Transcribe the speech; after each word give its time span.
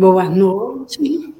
Boa 0.00 0.30
noite. 0.30 1.34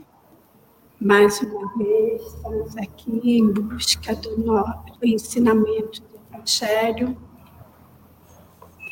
Mais 1.00 1.40
uma 1.40 1.78
vez, 1.78 2.20
estamos 2.20 2.76
aqui 2.76 3.38
em 3.38 3.50
busca 3.50 4.14
do, 4.14 4.36
nosso, 4.36 4.84
ensinamento 5.02 6.02
do 6.02 6.20
Evangelho, 6.30 7.16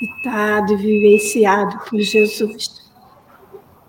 ditado 0.00 0.72
e 0.72 0.76
vivenciado 0.76 1.84
por 1.84 2.00
Jesus. 2.00 2.90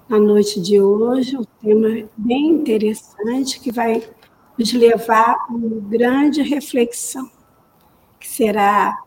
Na 0.10 0.20
noite 0.20 0.60
de 0.60 0.82
hoje, 0.82 1.38
um 1.38 1.46
tema 1.62 2.10
bem 2.18 2.50
interessante 2.50 3.62
que 3.62 3.72
vai 3.72 4.04
nos 4.58 4.74
levar 4.74 5.34
a 5.34 5.54
uma 5.54 5.80
grande 5.88 6.42
reflexão, 6.42 7.32
que 8.20 8.28
será 8.28 9.02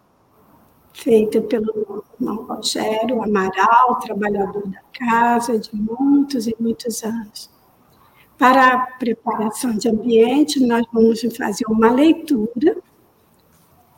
feita 0.95 1.41
pelo 1.41 2.05
irmão 2.19 2.45
Rogério 2.45 3.23
Amaral, 3.23 3.99
trabalhador 4.01 4.67
da 4.69 4.81
casa 4.93 5.59
de 5.59 5.75
muitos 5.75 6.47
e 6.47 6.55
muitos 6.59 7.03
anos. 7.03 7.51
Para 8.39 8.73
a 8.73 8.87
preparação 8.87 9.77
de 9.77 9.89
ambiente, 9.89 10.61
nós 10.61 10.85
vamos 10.93 11.21
fazer 11.37 11.65
uma 11.69 11.91
leitura 11.91 12.77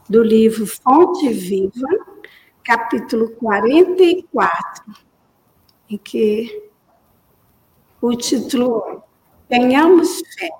do 0.08 0.22
livro 0.22 0.66
Fonte 0.66 1.32
Viva, 1.32 1.88
capítulo 2.62 3.30
44, 3.36 4.94
em 5.88 5.96
que 5.96 6.70
o 8.00 8.14
título 8.14 8.82
é 9.48 9.58
Tenhamos 9.58 10.20
fé. 10.38 10.50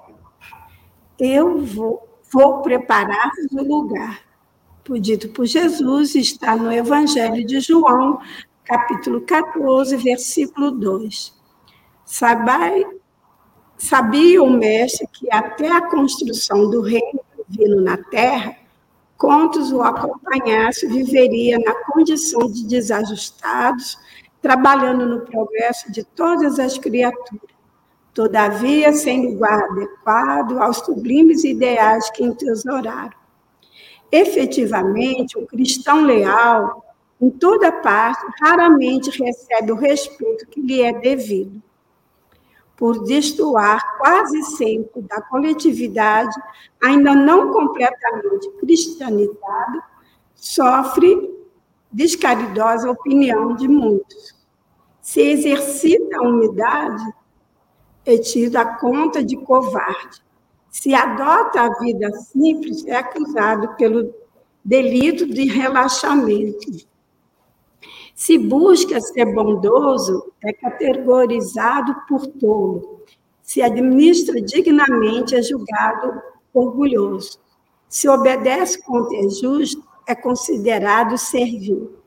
Eu 1.19 1.59
vou, 1.59 2.21
vou 2.33 2.63
preparar 2.63 3.31
o 3.53 3.63
lugar 3.63 4.24
dito 4.93 5.31
por 5.31 5.47
Jesus, 5.47 6.15
está 6.15 6.55
no 6.55 6.71
Evangelho 6.71 7.45
de 7.47 7.59
João, 7.61 8.21
capítulo 8.65 9.23
14, 9.23 9.97
versículo 9.97 10.71
2. 10.71 11.33
Sabai, 12.05 12.85
sabia 13.79 14.43
o 14.43 14.51
mestre 14.51 15.09
que 15.11 15.33
até 15.33 15.71
a 15.71 15.89
construção 15.89 16.71
do 16.71 16.83
reino 16.83 17.21
divino 17.49 17.81
na 17.81 17.97
terra, 17.97 18.57
quantos 19.17 19.73
o 19.73 19.81
acompanhasse, 19.81 20.87
viveria 20.87 21.59
na 21.59 21.75
condição 21.87 22.51
de 22.51 22.67
desajustados, 22.67 23.99
trabalhando 24.43 25.07
no 25.07 25.21
progresso 25.21 25.91
de 25.91 26.05
todas 26.05 26.59
as 26.59 26.77
criaturas, 26.77 27.55
todavia 28.13 28.93
sem 28.93 29.33
lugar 29.33 29.65
adequado 29.65 30.59
aos 30.59 30.77
sublimes 30.79 31.43
ideais 31.43 32.11
que 32.11 32.23
entesouraram 32.23 33.24
efetivamente, 34.15 35.37
o 35.37 35.45
cristão 35.45 36.05
leal, 36.05 36.85
em 37.21 37.31
toda 37.31 37.73
parte, 37.73 38.25
raramente 38.41 39.11
recebe 39.11 39.73
o 39.73 39.77
respeito 39.77 40.47
que 40.47 40.61
lhe 40.61 40.83
é 40.83 40.93
devido. 40.93 41.61
Por 42.77 43.03
destoar 43.05 43.99
quase 43.99 44.41
sempre 44.57 45.03
da 45.03 45.21
coletividade, 45.21 46.35
ainda 46.83 47.13
não 47.15 47.53
completamente 47.53 48.49
cristianizada, 48.61 49.83
sofre 50.35 51.33
descaridosa 51.91 52.91
opinião 52.91 53.57
de 53.57 53.67
muitos. 53.67 54.35
Se 55.01 55.21
exercita 55.21 56.19
a 56.19 56.23
umidade, 56.23 57.05
é 58.07 58.17
tido 58.17 58.57
a 58.57 58.65
conta 58.65 59.25
de 59.25 59.37
covarde 59.37 60.24
se 60.75 60.93
adota 60.93 61.61
a 61.61 61.79
vida 61.79 62.11
simples, 62.33 62.85
é 62.85 62.97
acusado 62.97 63.77
pelo 63.77 64.13
delito 64.65 65.25
de 65.25 65.45
relaxamento. 65.45 66.67
Se 68.13 68.37
busca 68.37 69.01
ser 69.01 69.33
bondoso, 69.33 70.33
é 70.43 70.53
categorizado 70.53 71.95
por 72.09 72.27
tolo. 72.27 73.05
Se 73.41 73.63
administra 73.63 74.43
dignamente, 74.43 75.37
é 75.37 75.43
julgado 75.43 76.21
orgulhoso. 76.53 77.39
Se 77.89 78.09
obedece 78.09 78.83
quanto 78.83 79.15
é 79.15 79.31
justo, 79.31 79.81
é 80.09 80.15
considerado 80.17 81.17
servil. 81.17 82.01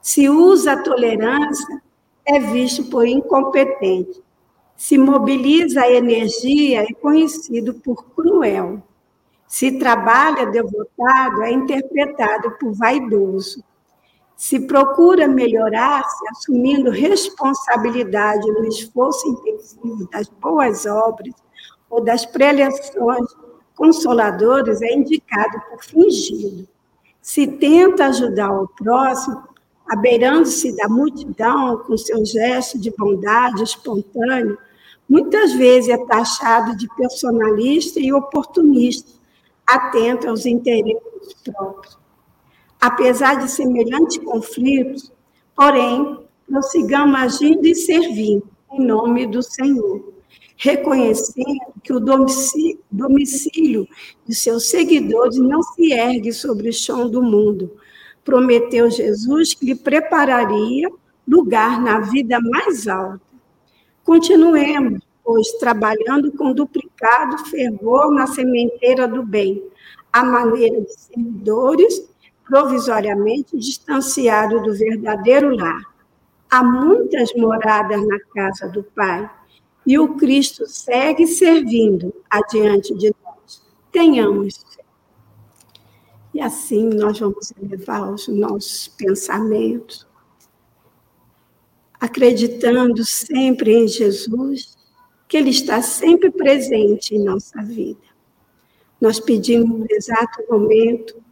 Se 0.00 0.30
usa 0.30 0.72
a 0.72 0.82
tolerância, 0.82 1.82
é 2.24 2.40
visto 2.40 2.84
por 2.84 3.06
incompetente 3.06 4.23
se 4.76 4.98
mobiliza 4.98 5.82
a 5.82 5.90
energia 5.90 6.82
é 6.82 6.92
conhecido 6.94 7.74
por 7.74 8.04
cruel. 8.10 8.82
Se 9.46 9.78
trabalha 9.78 10.46
devotado, 10.46 11.42
é 11.42 11.52
interpretado 11.52 12.50
por 12.58 12.72
vaidoso. 12.72 13.62
Se 14.36 14.66
procura 14.66 15.28
melhorar-se, 15.28 16.28
assumindo 16.28 16.90
responsabilidade 16.90 18.50
no 18.50 18.66
esforço 18.66 19.28
intensivo 19.28 20.08
das 20.10 20.28
boas 20.28 20.86
obras 20.86 21.34
ou 21.88 22.02
das 22.02 22.26
preleções 22.26 23.28
consoladoras, 23.76 24.82
é 24.82 24.92
indicado 24.92 25.60
por 25.70 25.84
fingido. 25.84 26.66
Se 27.22 27.46
tenta 27.46 28.06
ajudar 28.06 28.50
o 28.50 28.68
próximo, 28.68 29.42
abeirando-se 29.88 30.74
da 30.76 30.88
multidão 30.88 31.78
com 31.78 31.96
seu 31.96 32.24
gesto 32.24 32.78
de 32.78 32.90
bondade 32.90 33.62
espontâneo, 33.62 34.58
muitas 35.08 35.52
vezes 35.52 35.90
é 35.90 36.06
taxado 36.06 36.76
de 36.76 36.88
personalista 36.96 38.00
e 38.00 38.12
oportunista, 38.12 39.12
atento 39.66 40.28
aos 40.28 40.46
interesses 40.46 41.34
próprios. 41.44 41.98
Apesar 42.80 43.36
de 43.36 43.50
semelhantes 43.50 44.18
conflitos, 44.18 45.12
porém, 45.54 46.18
prossigamos 46.46 47.16
agindo 47.16 47.66
e 47.66 47.74
servindo 47.74 48.46
em 48.72 48.84
nome 48.84 49.26
do 49.26 49.42
Senhor, 49.42 50.12
reconhecendo 50.56 51.72
que 51.82 51.92
o 51.92 52.00
domicílio, 52.00 53.88
de 54.26 54.34
seus 54.34 54.68
seguidores 54.68 55.38
não 55.38 55.62
se 55.62 55.92
ergue 55.92 56.32
sobre 56.32 56.68
o 56.68 56.72
chão 56.72 57.08
do 57.08 57.22
mundo, 57.22 57.76
prometeu 58.24 58.90
Jesus 58.90 59.54
que 59.54 59.66
lhe 59.66 59.74
prepararia 59.74 60.88
lugar 61.26 61.80
na 61.80 62.00
vida 62.00 62.38
mais 62.40 62.88
alta. 62.88 63.20
Continuemos, 64.02 65.00
pois, 65.22 65.52
trabalhando 65.52 66.32
com 66.32 66.52
duplicado 66.52 67.38
fervor 67.46 68.12
na 68.12 68.26
sementeira 68.26 69.08
do 69.08 69.22
bem, 69.22 69.62
à 70.12 70.22
maneira 70.22 70.80
de 70.80 70.92
servidores, 70.94 72.08
provisoriamente 72.44 73.56
distanciados 73.56 74.62
do 74.62 74.74
verdadeiro 74.74 75.54
lar. 75.56 75.82
Há 76.50 76.62
muitas 76.62 77.32
moradas 77.34 78.06
na 78.06 78.18
casa 78.34 78.68
do 78.68 78.82
Pai, 78.82 79.28
e 79.86 79.98
o 79.98 80.14
Cristo 80.16 80.66
segue 80.66 81.26
servindo 81.26 82.14
adiante 82.30 82.94
de 82.94 83.12
nós. 83.24 83.62
Tenhamos 83.90 84.64
e 86.34 86.40
assim 86.40 86.88
nós 86.88 87.20
vamos 87.20 87.52
elevar 87.62 88.12
os 88.12 88.26
nossos 88.26 88.88
pensamentos, 88.88 90.04
acreditando 92.00 93.04
sempre 93.04 93.72
em 93.72 93.86
Jesus, 93.86 94.76
que 95.28 95.36
Ele 95.36 95.50
está 95.50 95.80
sempre 95.80 96.32
presente 96.32 97.14
em 97.14 97.22
nossa 97.22 97.62
vida. 97.62 98.02
Nós 99.00 99.20
pedimos 99.20 99.78
no 99.78 99.86
exato 99.88 100.42
momento 100.50 101.22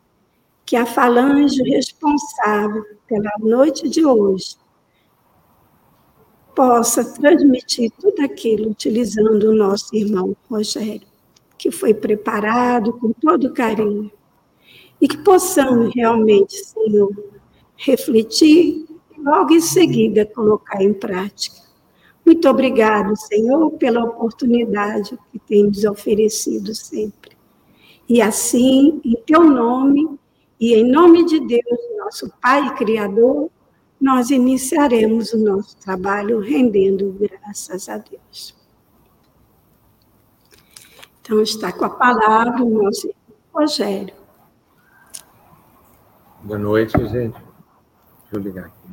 que 0.64 0.76
a 0.76 0.86
falange 0.86 1.60
responsável 1.64 2.84
pela 3.08 3.32
noite 3.40 3.88
de 3.88 4.06
hoje 4.06 4.56
possa 6.54 7.04
transmitir 7.12 7.90
tudo 7.98 8.22
aquilo 8.22 8.70
utilizando 8.70 9.50
o 9.50 9.54
nosso 9.54 9.94
irmão 9.96 10.36
Rogério, 10.48 11.08
que 11.58 11.72
foi 11.72 11.92
preparado 11.92 12.92
com 12.92 13.12
todo 13.12 13.52
carinho 13.52 14.12
e 15.02 15.08
que 15.08 15.18
possamos 15.18 15.92
realmente, 15.92 16.54
Senhor, 16.64 17.10
refletir 17.76 18.86
e 19.10 19.20
logo 19.20 19.52
em 19.52 19.60
seguida 19.60 20.24
colocar 20.24 20.80
em 20.80 20.94
prática. 20.94 21.56
Muito 22.24 22.48
obrigado, 22.48 23.16
Senhor, 23.16 23.72
pela 23.72 24.04
oportunidade 24.04 25.18
que 25.32 25.40
tem 25.40 25.64
nos 25.64 25.84
oferecido 25.84 26.72
sempre. 26.72 27.36
E 28.08 28.22
assim, 28.22 29.00
em 29.04 29.16
teu 29.26 29.42
nome 29.42 30.20
e 30.60 30.72
em 30.74 30.88
nome 30.88 31.24
de 31.24 31.40
Deus, 31.40 31.80
nosso 31.98 32.32
Pai 32.40 32.72
Criador, 32.76 33.50
nós 34.00 34.30
iniciaremos 34.30 35.32
o 35.32 35.38
nosso 35.38 35.76
trabalho 35.78 36.38
rendendo 36.38 37.12
graças 37.18 37.88
a 37.88 37.98
Deus. 37.98 38.54
Então, 41.20 41.42
está 41.42 41.72
com 41.72 41.84
a 41.84 41.90
palavra 41.90 42.62
o 42.62 42.82
nosso 42.82 43.12
Rogério. 43.52 44.21
Boa 46.44 46.58
noite, 46.58 46.98
gente. 47.06 47.38
Deixa 47.38 48.32
eu 48.32 48.40
ligar 48.40 48.64
aqui. 48.66 48.88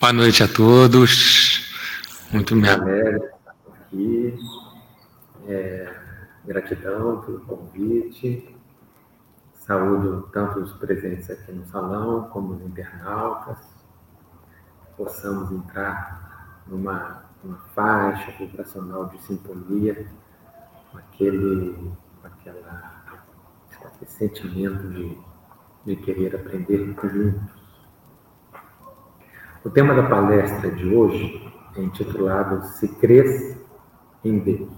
Boa 0.00 0.12
noite 0.14 0.42
a 0.42 0.48
todos. 0.48 1.70
Muito 2.32 2.56
me 2.56 2.66
aqui. 2.66 4.38
É, 5.46 5.94
gratidão 6.46 7.20
pelo 7.20 7.40
convite. 7.40 8.56
Saúdo 9.52 10.30
tanto 10.32 10.60
os 10.60 10.72
presentes 10.78 11.28
aqui 11.28 11.52
no 11.52 11.66
salão 11.66 12.30
como 12.30 12.54
os 12.54 12.62
internautas. 12.62 13.58
Possamos 14.96 15.52
entrar 15.52 16.62
numa, 16.66 17.24
numa 17.44 17.58
faixa 17.74 18.32
vibracional 18.38 19.06
de 19.10 19.22
sintonia, 19.22 20.06
com 20.90 20.96
aquele, 20.96 21.92
com 22.22 22.26
aquela, 22.26 22.95
aquele 23.96 24.10
sentimento 24.10 24.88
de, 24.88 25.18
de 25.84 25.96
querer 25.96 26.36
aprender 26.36 26.94
juntos. 27.02 27.56
O 29.64 29.70
tema 29.70 29.94
da 29.94 30.08
palestra 30.08 30.70
de 30.70 30.94
hoje 30.94 31.52
é 31.76 31.82
intitulado 31.82 32.62
Se 32.64 32.88
Cres 32.96 33.58
em 34.24 34.38
Deus. 34.38 34.70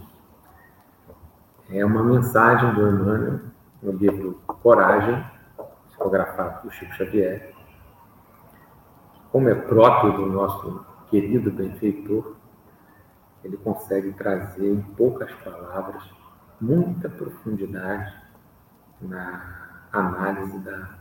É 1.71 1.85
uma 1.85 2.03
mensagem 2.03 2.73
do 2.75 2.89
Emmanuel 2.89 3.41
no 3.83 3.93
livro 3.93 4.41
Coragem, 4.47 5.23
psicografado 5.89 6.63
por 6.63 6.73
Chico 6.73 6.95
Xavier. 6.95 7.55
Como 9.31 9.49
é 9.49 9.55
próprio 9.55 10.13
do 10.13 10.27
nosso 10.27 10.85
querido 11.11 11.51
benfeitor, 11.51 12.37
ele 13.45 13.57
consegue 13.59 14.13
trazer 14.13 14.73
em 14.73 14.81
poucas 14.81 15.31
palavras 15.45 16.03
muita 16.61 17.09
profundidade 17.09 18.28
na 19.01 19.89
análise 19.93 20.59
da, 20.61 20.99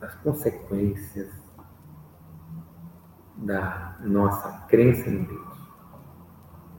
das 0.00 0.14
consequências 0.16 1.30
da 3.36 3.96
nossa 4.00 4.66
crença 4.66 5.08
em 5.08 5.24
Deus. 5.24 5.58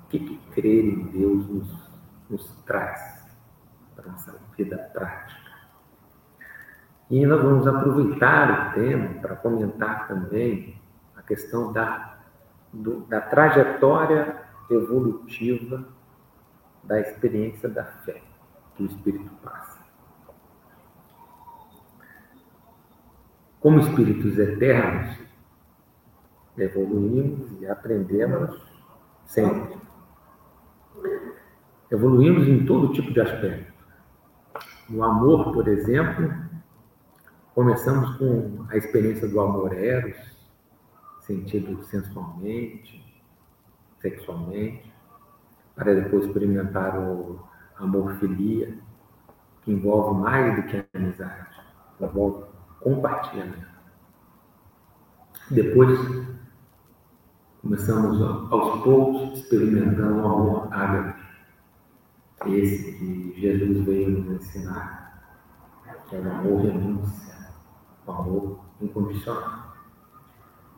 O 0.03 0.07
que, 0.09 0.19
que 0.19 0.37
crer 0.51 0.85
em 0.85 1.03
Deus 1.11 1.47
nos, 1.47 1.91
nos 2.29 2.55
traz 2.65 3.27
para 3.95 4.05
a 4.09 4.11
nossa 4.11 4.35
vida 4.57 4.77
prática? 4.93 5.49
E 7.09 7.25
nós 7.25 7.41
vamos 7.41 7.65
aproveitar 7.65 8.69
o 8.69 8.73
tema 8.73 9.19
para 9.21 9.35
comentar 9.35 10.07
também 10.07 10.79
a 11.15 11.21
questão 11.21 11.71
da, 11.71 12.17
do, 12.71 13.01
da 13.01 13.21
trajetória 13.21 14.43
evolutiva 14.69 15.87
da 16.83 16.99
experiência 16.99 17.67
da 17.67 17.83
fé 17.83 18.21
que 18.75 18.83
o 18.83 18.85
Espírito 18.85 19.31
passa. 19.43 19.68
Como 23.59 23.79
espíritos 23.79 24.37
eternos, 24.37 25.17
evoluímos 26.57 27.61
e 27.61 27.67
aprendemos 27.67 28.57
sempre. 29.25 29.77
Evoluímos 31.91 32.47
em 32.47 32.65
todo 32.65 32.93
tipo 32.93 33.11
de 33.11 33.19
aspecto. 33.19 33.73
No 34.89 35.03
amor, 35.03 35.51
por 35.51 35.67
exemplo, 35.67 36.33
começamos 37.53 38.17
com 38.17 38.65
a 38.69 38.77
experiência 38.77 39.27
do 39.27 39.39
amor 39.39 39.73
eros, 39.73 40.17
sentido 41.21 41.83
sensualmente, 41.83 43.05
sexualmente, 43.99 44.91
para 45.75 45.93
depois 45.93 46.25
experimentar 46.25 46.97
o 46.97 47.39
amor 47.77 48.15
filia, 48.19 48.77
que 49.61 49.71
envolve 49.71 50.21
mais 50.21 50.55
do 50.55 50.63
que 50.63 50.77
a 50.77 50.85
amizade, 50.93 51.61
envolve 51.99 52.48
compartilhamento. 52.81 53.67
Depois 55.51 55.99
começamos 57.61 58.21
aos 58.51 58.83
poucos 58.83 59.39
experimentando 59.39 60.21
o 60.21 60.25
amor 60.25 60.73
ágape, 60.73 61.19
esse 62.45 62.93
que 62.97 63.33
Jesus 63.39 63.85
veio 63.85 64.09
nos 64.09 64.41
ensinar, 64.41 65.23
que 66.07 66.15
é 66.15 66.19
o 66.19 66.31
amor 66.31 66.61
renúncia, 66.61 67.35
o 68.05 68.11
amor 68.11 68.59
incondicional. 68.81 69.75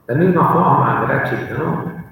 Da 0.08 0.16
mesma 0.16 0.52
forma, 0.52 0.86
a 0.86 1.06
gratidão 1.06 2.04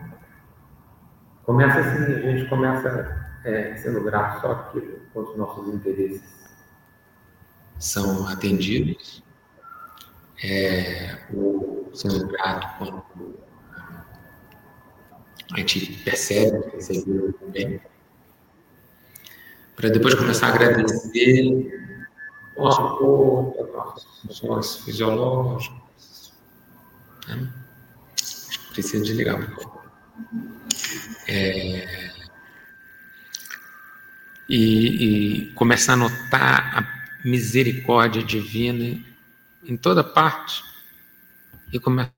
começa 1.44 1.80
assim, 1.80 2.13
a 2.13 2.19
gente 2.19 2.47
começa 2.47 3.30
é, 3.44 3.75
sendo 3.77 4.03
grato 4.03 4.42
só 4.42 4.51
aquilo 4.51 5.00
quando 5.13 5.31
os 5.31 5.38
nossos 5.38 5.74
interesses 5.74 6.39
são 7.80 8.27
atendidos, 8.27 9.24
é, 10.44 11.18
ou 11.33 11.89
sendo 11.94 12.27
grato 12.27 12.77
quando 12.77 13.03
a 15.53 15.57
gente 15.57 15.94
percebe 16.03 16.69
que 16.69 16.75
recebeu 16.77 17.38
bem, 17.50 17.81
para 19.75 19.89
depois 19.89 20.13
começar 20.13 20.47
a 20.47 20.56
agradecer 20.56 22.00
o 22.56 22.63
nosso 22.63 22.97
corpo, 22.97 23.71
nossos 23.74 24.21
funções 24.21 24.75
fisiológicas. 24.77 26.33
Né? 27.27 27.53
Precisa 28.74 29.03
desligar 29.03 29.39
um 29.39 29.56
pouco. 29.56 29.80
É, 31.27 32.09
e, 34.50 35.45
e 35.47 35.51
começar 35.53 35.94
a 35.94 35.97
notar 35.97 36.77
a 36.77 37.27
misericórdia 37.27 38.24
divina 38.24 39.08
em 39.69 39.77
toda 39.77 40.04
parte 40.04 40.63
e 41.71 41.80
começar 41.80 42.12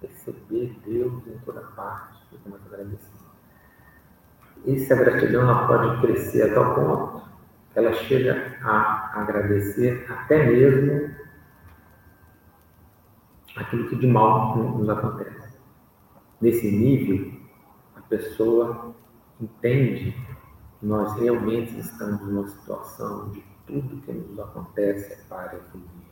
perceber 0.00 0.78
Deus 0.86 1.26
em 1.26 1.38
toda 1.44 1.60
parte 1.60 2.18
e 2.32 2.38
começa 2.38 2.62
a 2.62 2.66
agradecer. 2.66 3.24
Essa 4.66 4.94
gratidão 4.94 5.42
ela 5.42 5.66
pode 5.66 6.00
crescer 6.00 6.50
a 6.50 6.54
tal 6.54 6.74
ponto 6.74 7.28
que 7.72 7.78
ela 7.80 7.92
chega 7.92 8.56
a 8.62 9.20
agradecer 9.20 10.06
até 10.08 10.46
mesmo 10.46 11.14
aquilo 13.56 13.88
que 13.88 13.96
de 13.96 14.06
mal 14.06 14.56
nos 14.56 14.88
acontece. 14.88 15.58
Nesse 16.40 16.70
nível, 16.70 17.40
a 17.96 18.00
pessoa 18.02 18.94
entende 19.40 20.12
que 20.78 20.86
nós 20.86 21.12
realmente 21.18 21.76
estamos 21.78 22.20
numa 22.20 22.46
situação 22.46 23.30
de 23.30 23.42
tudo 23.66 24.00
que 24.02 24.12
nos 24.12 24.38
acontece 24.38 25.12
é 25.12 25.16
para 25.28 25.56
evoluirmos. 25.56 26.03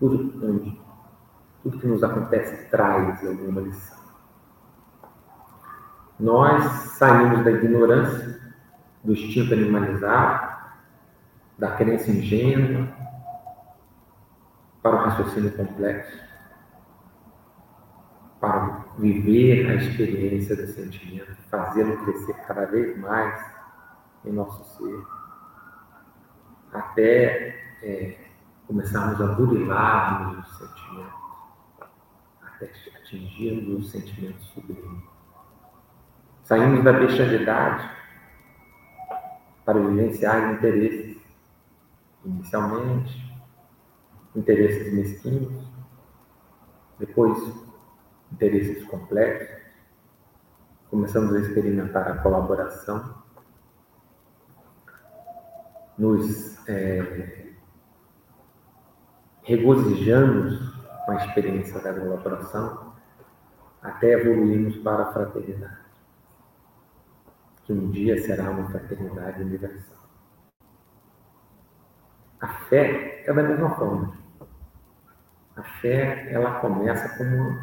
Tudo, 0.00 0.76
tudo 1.62 1.78
que 1.78 1.86
nos 1.86 2.02
acontece 2.02 2.68
traz 2.70 3.24
alguma 3.24 3.60
lição. 3.60 4.00
Nós 6.18 6.64
saímos 6.98 7.44
da 7.44 7.52
ignorância, 7.52 8.40
do 9.04 9.12
instinto 9.12 9.54
animalizado, 9.54 10.58
da 11.56 11.76
crença 11.76 12.10
ingênua, 12.10 12.88
para 14.82 14.96
o 14.96 15.04
raciocínio 15.04 15.52
complexo 15.56 16.30
para 18.40 18.86
viver 18.98 19.70
a 19.70 19.74
experiência 19.74 20.56
do 20.56 20.66
sentimento, 20.68 21.36
fazê-lo 21.50 22.02
crescer 22.04 22.34
cada 22.46 22.64
vez 22.64 22.98
mais 22.98 23.38
em 24.24 24.32
nosso 24.32 24.64
ser, 24.78 25.02
até 26.72 27.54
é, 27.82 28.29
começarmos 28.70 29.20
a 29.20 29.26
burilarmos 29.34 30.46
os 30.46 30.58
sentimentos, 30.58 31.12
até 32.40 32.70
atingirmos 32.98 33.84
os 33.84 33.90
sentimentos 33.90 34.46
sublimes. 34.46 35.02
Saímos 36.44 36.84
da 36.84 36.92
bestialidade 36.92 37.90
para 39.64 39.80
vivenciar 39.80 40.54
interesses, 40.54 41.20
inicialmente, 42.24 43.42
interesses 44.36 44.94
mesquinhos, 44.94 45.68
depois 47.00 47.38
interesses 48.30 48.84
complexos, 48.84 49.64
começamos 50.88 51.34
a 51.34 51.40
experimentar 51.40 52.06
a 52.06 52.18
colaboração, 52.18 53.20
nos 55.98 56.68
é, 56.68 57.49
regozijamos 59.42 60.58
com 61.04 61.12
a 61.12 61.16
experiência 61.16 61.80
da 61.80 61.92
colaboração, 61.92 62.92
até 63.82 64.12
evoluirmos 64.12 64.76
para 64.78 65.04
a 65.04 65.12
fraternidade, 65.12 65.78
que 67.64 67.72
um 67.72 67.90
dia 67.90 68.20
será 68.22 68.50
uma 68.50 68.68
fraternidade 68.70 69.42
universal. 69.42 69.98
A 72.40 72.48
fé 72.68 73.24
é 73.26 73.32
da 73.32 73.42
mesma 73.42 73.70
forma. 73.76 74.18
A 75.56 75.62
fé, 75.62 76.32
ela 76.32 76.60
começa 76.60 77.16
como 77.18 77.58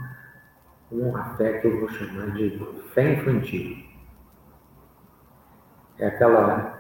uma 0.92 1.36
fé 1.36 1.60
que 1.60 1.68
eu 1.68 1.80
vou 1.80 1.90
chamar 1.90 2.32
de 2.32 2.60
fé 2.94 3.14
infantil. 3.14 3.86
É 5.98 6.08
aquela 6.08 6.80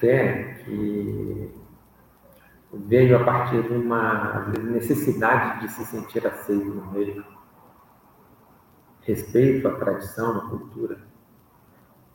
fé 0.00 0.62
que 0.64 1.63
veio 2.86 3.16
a 3.20 3.24
partir 3.24 3.62
de 3.62 3.72
uma 3.72 4.48
necessidade 4.48 5.60
de 5.60 5.68
se 5.72 5.84
sentir 5.84 6.26
aceito 6.26 6.66
no 6.66 6.90
meio. 6.92 7.24
Respeito 9.02 9.68
à 9.68 9.74
tradição, 9.76 10.38
à 10.38 10.48
cultura 10.48 10.98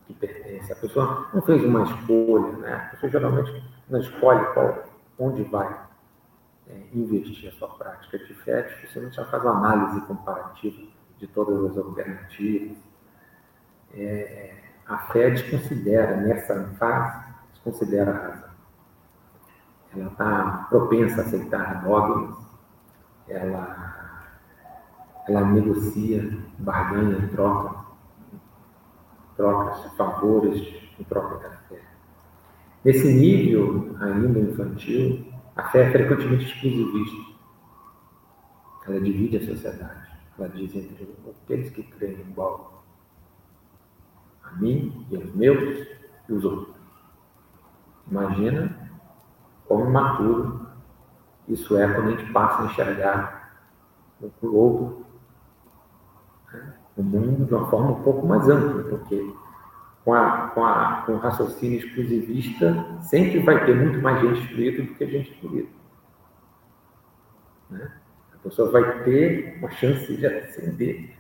que 0.07 0.13
pertence. 0.13 0.71
A 0.73 0.75
pessoa 0.75 1.29
não 1.33 1.41
fez 1.43 1.63
uma 1.63 1.83
escolha, 1.83 2.57
né? 2.57 2.75
A 2.75 2.89
pessoa 2.89 3.11
geralmente 3.11 3.63
não 3.87 3.99
escolhe 3.99 4.43
qual, 4.53 4.83
onde 5.19 5.43
vai 5.43 5.89
é, 6.67 6.81
investir 6.93 7.49
a 7.49 7.51
sua 7.53 7.67
prática 7.69 8.17
de 8.17 8.33
fé, 8.35 8.63
dificilmente 8.63 9.19
ela 9.19 9.29
faz 9.29 9.43
uma 9.43 9.57
análise 9.57 10.01
comparativa 10.07 10.81
de 11.17 11.27
todas 11.27 11.71
as 11.71 11.77
alternativas. 11.77 12.77
É, 13.93 14.55
a 14.87 14.97
fé 15.11 15.29
desconsidera, 15.29 16.17
nessa 16.17 16.73
fase, 16.79 17.33
desconsidera 17.53 18.11
a 18.11 18.27
razão. 18.27 18.48
Ela 19.95 20.07
está 20.07 20.67
propensa 20.69 21.21
a 21.21 21.25
aceitar 21.25 21.83
dogmas, 21.83 22.37
ela, 23.27 24.21
ela 25.27 25.45
negocia, 25.45 26.37
barganha, 26.59 27.27
troca, 27.29 27.85
trocas, 29.35 29.93
favores 29.95 30.61
em 30.99 31.03
troca 31.03 31.49
da 31.49 31.55
fé. 31.67 31.81
Nesse 32.83 33.13
nível 33.13 33.95
ainda 33.99 34.39
infantil, 34.39 35.25
a 35.55 35.63
fé 35.69 35.87
é 35.87 35.91
frequentemente 35.91 36.45
exclusivista. 36.45 37.29
Ela 38.87 39.01
divide 39.01 39.37
a 39.37 39.45
sociedade. 39.45 40.09
Ela 40.37 40.49
diz 40.49 40.73
entre 40.75 41.15
aqueles 41.43 41.69
que 41.71 41.83
creem 41.83 42.21
igual 42.21 42.83
a 44.43 44.53
mim 44.53 45.05
e 45.11 45.15
aos 45.15 45.33
meus 45.35 45.87
e 46.27 46.33
os 46.33 46.43
outros. 46.43 46.75
Imagina 48.09 48.88
como 49.69 49.85
imaturo 49.85 50.67
isso 51.49 51.75
é 51.77 51.91
quando 51.91 52.09
a 52.09 52.11
gente 52.11 52.31
passa 52.31 52.61
a 52.61 52.65
enxergar 52.65 53.53
o 54.41 54.55
outro, 54.55 55.05
né? 56.53 56.73
o 56.95 57.01
mundo 57.01 57.45
de 57.45 57.53
uma 57.53 57.69
forma 57.69 57.91
um 57.91 58.03
pouco 58.03 58.27
mais 58.27 58.47
ampla, 58.47 58.83
porque 58.83 59.33
com, 60.05 60.13
a, 60.13 60.49
com, 60.49 60.63
a, 60.63 61.03
com 61.05 61.13
o 61.13 61.17
raciocínio 61.17 61.79
exclusivista 61.79 62.85
sempre 63.01 63.39
vai 63.39 63.65
ter 63.65 63.75
muito 63.75 63.99
mais 63.99 64.21
gente 64.21 64.43
excluída 64.43 64.83
do 64.83 64.93
que 64.93 65.07
gente 65.07 65.31
excluída. 65.31 65.69
Né? 67.71 67.91
A 68.33 68.37
pessoa 68.43 68.71
vai 68.71 69.03
ter 69.03 69.57
uma 69.59 69.71
chance 69.71 70.15
de 70.15 70.25
ascender, 70.27 71.15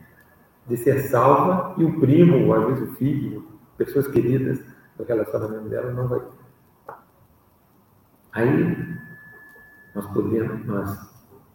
de 0.67 0.77
ser 0.77 0.99
salva, 1.09 1.73
e 1.77 1.83
o 1.83 1.99
primo, 1.99 2.45
ou 2.45 2.53
às 2.53 2.65
vezes 2.67 2.89
o 2.89 2.95
filho, 2.95 3.47
pessoas 3.77 4.07
queridas 4.07 4.59
do 4.95 5.03
relacionamento 5.03 5.69
dela 5.69 5.91
não 5.91 6.07
vai 6.07 6.19
ter. 6.19 6.38
Aí 8.31 8.99
nós 9.95 10.05
podemos, 10.13 10.65
nós 10.65 11.09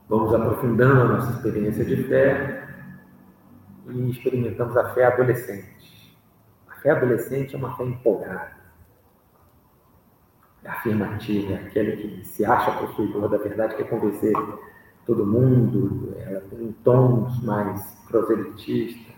vamos 0.08 0.34
aprofundando 0.34 1.02
a 1.02 1.04
nossa 1.04 1.32
experiência 1.32 1.84
de 1.84 2.02
fé 2.04 2.68
e 3.88 4.10
experimentamos 4.10 4.76
a 4.76 4.92
fé 4.92 5.06
adolescente. 5.06 6.18
A 6.68 6.74
fé 6.80 6.90
adolescente 6.90 7.54
é 7.54 7.58
uma 7.58 7.76
fé 7.76 7.84
empolgada, 7.84 8.56
é 10.64 10.68
afirmativa, 10.68 11.52
é 11.52 11.66
aquele 11.66 11.96
que 11.96 12.24
se 12.24 12.44
acha 12.44 12.72
possuidor 12.72 13.28
da 13.28 13.38
verdade, 13.38 13.76
quer 13.76 13.88
convencer 13.88 14.34
todo 15.06 15.24
mundo, 15.24 16.12
ela 16.18 16.40
tem 16.40 16.72
tons 16.82 17.42
mais 17.44 17.80
proselitistas. 18.08 19.14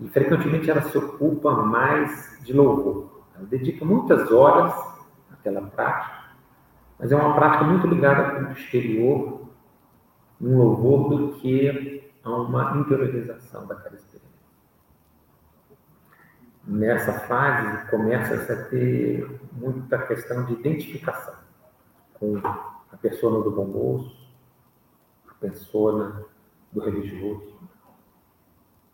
E 0.00 0.08
frequentemente 0.08 0.70
ela 0.70 0.82
se 0.82 0.98
ocupa 0.98 1.52
mais 1.52 2.38
de 2.44 2.52
louvor. 2.52 3.24
Ela 3.34 3.46
dedica 3.46 3.84
muitas 3.84 4.30
horas 4.30 4.74
àquela 5.32 5.62
prática 5.62 6.17
mas 6.98 7.12
é 7.12 7.16
uma 7.16 7.34
prática 7.34 7.64
muito 7.64 7.86
ligada 7.86 8.34
com 8.34 8.48
o 8.48 8.52
exterior, 8.52 9.48
um 10.40 10.58
louvor, 10.58 11.08
do 11.08 11.32
que 11.34 12.10
a 12.24 12.30
uma 12.30 12.76
interiorização 12.76 13.66
daquela 13.66 13.94
experiência. 13.94 14.28
Nessa 16.66 17.12
fase, 17.20 17.88
começa-se 17.90 18.52
a 18.52 18.64
ter 18.64 19.40
muita 19.52 19.98
questão 20.06 20.44
de 20.44 20.54
identificação 20.54 21.34
com 22.14 22.36
a 22.38 22.96
persona 23.00 23.42
do 23.42 23.50
bom 23.50 23.66
moço, 23.66 24.28
a 25.30 25.34
persona 25.34 26.24
do 26.72 26.80
religioso. 26.80 27.56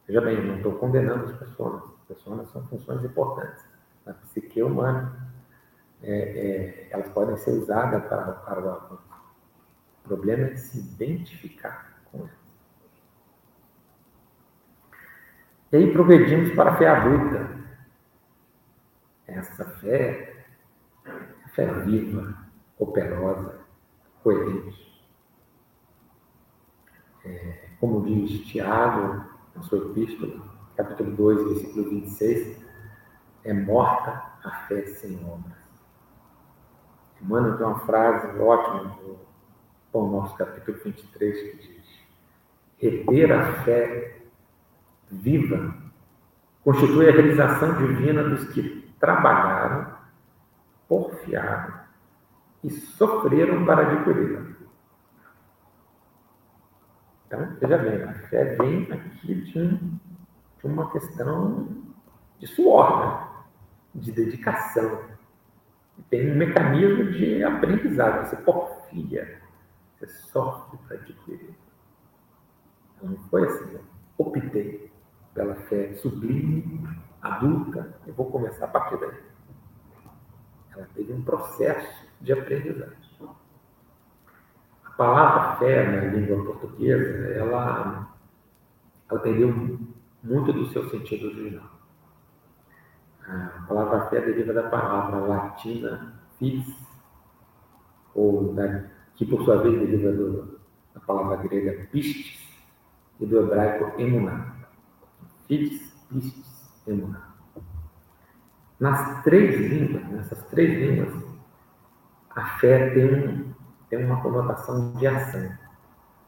Veja 0.06 0.20
bem, 0.20 0.46
não 0.46 0.56
estou 0.56 0.73
condenando 0.75 1.25
as 1.25 1.32
pessoas. 1.32 1.82
As 1.82 2.16
pessoas 2.16 2.49
são 2.50 2.62
funções 2.66 3.02
importantes 3.02 3.64
na 4.04 4.12
psique 4.12 4.62
humana 4.62 5.34
é, 6.06 6.12
é, 6.12 6.88
elas 6.90 7.08
podem 7.08 7.37
ser 7.38 7.52
usadas 7.52 8.04
para, 8.06 8.32
para 8.32 8.61
o 8.61 8.68
avanço. 8.68 9.14
O 10.04 10.08
problema 10.08 10.49
é 10.49 10.56
se 10.56 10.78
identificar 10.78 12.02
com 12.11 12.18
elas. 12.18 12.30
E 15.73 15.76
aí 15.76 15.92
progredimos 15.92 16.54
para 16.54 16.73
a 16.73 16.76
fé 16.76 16.88
adulta. 16.88 17.54
Essa 19.26 19.64
fé, 19.64 20.44
fé 21.54 21.66
viva, 21.84 22.37
operosa, 22.78 23.61
coerente. 24.23 25.02
É, 27.25 27.70
como 27.80 28.04
diz 28.04 28.46
Tiago, 28.46 29.25
na 29.56 29.62
sua 29.62 29.78
epístola, 29.78 30.44
capítulo 30.76 31.16
2, 31.16 31.49
versículo 31.49 31.90
26, 31.90 32.62
é 33.44 33.54
morta 33.54 34.23
a 34.44 34.50
fé 34.68 34.84
sem 34.87 35.16
obras. 35.25 35.63
Emmanuel 37.25 37.57
tem 37.57 37.66
uma 37.66 37.78
frase 37.81 38.38
ótima 38.38 38.85
do 38.97 39.19
Pão 39.90 40.11
Nosso, 40.11 40.37
capítulo 40.37 40.76
23, 40.85 41.40
que 41.40 41.57
diz: 41.57 42.04
Reter 42.78 43.33
a 43.33 43.62
fé 43.62 44.21
viva 45.11 45.75
constitui 46.62 47.09
a 47.09 47.12
realização 47.12 47.76
divina 47.78 48.23
dos 48.25 48.49
que 48.49 48.93
trabalharam, 49.00 49.95
porfiaram 50.87 51.75
e 52.62 52.71
sofreram 52.71 53.64
para 53.64 53.83
adquiri-la. 53.83 54.54
Então, 57.26 57.57
veja 57.59 57.78
bem, 57.78 58.02
a 58.02 58.14
fé 58.28 58.57
vem 58.57 58.93
aqui 58.93 59.35
de, 59.35 59.59
um, 59.59 59.99
de 60.59 60.66
uma 60.66 60.90
questão 60.90 61.69
de 62.38 62.47
suor, 62.47 62.99
né? 62.99 63.28
de 63.95 64.12
dedicação 64.12 65.14
tem 66.10 66.32
um 66.32 66.36
mecanismo 66.36 67.10
de 67.10 67.42
aprendizado. 67.42 68.26
Você 68.26 68.36
porfia, 68.36 69.40
você 69.98 70.06
sofre 70.06 70.78
para 70.86 70.96
adquirir. 70.96 71.54
Não 73.02 73.16
foi 73.28 73.44
assim. 73.44 73.74
Eu 73.74 73.80
optei 74.18 74.90
pela 75.34 75.54
fé 75.54 75.92
sublime, 75.94 76.88
adulta, 77.20 77.94
e 78.06 78.10
vou 78.12 78.30
começar 78.30 78.66
a 78.66 78.68
partir 78.68 78.98
daí. 78.98 79.22
Ela 80.74 80.88
teve 80.94 81.12
um 81.12 81.22
processo 81.22 82.06
de 82.20 82.32
aprendizagem. 82.32 83.04
A 84.84 84.90
palavra 84.96 85.56
fé 85.56 85.84
na 85.90 86.12
língua 86.12 86.44
portuguesa, 86.44 87.34
ela, 87.34 88.14
ela 89.10 89.20
perdeu 89.20 89.80
muito 90.22 90.52
do 90.52 90.66
seu 90.68 90.88
sentido 90.88 91.26
original. 91.26 91.74
A 93.26 93.64
palavra 93.66 94.07
fé 94.11 94.21
deriva 94.21 94.52
da 94.52 94.69
palavra 94.69 95.19
latina 95.19 96.14
fis, 96.38 96.66
ou 98.14 98.52
da, 98.52 98.85
que 99.14 99.25
por 99.25 99.43
sua 99.45 99.62
vez 99.62 99.78
deriva 99.78 100.12
do, 100.12 100.61
da 100.95 101.00
palavra 101.00 101.37
grega 101.38 101.87
pistis 101.87 102.38
e 103.19 103.26
do 103.26 103.40
hebraico 103.40 104.00
emuná. 104.00 104.54
Fis, 105.47 105.93
pistis, 106.09 106.71
emuná. 106.87 107.35
Nas 108.78 109.23
três 109.23 109.57
línguas, 109.59 110.07
nessas 110.09 110.43
três 110.45 110.78
línguas, 110.78 111.25
a 112.31 112.45
fé 112.59 112.90
tem, 112.90 113.54
tem 113.88 114.04
uma 114.04 114.21
conotação 114.21 114.93
de 114.95 115.07
ação. 115.07 115.57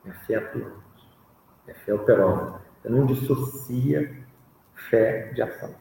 É 0.04 0.10
a 0.10 0.14
fé 0.14 0.36
atuante, 0.36 1.10
é 1.66 1.74
fé 1.74 1.92
operosa. 1.92 2.60
Você 2.80 2.88
não 2.88 3.04
dissocia 3.04 4.24
fé 4.88 5.32
de 5.34 5.42
ação. 5.42 5.74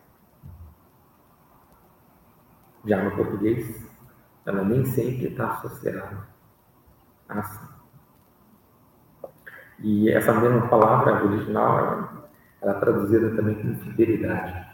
Já 2.86 3.04
no 3.04 3.12
português, 3.16 3.86
ela 4.46 4.64
nem 4.64 4.86
sempre 4.86 5.28
está 5.28 5.52
associada 5.54 6.28
a 7.28 7.40
ação. 7.40 7.76
E 9.80 10.10
essa 10.10 10.34
mesma 10.34 10.68
palavra 10.68 11.26
original, 11.26 11.80
ela, 12.62 12.78
é 12.78 12.80
traduzida 12.80 13.36
também 13.36 13.56
como 13.56 13.76
fidelidade. 13.80 14.66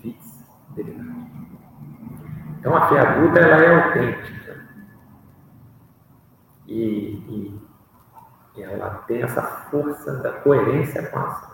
Fidelidade. 0.00 1.30
Então, 2.58 2.76
a 2.76 2.88
fé 2.88 3.00
adulta, 3.00 3.40
ela 3.40 3.62
é 3.62 3.86
autêntica. 3.86 4.42
E, 6.66 7.14
e, 7.28 7.60
e 8.56 8.62
ela 8.62 8.90
tem 9.06 9.22
essa 9.22 9.42
força 9.42 10.16
da 10.22 10.32
coerência 10.40 11.06
com 11.08 11.18
a 11.18 11.26
ação. 11.26 11.52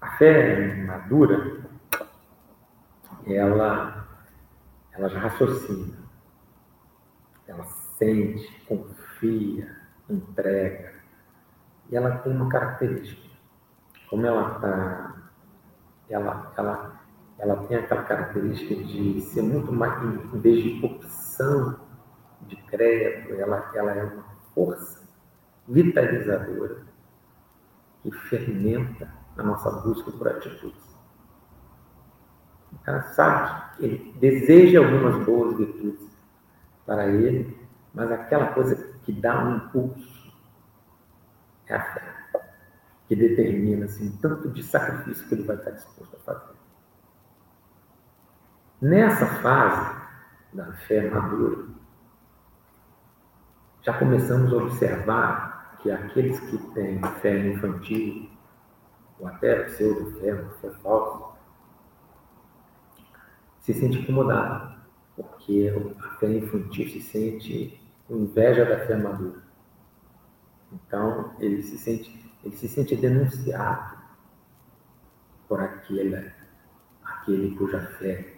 A 0.00 0.10
fé 0.12 0.84
madura, 0.84 1.71
ela, 3.26 4.06
ela 4.92 5.08
já 5.08 5.18
raciocina, 5.20 5.98
ela 7.46 7.64
sente, 7.64 8.64
confia, 8.66 9.76
entrega. 10.08 10.92
E 11.90 11.96
ela 11.96 12.18
tem 12.18 12.32
uma 12.32 12.48
característica. 12.48 13.28
Como 14.08 14.26
ela 14.26 14.56
está. 14.56 15.22
Ela, 16.08 16.52
ela, 16.56 17.00
ela 17.38 17.56
tem 17.66 17.76
aquela 17.78 18.02
característica 18.02 18.74
de 18.74 19.20
ser 19.22 19.42
muito 19.42 19.72
mais, 19.72 20.02
em 20.02 20.40
vez 20.40 20.62
de 20.62 20.84
opção 20.84 21.80
de 22.42 22.56
crédito, 22.64 23.34
ela, 23.34 23.70
ela 23.74 23.92
é 23.92 24.04
uma 24.04 24.24
força 24.54 25.02
vitalizadora 25.66 26.82
que 28.02 28.10
fermenta 28.10 29.12
a 29.36 29.42
nossa 29.42 29.70
busca 29.80 30.10
por 30.10 30.28
atitudes. 30.28 30.91
O 32.72 32.78
cara 32.84 33.02
sabe 33.02 33.76
que 33.76 33.84
ele 33.84 34.14
deseja 34.18 34.78
algumas 34.78 35.24
boas 35.24 35.56
virtudes 35.56 36.08
para 36.86 37.06
ele, 37.06 37.56
mas 37.94 38.10
aquela 38.10 38.48
coisa 38.48 38.76
que 39.02 39.12
dá 39.12 39.44
um 39.44 39.56
impulso 39.56 40.32
é 41.66 41.74
a 41.74 41.94
fé, 41.94 42.02
que 43.06 43.16
determina 43.16 43.86
assim, 43.86 44.16
tanto 44.20 44.50
de 44.50 44.62
sacrifício 44.62 45.26
que 45.28 45.34
ele 45.34 45.44
vai 45.44 45.56
estar 45.56 45.70
disposto 45.70 46.16
a 46.16 46.20
fazer. 46.20 46.54
Nessa 48.80 49.26
fase 49.26 50.02
da 50.52 50.72
fé 50.72 51.08
madura, 51.08 51.66
já 53.82 53.96
começamos 53.98 54.52
a 54.52 54.56
observar 54.56 55.78
que 55.80 55.90
aqueles 55.90 56.38
que 56.40 56.58
têm 56.72 57.00
fé 57.20 57.38
infantil, 57.38 58.30
ou 59.18 59.28
até 59.28 59.64
pseudo-fé, 59.64 60.36
fé 60.60 60.70
falsa, 60.82 61.31
se 63.62 63.72
sente 63.72 63.98
incomodado, 64.00 64.74
porque 65.14 65.72
a 66.00 66.08
fé 66.18 66.36
infantil 66.36 66.88
se 66.90 67.00
sente 67.00 67.80
inveja 68.10 68.64
da 68.64 68.84
fé 68.86 68.96
madura. 68.96 69.40
Então, 70.72 71.32
ele 71.38 71.62
se 71.62 71.78
sente, 71.78 72.32
ele 72.44 72.56
se 72.56 72.68
sente 72.68 72.96
denunciado 72.96 73.98
por 75.48 75.60
aquele, 75.60 76.32
aquele 77.04 77.54
cuja 77.56 77.80
fé 77.98 78.34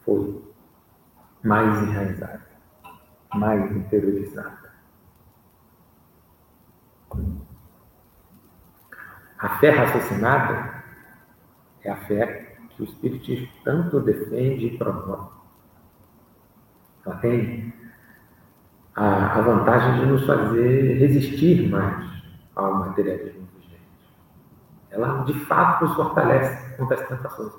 foi 0.00 0.42
mais 1.44 1.82
enraizada, 1.82 2.46
mais 3.34 3.70
interiorizada. 3.70 4.72
A 9.38 9.58
fé 9.58 9.70
raciocinada 9.70 10.84
é 11.82 11.90
a 11.90 11.96
fé 12.06 12.45
que 12.76 12.82
o 12.82 12.84
Espiritismo 12.84 13.48
tanto 13.64 14.00
defende 14.00 14.66
e 14.66 14.78
promove. 14.78 15.30
Ela 17.04 17.16
tem 17.16 17.72
a, 18.94 19.38
a 19.38 19.40
vantagem 19.40 20.00
de 20.00 20.06
nos 20.06 20.26
fazer 20.26 20.98
resistir 20.98 21.68
mais 21.70 22.06
ao 22.54 22.74
materialismo 22.74 23.48
vigente. 23.54 23.82
Ela, 24.90 25.24
de 25.24 25.32
fato, 25.46 25.86
nos 25.86 25.96
fortalece 25.96 26.76
contra 26.76 27.00
as 27.00 27.08
tentações. 27.08 27.52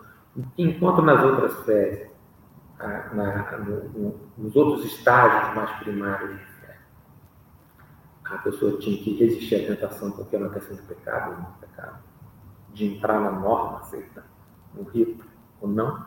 Enquanto 0.58 1.02
nas 1.02 1.24
outras 1.24 1.66
fés, 1.66 2.10
na, 3.14 3.58
no, 3.60 4.20
nos 4.38 4.56
outros 4.56 4.86
estágios 4.86 5.56
mais 5.56 5.72
primários 5.80 6.38
de 6.38 6.46
fé, 6.46 6.78
a 8.26 8.38
pessoa 8.40 8.78
tinha 8.78 9.04
que 9.04 9.18
resistir 9.18 9.56
à 9.64 9.68
tentação 9.68 10.12
porque 10.12 10.36
uma 10.36 10.50
questão 10.50 10.76
de 10.76 10.84
pecado, 10.84 11.42
não 11.42 11.52
pecado, 11.54 11.98
de 12.74 12.86
entrar 12.86 13.20
na 13.20 13.32
norma 13.32 13.80
aceita, 13.80 14.24
no 14.78 14.84
rito 14.90 15.26
ou 15.62 15.68
não, 15.68 16.06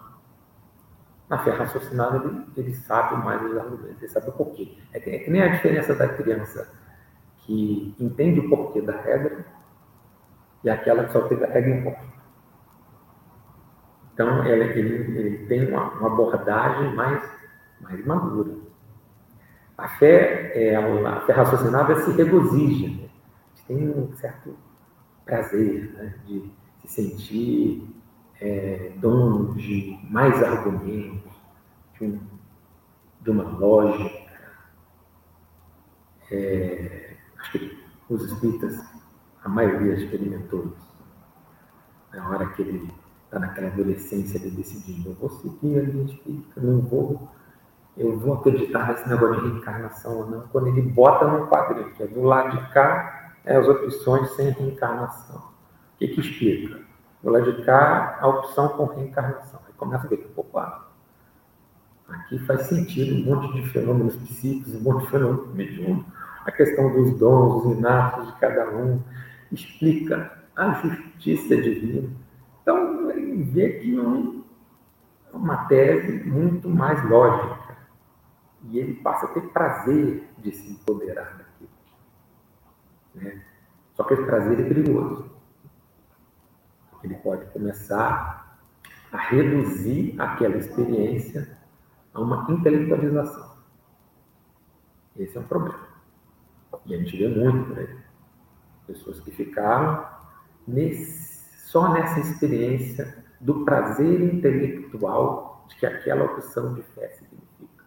na 1.28 1.38
fé 1.38 1.50
raciocinada, 1.52 2.16
ele, 2.16 2.44
ele 2.56 2.74
sabe 2.74 3.24
mais 3.24 3.40
os 3.42 3.56
argumentos, 3.56 4.02
ele 4.02 4.08
sabe 4.08 4.28
o 4.28 4.32
porquê. 4.32 4.76
É 4.92 4.98
que, 4.98 5.10
é 5.10 5.18
que 5.20 5.30
nem 5.30 5.42
a 5.42 5.48
diferença 5.48 5.94
da 5.94 6.08
criança 6.08 6.68
que 7.38 7.94
entende 8.00 8.40
o 8.40 8.48
porquê 8.48 8.82
da 8.82 9.00
regra 9.00 9.44
e 10.64 10.68
aquela 10.68 11.04
que 11.04 11.12
só 11.12 11.22
teve 11.28 11.44
a 11.44 11.48
regra 11.48 11.70
imposta. 11.70 12.20
Então, 14.12 14.44
ele, 14.44 14.64
ele, 14.78 15.18
ele 15.18 15.46
tem 15.46 15.68
uma, 15.68 15.90
uma, 15.92 16.12
abordagem 16.12 16.94
mais, 16.94 17.22
mais 17.80 18.04
madura. 18.04 18.54
A 19.78 19.88
fé, 19.88 20.52
é, 20.54 20.76
a 20.76 21.20
fé 21.20 21.32
raciocinada 21.32 21.94
se 22.02 22.10
regozija, 22.10 22.88
né? 22.88 23.08
tem 23.66 23.88
um 23.88 24.12
certo 24.16 24.56
prazer 25.24 25.92
né? 25.94 26.14
de 26.26 26.52
se 26.82 26.88
sentir 26.88 27.99
é, 28.40 28.92
dono 28.96 29.54
de 29.54 29.98
mais 30.10 30.42
argumentos, 30.42 31.30
de, 31.98 32.18
de 33.20 33.30
uma 33.30 33.44
lógica. 33.44 34.30
É, 36.30 37.16
acho 37.38 37.52
que 37.52 37.84
os 38.08 38.24
espíritas, 38.24 38.80
a 39.44 39.48
maioria 39.48 39.94
experimentou 39.94 40.66
isso. 40.66 40.90
Na 42.14 42.28
hora 42.28 42.46
que 42.48 42.62
ele 42.62 42.92
está 43.24 43.38
naquela 43.38 43.68
adolescência 43.68 44.40
de 44.40 44.50
decidir, 44.50 45.06
eu 45.06 45.14
vou 45.14 45.30
seguir 45.30 45.78
a 45.78 45.82
linha 45.82 46.04
espírita, 46.04 46.60
não 46.60 46.80
vou, 46.80 47.28
eu 47.96 48.18
vou 48.18 48.34
acreditar 48.34 48.88
nesse 48.88 49.08
negócio 49.08 49.42
de 49.42 49.48
reencarnação 49.50 50.18
ou 50.18 50.30
não. 50.30 50.48
Quando 50.48 50.68
ele 50.68 50.82
bota 50.82 51.26
no 51.26 51.46
quadrinho, 51.46 51.92
que 51.92 52.02
é 52.02 52.06
do 52.06 52.22
lado 52.22 52.56
de 52.56 52.72
cá, 52.72 53.34
é 53.44 53.56
as 53.56 53.68
opções 53.68 54.30
sem 54.32 54.50
reencarnação. 54.50 55.38
O 55.38 55.98
que, 55.98 56.08
que 56.08 56.20
explica? 56.20 56.89
Do 57.22 57.30
lado 57.30 57.52
de 57.52 57.62
cá, 57.64 58.18
a 58.20 58.28
opção 58.28 58.68
com 58.70 58.86
reencarnação. 58.86 59.60
Aí 59.66 59.72
começa 59.74 60.06
a 60.06 60.08
ver 60.08 60.16
que, 60.18 60.30
opa, 60.36 60.88
aqui 62.08 62.38
faz 62.46 62.62
sentido 62.62 63.14
um 63.14 63.34
monte 63.34 63.52
de 63.54 63.68
fenômenos 63.68 64.16
psíquicos, 64.16 64.74
um 64.74 64.80
monte 64.80 65.04
de 65.04 65.10
fenômenos 65.10 65.54
mediúnicos, 65.54 66.12
a 66.46 66.52
questão 66.52 66.90
dos 66.92 67.18
dons, 67.18 67.64
os 67.64 67.78
inatos 67.78 68.26
de 68.26 68.40
cada 68.40 68.70
um, 68.70 69.02
explica 69.52 70.38
a 70.56 70.72
justiça 70.72 71.56
divina. 71.56 72.08
Então, 72.62 73.10
ele 73.10 73.42
vê 73.44 73.80
que 73.80 73.98
é 73.98 75.36
uma 75.36 75.64
tese 75.66 76.24
muito 76.24 76.68
mais 76.68 77.02
lógica. 77.08 77.76
E 78.64 78.78
ele 78.78 78.94
passa 78.94 79.26
a 79.26 79.28
ter 79.30 79.40
prazer 79.52 80.28
de 80.38 80.52
se 80.52 80.72
empoderar 80.72 81.36
daquilo. 81.38 81.70
Né? 83.14 83.42
Só 83.94 84.04
que 84.04 84.14
esse 84.14 84.24
prazer 84.24 84.60
é 84.60 84.64
perigoso. 84.64 85.29
Ele 87.02 87.14
pode 87.16 87.46
começar 87.46 88.58
a 89.12 89.16
reduzir 89.16 90.14
aquela 90.18 90.56
experiência 90.56 91.58
a 92.12 92.20
uma 92.20 92.46
intelectualização. 92.50 93.50
Esse 95.16 95.36
é 95.36 95.40
um 95.40 95.44
problema. 95.44 95.88
E 96.86 96.94
a 96.94 96.98
gente 96.98 97.16
vê 97.16 97.28
muito 97.28 97.68
por 97.68 97.78
aí. 97.78 97.98
Pessoas 98.86 99.20
que 99.20 99.30
ficaram 99.30 100.06
nesse, 100.66 101.68
só 101.68 101.92
nessa 101.92 102.20
experiência 102.20 103.24
do 103.40 103.64
prazer 103.64 104.20
intelectual 104.20 105.64
de 105.68 105.76
que 105.76 105.86
aquela 105.86 106.24
opção 106.24 106.74
de 106.74 106.82
fé 106.82 107.08
significa. 107.08 107.84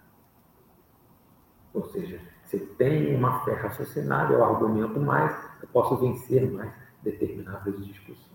Ou 1.73 1.86
seja, 1.86 2.19
se 2.45 2.60
tem 2.60 3.15
uma 3.15 3.43
fé 3.43 3.54
raciocinada, 3.54 4.34
eu 4.34 4.43
argumento 4.43 4.99
mais, 4.99 5.36
eu 5.62 5.67
posso 5.69 5.97
vencer 5.97 6.49
mais 6.52 6.71
determinadas 7.02 7.86
discussões. 7.86 8.33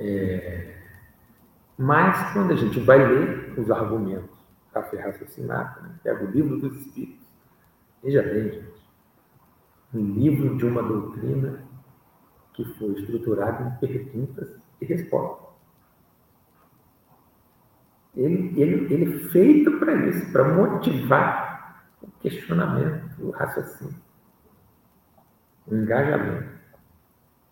É... 0.00 0.76
Mas, 1.76 2.32
quando 2.32 2.52
a 2.52 2.56
gente 2.56 2.80
vai 2.80 3.06
ler 3.06 3.58
os 3.58 3.70
argumentos 3.70 4.38
da 4.72 4.82
fé 4.84 5.00
raciocinada, 5.00 5.80
né, 5.82 5.94
pega 6.02 6.24
o 6.24 6.30
livro 6.30 6.58
dos 6.58 6.74
Espíritos, 6.80 7.26
veja 8.02 8.22
bem, 8.22 8.50
gente, 8.50 8.80
um 9.92 10.00
livro 10.14 10.56
de 10.56 10.64
uma 10.64 10.82
doutrina 10.82 11.62
que 12.54 12.64
foi 12.78 12.92
estruturado 12.92 13.64
em 13.64 13.86
perguntas 13.86 14.48
e 14.80 14.84
respostas. 14.86 15.48
Ele, 18.16 18.52
ele, 18.60 18.92
ele 18.92 19.14
é 19.14 19.28
feito 19.28 19.78
para 19.78 19.94
isso, 20.06 20.32
para 20.32 20.54
motivar 20.54 21.84
o 22.02 22.10
questionamento, 22.20 23.16
o 23.20 23.30
raciocínio, 23.30 23.94
o 25.66 25.74
engajamento. 25.74 26.58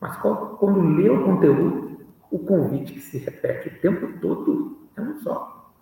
Mas 0.01 0.17
quando 0.17 0.97
lê 0.97 1.09
o 1.09 1.25
conteúdo, 1.25 1.88
o 2.31 2.39
convite 2.39 2.93
que 2.93 3.01
se 3.01 3.19
repete 3.19 3.69
o 3.69 3.81
tempo 3.81 4.21
todo 4.21 4.89
é 4.97 5.01
um 5.01 5.17
só. 5.21 5.73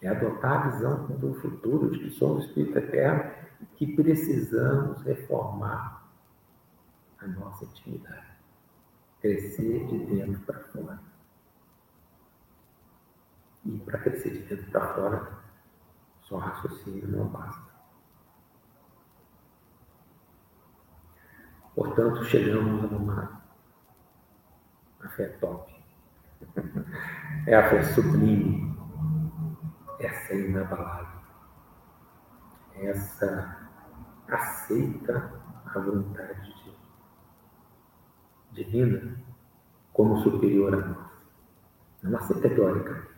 É 0.00 0.08
adotar 0.08 0.52
a 0.52 0.70
visão 0.70 1.06
do 1.06 1.34
futuro, 1.34 1.90
de 1.90 1.98
que 1.98 2.10
somos 2.10 2.44
espírito 2.44 2.78
eterno 2.78 3.32
e 3.60 3.66
que 3.66 3.96
precisamos 3.96 5.00
reformar 5.02 6.06
a 7.18 7.26
nossa 7.26 7.64
intimidade. 7.64 8.26
Crescer 9.20 9.86
de 9.86 9.98
dentro 10.06 10.40
para 10.42 10.60
fora. 10.64 11.00
E 13.64 13.78
para 13.78 13.98
crescer 13.98 14.30
de 14.30 14.38
dentro 14.40 14.70
para 14.70 14.94
fora, 14.94 15.38
só 16.20 16.36
raciocínio 16.36 17.08
não 17.08 17.26
basta. 17.26 17.74
Portanto, 21.74 22.24
chegamos 22.24 22.84
a 22.84 22.96
uma 22.96 23.33
a 25.04 25.08
fé 25.10 25.28
top. 25.40 25.72
É 27.46 27.54
a 27.54 27.70
fé 27.70 27.82
sublime. 27.82 28.74
Essa 30.00 30.32
é 30.32 30.40
inabalável. 30.40 31.20
Essa 32.76 33.68
aceita 34.28 35.32
a 35.66 35.78
vontade 35.78 36.54
divina 38.54 39.20
como 39.92 40.16
superior 40.22 40.74
a 40.74 40.86
nós. 40.86 41.10
Não 42.02 42.18
aceita 42.18 42.48
teoricamente. 42.48 43.12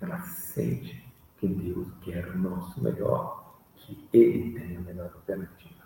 Ela 0.00 0.18
sente 0.20 1.12
que 1.36 1.48
Deus 1.48 1.92
quer 2.02 2.26
o 2.28 2.38
nosso 2.38 2.82
melhor, 2.82 3.58
que 3.74 4.08
Ele 4.12 4.58
tem 4.58 4.76
a 4.76 4.80
melhor 4.80 5.10
alternativa. 5.12 5.84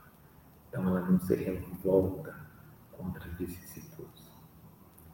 Então 0.69 0.87
ela 0.89 1.01
não 1.01 1.19
se 1.21 1.35
revolta 1.37 2.35
contra 2.93 3.29
vicissitudes. 3.31 3.84
Ela 3.84 3.84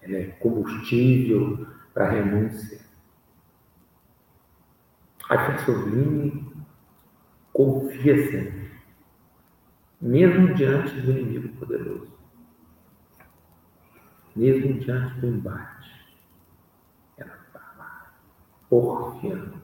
é 0.03 0.25
combustível 0.39 1.67
para 1.93 2.11
renúncia. 2.11 2.81
A 5.29 5.59
sublime 5.59 6.51
confia 7.53 8.17
sempre, 8.31 8.73
mesmo 10.01 10.55
diante 10.55 11.01
do 11.03 11.13
inimigo 11.13 11.57
poderoso, 11.57 12.13
mesmo 14.35 14.81
diante 14.81 15.21
do 15.21 15.29
embate. 15.29 15.91
Ela 17.17 17.37
está 17.47 17.61
lá, 17.79 18.15
porfiando. 18.69 19.61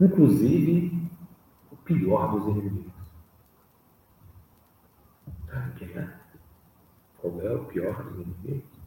Inclusive, 0.00 1.10
o 1.70 1.76
pior 1.76 2.32
dos 2.32 2.48
inimigos. 2.48 2.92
Quem 5.76 5.88
é? 5.96 6.27
Qual 7.20 7.40
é 7.40 7.52
o 7.52 7.64
pior 7.64 8.02
dos 8.04 8.14
inimigos? 8.14 8.78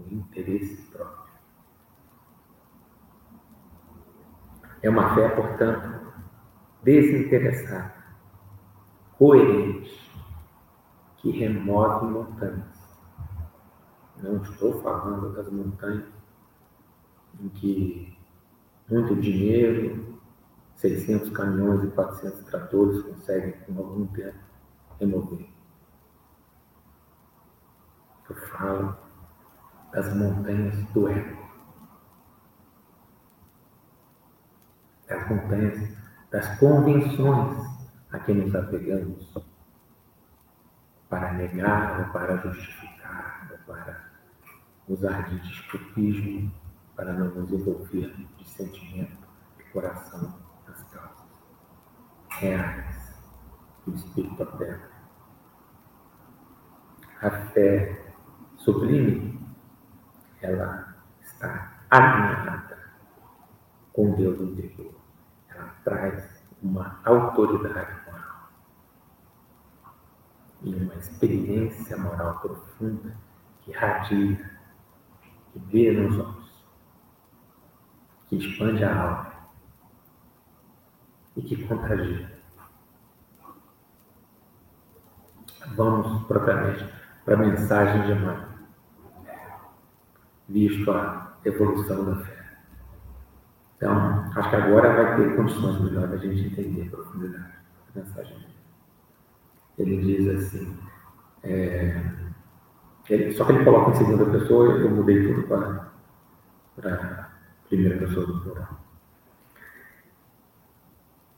O 0.00 0.14
interesse 0.14 0.82
próprio. 0.90 1.28
É 4.80 4.88
uma 4.88 5.14
fé, 5.14 5.28
portanto, 5.30 6.12
desinteressada, 6.82 7.94
coerente, 9.18 10.08
que 11.16 11.30
remove 11.32 12.06
montanhas. 12.06 12.78
Não 14.22 14.40
estou 14.42 14.80
falando 14.80 15.34
das 15.34 15.50
montanhas 15.50 16.08
em 17.40 17.48
que 17.48 18.16
muito 18.88 19.16
dinheiro, 19.16 20.18
600 20.76 21.30
caminhões 21.30 21.84
e 21.84 21.88
400 21.88 22.40
tratores 22.44 23.02
conseguem, 23.02 23.52
com 23.66 23.78
algum 23.78 24.06
tempo, 24.06 24.38
remover. 25.00 25.57
Eu 28.28 28.36
falo 28.48 28.96
das 29.92 30.14
montanhas 30.14 30.76
do 30.92 31.08
ego. 31.08 31.48
Das 35.06 35.28
montanhas 35.28 35.96
das 36.30 36.58
convenções 36.58 37.66
a 38.12 38.18
que 38.18 38.32
nos 38.32 38.54
apegamos 38.54 39.34
para 41.08 41.32
negar 41.32 42.12
para 42.12 42.36
justificar 42.36 43.48
para 43.66 44.10
usar 44.88 45.28
de 45.28 45.38
desculpismo 45.40 46.52
para 46.96 47.12
não 47.12 47.28
nos 47.28 47.50
envolver 47.50 48.14
de 48.36 48.48
sentimento 48.48 49.16
de 49.56 49.64
coração 49.64 50.34
das 50.66 50.82
causas 50.84 51.26
reais 52.30 53.14
do 53.86 53.94
Espírito 53.94 54.42
aberto. 54.42 54.96
A 57.22 57.30
fé 57.30 58.07
sublime, 58.58 59.38
ela 60.42 60.94
está 61.22 61.78
alinhada 61.90 62.78
com 63.92 64.14
Deus 64.14 64.40
interior. 64.40 64.94
Ela 65.48 65.74
traz 65.84 66.42
uma 66.62 67.00
autoridade 67.04 68.04
moral 68.06 68.50
e 70.62 70.74
uma 70.74 70.94
experiência 70.94 71.96
moral 71.96 72.38
profunda 72.40 73.16
que 73.62 73.72
radia, 73.72 74.50
que 75.52 75.58
vê 75.58 75.92
nos 75.92 76.18
olhos, 76.18 76.64
que 78.28 78.36
expande 78.36 78.84
a 78.84 79.02
alma 79.02 79.32
e 81.36 81.42
que 81.42 81.66
contagia. 81.66 82.38
vamos 85.74 86.26
propriamente 86.26 86.84
para 87.24 87.34
a 87.34 87.38
mensagem 87.38 88.02
de 88.06 88.14
mãe, 88.14 88.47
visto 90.48 90.90
a 90.90 91.36
evolução 91.44 92.04
da 92.04 92.16
fé. 92.24 92.38
Então, 93.76 94.32
acho 94.34 94.50
que 94.50 94.56
agora 94.56 94.92
vai 94.92 95.16
ter 95.16 95.36
condições 95.36 95.80
melhores 95.80 96.10
da 96.10 96.16
gente 96.16 96.46
entender 96.46 96.88
a 96.88 96.90
profundidade 96.90 97.52
da 97.94 98.02
mensagem. 98.02 98.36
Ele 99.78 99.96
diz 100.02 100.28
assim, 100.28 100.76
é, 101.44 102.02
ele, 103.08 103.32
só 103.34 103.44
que 103.44 103.52
ele 103.52 103.64
coloca 103.64 103.92
em 103.92 103.94
segunda 103.94 104.26
pessoa, 104.26 104.74
eu 104.78 104.90
mudei 104.90 105.32
tudo 105.32 105.46
para, 105.46 105.92
para 106.76 107.30
primeira 107.68 107.98
pessoa 107.98 108.26
do 108.26 108.40
plural. 108.40 108.80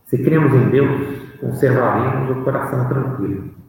Se 0.06 0.22
cremos 0.22 0.52
em 0.54 0.70
Deus, 0.70 1.38
conservaremos 1.40 2.36
o 2.36 2.44
coração 2.44 2.88
tranquilo 2.88 3.60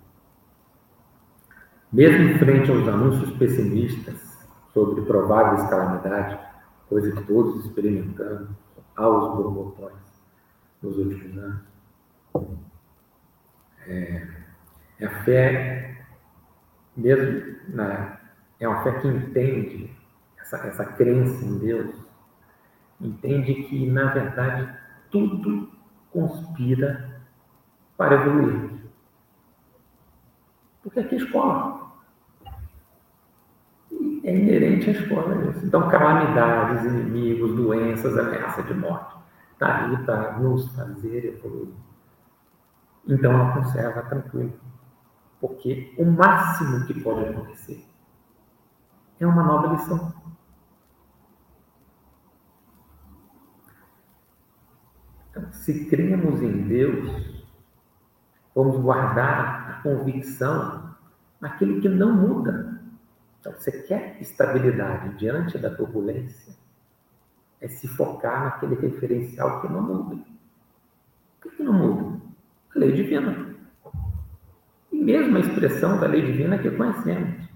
mesmo 1.91 2.39
frente 2.39 2.71
aos 2.71 2.87
anúncios 2.87 3.31
pessimistas 3.37 4.30
sobre 4.73 5.01
prováveis 5.01 5.69
calamidades, 5.69 6.39
coisa 6.87 7.11
que 7.11 7.23
todos 7.23 7.65
experimentamos 7.65 8.49
aos 8.95 9.35
borbotões 9.35 9.93
nos 10.81 10.97
últimos 10.97 11.37
anos, 11.37 11.61
é, 13.87 14.27
é 14.99 15.05
a 15.05 15.23
fé, 15.23 16.05
mesmo 16.95 17.55
na, 17.69 18.19
é 18.59 18.67
uma 18.67 18.83
fé 18.83 18.99
que 18.99 19.07
entende 19.07 19.95
essa, 20.39 20.57
essa 20.67 20.85
crença 20.85 21.43
em 21.43 21.57
Deus, 21.59 21.95
entende 22.99 23.63
que, 23.63 23.89
na 23.89 24.13
verdade, 24.13 24.77
tudo 25.09 25.69
conspira 26.11 27.21
para 27.97 28.15
evoluir. 28.15 28.81
Porque 30.83 30.99
aqui 30.99 31.15
é 31.15 31.17
escola 31.17 31.80
é 34.31 34.37
inerente 34.37 34.89
à 34.89 34.93
escola 34.93 35.49
isso. 35.49 35.65
Então, 35.65 35.89
calamidades, 35.89 36.85
inimigos, 36.85 37.55
doenças, 37.55 38.17
ameaça 38.17 38.63
de 38.63 38.73
morte. 38.73 39.15
Está 39.53 39.85
aí 39.85 39.97
para 40.05 40.39
nos 40.39 40.73
fazer 40.75 41.25
evoluir. 41.25 41.73
Então, 43.07 43.33
ela 43.33 43.53
conserva 43.53 44.01
tranquilo. 44.03 44.53
Porque 45.39 45.93
o 45.97 46.05
máximo 46.05 46.85
que 46.85 46.99
pode 47.01 47.25
acontecer 47.25 47.83
é 49.19 49.27
uma 49.27 49.43
nova 49.43 49.73
lição. 49.73 50.13
Então, 55.29 55.51
se 55.51 55.85
cremos 55.85 56.41
em 56.41 56.67
Deus, 56.67 57.43
vamos 58.53 58.77
guardar 58.81 59.69
a 59.69 59.73
convicção 59.81 60.95
naquilo 61.39 61.81
que 61.81 61.89
não 61.89 62.13
muda. 62.13 62.70
Então, 63.41 63.53
você 63.53 63.71
quer 63.83 64.21
estabilidade 64.21 65.17
diante 65.17 65.57
da 65.57 65.71
turbulência? 65.71 66.55
É 67.59 67.67
se 67.67 67.87
focar 67.87 68.43
naquele 68.43 68.75
referencial 68.75 69.61
que 69.61 69.67
não 69.67 69.81
muda. 69.81 70.23
Por 71.41 71.51
que, 71.51 71.63
não 71.63 71.73
muda? 71.73 72.21
A 72.75 72.79
lei 72.79 72.91
divina. 72.91 73.55
E 74.91 74.95
mesmo 74.95 75.37
a 75.37 75.39
expressão 75.39 75.99
da 75.99 76.05
lei 76.05 76.23
divina 76.23 76.59
que 76.59 76.69
conhecemos. 76.69 77.49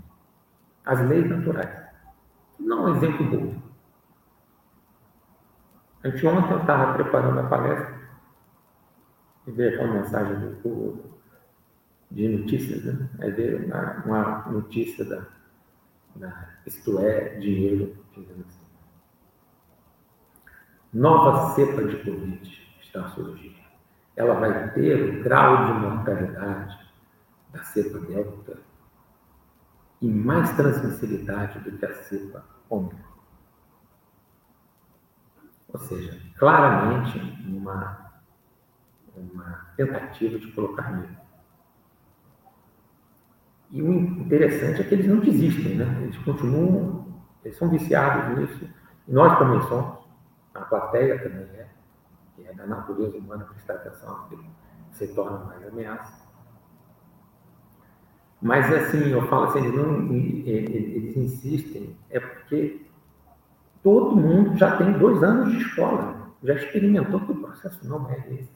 As 0.83 1.07
leis 1.07 1.29
naturais. 1.29 1.85
Não 2.59 2.85
um 2.85 2.95
exemplo 2.95 3.25
bom. 3.29 3.61
Anteontem 6.03 6.51
eu 6.51 6.61
estava 6.61 6.93
preparando 6.93 7.39
a 7.39 7.47
palestra 7.47 7.95
e 9.45 9.51
veio 9.51 9.73
aquela 9.73 9.93
mensagem 9.93 10.39
do, 10.39 10.99
de 12.09 12.27
notícias, 12.27 12.83
né? 12.83 13.09
Aí 13.19 13.31
veio 13.31 13.65
uma, 13.65 14.03
uma 14.05 14.51
notícia 14.51 15.05
da? 15.05 15.35
Isto 16.65 16.99
é, 16.99 17.35
dinheiro. 17.39 17.95
Nova 20.93 21.53
cepa 21.53 21.83
de 21.83 21.97
Covid 21.97 22.77
está 22.81 23.09
surgindo. 23.09 23.55
Ela 24.15 24.35
vai 24.35 24.71
ter 24.71 25.19
o 25.19 25.23
grau 25.23 25.65
de 25.65 25.73
mortalidade 25.73 26.79
da 27.51 27.63
cepa 27.63 27.99
Delta 27.99 28.59
e 30.01 30.07
mais 30.07 30.55
transmissibilidade 30.55 31.59
do 31.59 31.77
que 31.77 31.85
a 31.85 31.93
cepa 32.03 32.45
Ômicron. 32.69 33.15
Ou 35.73 35.79
seja, 35.79 36.21
claramente 36.37 37.19
uma, 37.45 38.21
uma 39.15 39.73
tentativa 39.75 40.39
de 40.39 40.49
colocar 40.53 40.93
medo. 40.93 41.24
E 43.71 43.81
o 43.81 43.93
interessante 43.93 44.81
é 44.81 44.83
que 44.83 44.93
eles 44.93 45.07
não 45.07 45.19
desistem, 45.19 45.75
né? 45.75 45.99
Eles 46.03 46.17
continuam, 46.19 47.05
eles 47.43 47.57
são 47.57 47.69
viciados 47.69 48.37
nisso. 48.37 48.69
Nós 49.07 49.37
também 49.37 49.61
somos. 49.63 50.05
A 50.53 50.61
plateia 50.61 51.21
também 51.21 51.43
é. 51.55 51.67
É 52.43 52.53
da 52.53 52.67
natureza 52.67 53.17
humana 53.17 53.45
prestar 53.45 53.75
atenção, 53.75 54.27
se 54.91 55.07
torna 55.15 55.45
mais 55.45 55.65
ameaça. 55.67 56.25
Mas 58.41 58.71
assim, 58.71 59.09
eu 59.09 59.25
falo 59.27 59.45
assim, 59.45 59.59
eles, 59.59 59.73
não, 59.73 60.13
eles 60.13 61.15
insistem, 61.17 61.97
é 62.09 62.19
porque 62.19 62.85
todo 63.81 64.15
mundo 64.15 64.55
já 64.57 64.77
tem 64.77 64.91
dois 64.99 65.23
anos 65.23 65.51
de 65.51 65.57
escola, 65.57 66.31
já 66.43 66.53
experimentou 66.53 67.19
que 67.21 67.31
o 67.31 67.41
processo 67.41 67.87
não 67.87 68.09
é 68.11 68.19
esse. 68.33 68.54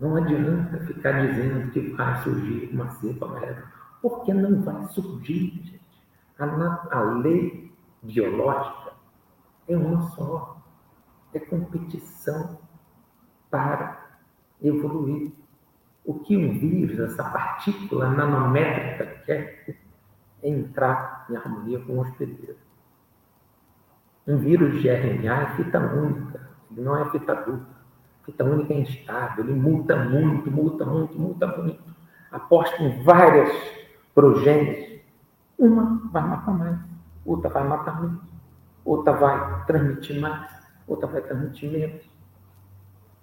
Não 0.00 0.16
adianta 0.16 0.78
ficar 0.86 1.26
dizendo 1.26 1.70
que 1.72 1.80
vai 1.90 2.22
surgir 2.22 2.70
uma 2.72 2.88
cepa 2.88 3.26
amarela, 3.26 3.64
porque 4.00 4.32
não 4.32 4.62
vai 4.62 4.82
surgir, 4.88 5.50
gente. 5.62 5.80
A, 6.38 6.88
a 6.90 7.00
lei 7.18 7.70
biológica 8.02 8.92
é 9.68 9.76
uma 9.76 10.00
só. 10.10 10.56
É 11.32 11.38
competição 11.38 12.58
para 13.50 14.18
evoluir. 14.60 15.32
O 16.04 16.14
que 16.20 16.36
um 16.36 16.58
vírus, 16.58 16.98
essa 16.98 17.22
partícula 17.22 18.10
nanométrica, 18.10 19.06
quer 19.26 19.64
é 20.42 20.48
entrar 20.48 21.26
em 21.30 21.36
harmonia 21.36 21.78
com 21.80 21.92
o 21.92 22.00
hospedeiro. 22.00 22.56
Um 24.26 24.38
vírus 24.38 24.80
de 24.80 24.88
RNA 24.88 25.42
é 25.42 25.56
fita 25.56 25.78
única, 25.78 26.48
não 26.70 26.96
é 26.96 27.10
fita 27.10 27.34
dupla. 27.34 27.79
Fita 28.30 28.44
única 28.44 28.72
é 28.72 28.78
instável, 28.78 29.44
ele 29.44 29.54
muta 29.54 29.96
muito, 29.96 30.50
muta 30.52 30.84
muito, 30.84 31.18
muta 31.18 31.46
muito. 31.48 31.82
Aposta 32.30 32.80
em 32.80 33.02
várias 33.02 33.50
progênies. 34.14 35.00
Uma 35.58 36.00
vai 36.12 36.22
matar 36.22 36.52
mais, 36.56 36.78
outra 37.24 37.50
vai 37.50 37.64
matar 37.64 38.00
menos, 38.00 38.22
outra 38.84 39.12
vai 39.14 39.64
transmitir 39.64 40.20
mais, 40.20 40.48
outra 40.86 41.08
vai 41.08 41.20
transmitir 41.22 41.72
menos. 41.72 42.08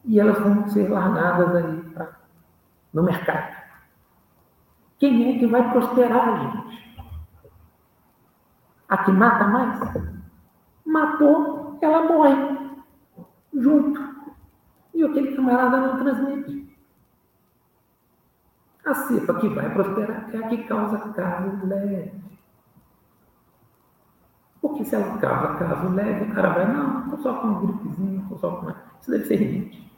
E 0.03 0.19
elas 0.19 0.37
vão 0.39 0.67
ser 0.67 0.89
largadas 0.89 1.55
aí 1.55 1.81
pra, 1.93 2.09
no 2.93 3.03
mercado. 3.03 3.55
Quem 4.99 5.35
é 5.35 5.39
que 5.39 5.47
vai 5.47 5.71
prosperar, 5.71 6.41
gente? 6.41 6.97
A 8.89 8.97
que 8.97 9.11
mata 9.11 9.47
mais? 9.47 9.79
Matou, 10.85 11.79
ela 11.81 12.03
morre. 12.03 12.75
Junto. 13.53 14.06
E 14.93 15.03
aquele 15.03 15.35
camarada 15.35 15.77
não 15.77 15.97
transmite. 15.97 16.77
A 18.85 18.93
cepa 18.93 19.33
que 19.35 19.49
vai 19.49 19.69
prosperar 19.73 20.29
é 20.33 20.37
a 20.37 20.47
que 20.47 20.63
causa 20.63 20.97
caso 21.13 21.65
leve. 21.65 22.11
Porque 24.61 24.85
se 24.85 24.95
ela 24.95 25.17
causa 25.17 25.57
caso 25.57 25.89
leve, 25.89 26.31
o 26.31 26.33
cara 26.33 26.49
vai, 26.49 26.73
não, 26.73 27.03
estou 27.03 27.19
só 27.19 27.33
com 27.41 27.47
um 27.47 27.67
gripezinho, 27.67 28.21
estou 28.21 28.37
só 28.37 28.51
com. 28.55 28.73
Isso 29.01 29.11
deve 29.11 29.25
ser 29.25 29.35
rinite. 29.35 29.91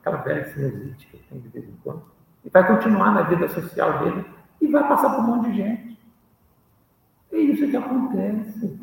Aquela 0.00 0.16
velha 0.18 0.44
sinusite 0.52 1.06
que 1.06 1.18
tem 1.28 1.40
de 1.40 1.48
vez 1.48 1.68
em 1.68 1.76
quando. 1.82 2.02
E 2.44 2.50
vai 2.50 2.66
continuar 2.66 3.12
na 3.12 3.22
vida 3.22 3.48
social 3.48 3.98
dele 4.00 4.24
e 4.60 4.66
vai 4.66 4.86
passar 4.88 5.10
por 5.10 5.20
um 5.20 5.36
monte 5.36 5.50
de 5.50 5.56
gente. 5.56 5.98
É 7.32 7.38
isso 7.38 7.68
que 7.68 7.76
acontece. 7.76 8.80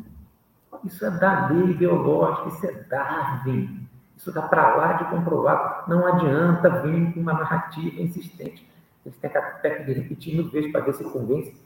Isso 0.84 1.04
é 1.04 1.10
da 1.10 1.48
lei 1.48 1.74
biológica, 1.74 2.48
isso 2.48 2.66
é 2.66 2.72
Darwin. 2.84 3.81
Isso 4.22 4.30
dá 4.30 4.42
para 4.42 4.76
lá 4.76 4.92
de 4.92 5.04
comprovar. 5.06 5.82
Não 5.88 6.06
adianta 6.06 6.70
vir 6.82 7.12
com 7.12 7.18
uma 7.18 7.32
narrativa 7.32 8.00
insistente. 8.00 8.70
Eles 9.04 9.18
têm 9.18 9.28
técnica 9.28 9.84
de 9.84 9.92
repetir 9.94 10.36
mil 10.36 10.48
vezes 10.48 10.70
para 10.70 10.82
ver 10.82 10.94
se 10.94 11.02
convence. 11.02 11.60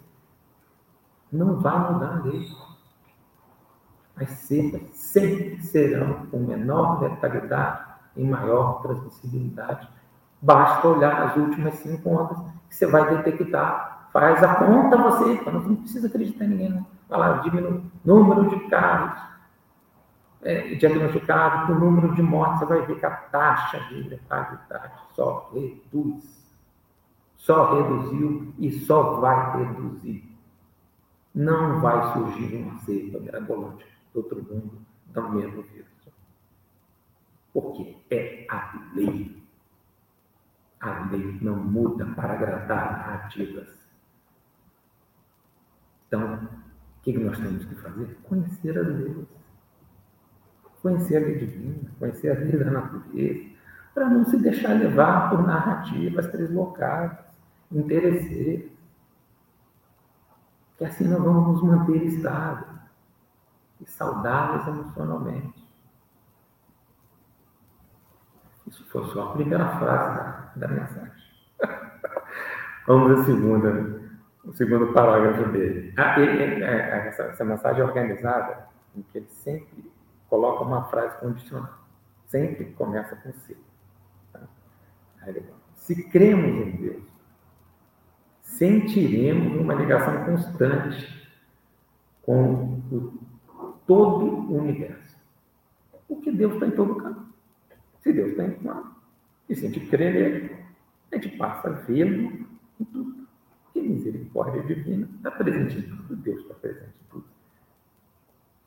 Não 1.31 1.61
vai 1.61 1.79
mudar 1.92 2.16
a 2.16 2.23
lei. 2.23 2.49
As 4.16 4.31
cepas 4.31 4.81
sempre 4.95 5.61
serão 5.64 6.27
com 6.31 6.38
menor 6.38 7.03
letalidade 7.03 7.85
e 8.16 8.25
maior 8.25 8.81
transmissibilidade. 8.81 9.87
Basta 10.40 10.88
olhar 10.88 11.25
as 11.25 11.37
últimas 11.37 11.75
cinco 11.75 12.09
ondas 12.09 12.38
que 12.71 12.75
você 12.75 12.87
vai 12.87 13.23
detectar. 13.23 14.09
Faz 14.14 14.42
a 14.42 14.55
conta 14.55 14.97
você, 14.97 15.42
não 15.51 15.77
precisa 15.77 16.07
acreditar 16.07 16.47
em 16.47 16.49
ninguém. 16.49 16.87
Vai 17.07 17.19
lá, 17.19 17.33
diminui 17.40 17.83
o 17.83 17.90
número 18.03 18.49
de 18.49 18.66
carros 18.71 19.36
é, 20.42 20.75
diagnosticado, 20.75 21.72
o 21.72 21.79
número 21.79 22.14
de 22.14 22.22
mortes, 22.22 22.61
você 22.61 22.66
vai 22.66 22.87
ver 22.87 22.99
que 22.99 23.07
a 23.07 23.11
taxa 23.11 23.81
de 23.88 24.09
letalidade 24.09 24.94
só 25.14 25.51
reduz. 25.53 26.37
Só 27.37 27.75
reduziu 27.75 28.55
e 28.59 28.72
só 28.72 29.20
vai 29.20 29.59
reduzir. 29.59 30.37
Não 31.35 31.81
vai 31.81 32.12
surgir 32.12 32.57
uma 32.57 32.79
cepa 32.81 33.18
mirabolante 33.20 33.87
do 34.12 34.20
outro 34.20 34.42
mundo 34.42 34.81
do 35.07 35.29
mesmo 35.31 35.62
vírus. 35.62 35.87
Porque 37.53 37.96
é 38.11 38.46
a 38.51 38.90
lei. 38.94 39.42
A 40.81 41.09
lei 41.11 41.38
não 41.40 41.57
muda 41.57 42.07
para 42.07 42.35
agradar 42.35 42.92
narrativas. 42.92 43.68
Então, 46.07 46.49
o 46.99 47.03
que 47.03 47.16
nós 47.18 47.38
temos 47.38 47.64
que 47.64 47.75
fazer? 47.77 48.16
Conhecer 48.25 48.79
as 48.79 48.87
leis. 48.87 49.27
Conhecer 50.87 51.16
a 51.16 51.20
lei 51.20 51.38
divina, 51.38 51.90
conhecer 51.99 52.31
a 52.31 52.38
lei 52.38 52.57
da 52.57 52.70
natureza, 52.70 53.44
para 53.92 54.09
não 54.09 54.25
se 54.25 54.37
deixar 54.37 54.75
levar 54.75 55.31
por 55.31 55.44
narrativas 55.44 56.31
deslocadas, 56.31 57.18
interesseiras. 57.72 58.70
Que 60.79 60.85
assim 60.85 61.09
nós 61.09 61.20
vamos 61.20 61.61
nos 61.61 61.62
manter 61.64 62.05
estáveis 62.05 62.70
e 63.81 63.90
saudáveis 63.90 64.64
emocionalmente. 64.68 65.68
Isso 68.68 68.87
foi 68.88 69.07
só 69.07 69.31
a 69.31 69.33
primeira 69.33 69.66
frase 69.79 70.16
da, 70.16 70.53
da 70.55 70.68
mensagem. 70.68 71.25
Vamos 72.87 73.18
à 73.18 73.25
segunda, 73.25 74.01
o 74.44 74.53
segundo 74.53 74.92
parágrafo 74.92 75.51
dele. 75.51 75.92
Ah, 75.96 76.20
ele, 76.20 76.40
ele, 76.40 76.64
é, 76.64 77.09
essa, 77.09 77.25
essa, 77.25 77.44
mensagem 77.44 77.83
é 77.83 77.85
organizada 77.85 78.68
em 78.94 79.03
que 79.03 79.18
ele 79.18 79.29
sempre 79.29 79.95
coloca 80.29 80.65
uma 80.65 80.85
frase 80.85 81.19
condicional. 81.19 81.79
Sempre 82.27 82.67
começa 82.73 83.17
com 83.17 83.33
se. 83.33 83.57
Tá? 84.33 84.41
Se 85.75 86.09
cremos 86.09 86.67
em 86.67 86.71
Deus, 86.73 87.05
sentiremos 88.43 89.61
uma 89.61 89.75
ligação 89.75 90.25
constante 90.25 91.31
com 92.23 92.81
o, 92.91 93.19
todo 93.87 94.27
o 94.27 94.59
universo. 94.59 95.17
Porque 96.09 96.31
Deus 96.31 96.55
está 96.55 96.67
em 96.67 96.73
todo 96.73 96.97
canto. 96.97 97.27
Se 98.01 98.12
Deus 98.12 98.31
está 98.31 98.45
em 98.45 98.51
todo 98.53 98.97
e 99.49 99.55
se 99.55 99.67
a 99.67 99.71
gente 99.71 99.87
crê 99.87 100.12
nele, 100.12 100.57
a 101.12 101.17
gente 101.17 101.37
passa 101.37 101.69
a 101.69 101.73
vê-lo 101.73 102.47
em 102.81 102.85
tudo. 102.85 103.27
Que 103.73 103.81
misericórdia 103.81 104.62
divina 104.62 105.09
está 105.17 105.31
presente 105.31 105.79
em 105.79 105.83
tudo. 105.83 106.17
Deus 106.17 106.41
está 106.41 106.55
presente 106.55 106.95
em 107.05 107.11
tudo. 107.11 107.25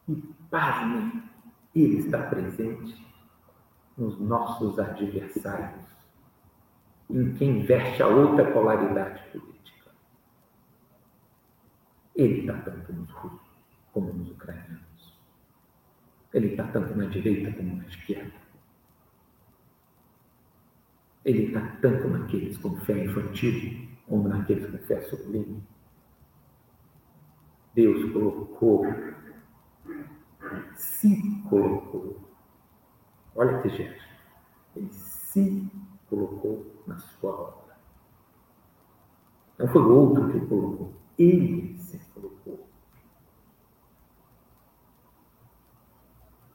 E 0.07 0.15
pasmem, 0.49 1.23
Ele 1.79 1.99
está 1.99 2.23
presente 2.23 3.07
nos 3.97 4.19
nossos 4.19 4.77
adversários, 4.77 5.85
em 7.09 7.33
quem 7.35 7.65
veste 7.65 8.03
a 8.03 8.07
outra 8.07 8.51
polaridade 8.51 9.23
política. 9.31 9.91
Ele 12.15 12.41
está 12.41 12.59
tanto 12.61 12.91
nos 12.91 13.09
russos 13.11 13.49
como 13.93 14.11
nos 14.11 14.29
ucranianos. 14.31 15.17
Ele 16.33 16.47
está 16.47 16.67
tanto 16.67 16.93
na 16.95 17.05
direita 17.05 17.55
como 17.55 17.77
na 17.77 17.85
esquerda. 17.85 18.39
Ele 21.23 21.45
está 21.45 21.61
tanto 21.81 22.09
naqueles 22.09 22.57
com 22.57 22.75
fé 22.81 23.05
infantil 23.05 23.87
como 24.05 24.27
naqueles 24.27 24.69
com 24.69 24.77
fé 24.79 25.01
sublime. 25.03 25.63
Deus 27.73 28.11
colocou, 28.11 28.85
se 30.75 31.41
colocou. 31.49 32.17
Olha 33.35 33.61
que 33.61 33.69
gesto. 33.69 34.09
Ele 34.75 34.91
se 34.93 35.71
colocou 36.09 36.83
na 36.87 36.97
sua 36.97 37.31
obra. 37.31 37.77
Não 39.57 39.67
foi 39.67 39.81
o 39.81 39.89
outro 39.89 40.31
que 40.31 40.39
colocou, 40.47 40.93
ele 41.17 41.77
se 41.77 41.99
colocou. 42.13 42.67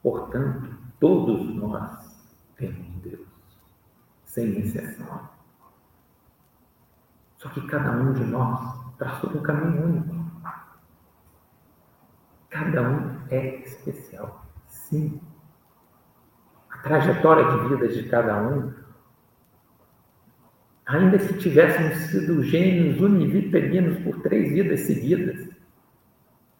Portanto, 0.01 0.75
todos 0.99 1.55
nós 1.55 2.27
temos 2.57 3.01
Deus, 3.01 3.27
sem 4.23 4.59
exceção. 4.59 5.29
Só 7.37 7.49
que 7.49 7.67
cada 7.67 7.91
um 7.91 8.13
de 8.13 8.23
nós 8.25 8.97
traçou 8.97 9.29
um 9.29 9.43
caminho 9.43 9.85
único. 9.85 10.24
Cada 12.55 12.81
um 12.81 13.19
é 13.29 13.59
especial, 13.63 14.45
sim. 14.67 15.19
A 16.69 16.77
trajetória 16.77 17.43
de 17.51 17.67
vida 17.67 17.87
de 17.89 18.07
cada 18.07 18.41
um, 18.41 18.73
ainda 20.85 21.19
se 21.19 21.37
tivéssemos 21.37 21.97
sido 22.09 22.41
gênios 22.43 23.01
univitelinos 23.01 23.99
por 24.03 24.21
três 24.21 24.53
vidas 24.53 24.81
seguidas, 24.81 25.49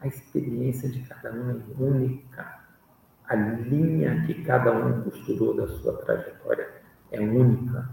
a 0.01 0.07
experiência 0.07 0.89
de 0.89 1.01
cada 1.07 1.31
um 1.31 1.51
é 1.51 1.81
única 1.81 2.65
a 3.27 3.35
linha 3.35 4.23
que 4.25 4.43
cada 4.43 4.71
um 4.71 5.01
costurou 5.01 5.55
da 5.55 5.67
sua 5.67 5.93
trajetória 6.03 6.69
é 7.11 7.19
única. 7.19 7.89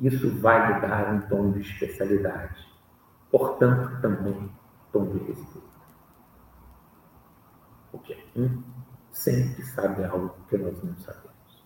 Isso 0.00 0.30
vai 0.40 0.74
lhe 0.74 0.80
dar 0.80 1.12
um 1.14 1.20
tom 1.22 1.52
de 1.52 1.60
especialidade. 1.60 2.66
Portanto, 3.30 4.00
também 4.00 4.50
tom 4.92 5.06
de 5.10 5.18
respeito. 5.18 5.67
Porque 8.38 8.40
um 8.40 8.62
sempre 9.10 9.62
sabe 9.64 10.04
algo 10.04 10.34
que 10.48 10.56
nós 10.56 10.80
não 10.82 10.96
sabemos. 10.98 11.64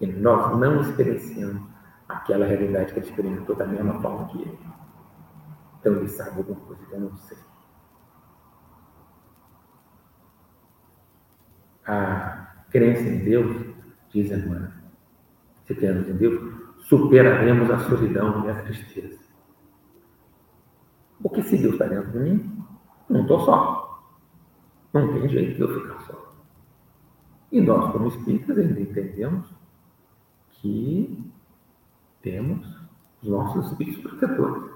E 0.00 0.06
nós 0.06 0.58
não 0.58 0.80
experienciamos 0.80 1.68
aquela 2.08 2.46
realidade 2.46 2.92
que 2.92 3.00
ele 3.00 3.08
experimentou 3.08 3.56
da 3.56 3.66
mesma 3.66 4.00
forma 4.00 4.28
que 4.28 4.42
ele. 4.42 4.58
Então 5.80 5.94
ele 5.94 6.08
sabe 6.08 6.38
alguma 6.38 6.60
coisa 6.60 6.86
que 6.86 6.92
eu 6.92 7.00
não 7.00 7.16
sei. 7.16 7.38
A 11.84 12.64
crença 12.70 13.02
em 13.02 13.24
Deus, 13.24 13.74
diz 14.10 14.30
a 14.30 14.36
irmã, 14.36 14.72
se 15.64 15.74
cremos 15.74 16.08
em 16.08 16.16
Deus, 16.16 16.84
superaremos 16.84 17.70
a 17.70 17.78
solidão 17.80 18.44
e 18.46 18.50
a 18.50 18.62
tristeza. 18.62 19.20
Porque 21.20 21.42
se 21.42 21.58
Deus 21.58 21.74
está 21.74 21.86
dentro 21.86 22.12
de 22.12 22.18
mim, 22.18 22.64
não 23.08 23.22
estou 23.22 23.40
só. 23.40 23.91
Não 24.92 25.08
tem 25.14 25.28
jeito 25.28 25.56
de 25.56 25.60
eu 25.60 25.80
ficar 25.80 26.00
só. 26.02 26.34
E 27.50 27.60
nós, 27.60 27.92
como 27.92 28.08
espíritas, 28.08 28.58
ainda 28.58 28.80
entendemos 28.80 29.48
que 30.50 31.32
temos 32.20 32.66
os 33.22 33.28
nossos 33.28 33.70
espíritos 33.70 34.02
protetores 34.02 34.72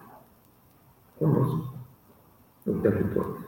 conosco 1.18 1.76
o 2.66 2.80
tempo 2.80 3.14
todo. 3.14 3.46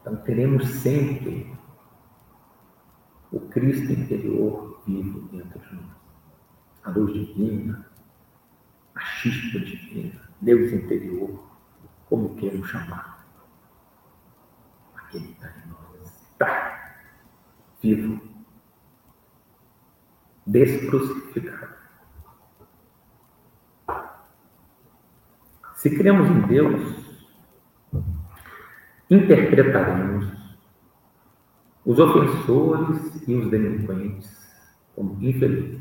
Então 0.00 0.16
teremos 0.16 0.66
sempre 0.68 1.56
o 3.32 3.40
Cristo 3.40 3.92
interior 3.92 4.82
vivo 4.86 5.20
dentro 5.28 5.58
de 5.60 5.74
nós. 5.76 5.96
A 6.84 6.90
luz 6.90 7.12
divina, 7.12 7.86
a 8.94 9.00
chispa 9.00 9.60
divina, 9.60 10.20
Deus 10.40 10.72
interior, 10.72 11.42
como 12.08 12.34
queiram 12.34 12.62
chamar. 12.64 13.13
Que 15.14 15.30
está 15.30 15.48
em 15.48 15.68
nós, 15.68 16.28
está 16.32 16.96
vivo, 17.80 18.20
descrucificado. 20.44 21.72
Se 25.76 25.96
cremos 25.96 26.28
em 26.28 26.40
Deus, 26.48 27.24
interpretaremos 29.08 30.26
os 31.84 31.98
ofensores 32.00 33.28
e 33.28 33.34
os 33.36 33.48
delinquentes 33.52 34.36
como 34.96 35.16
infelizes. 35.22 35.80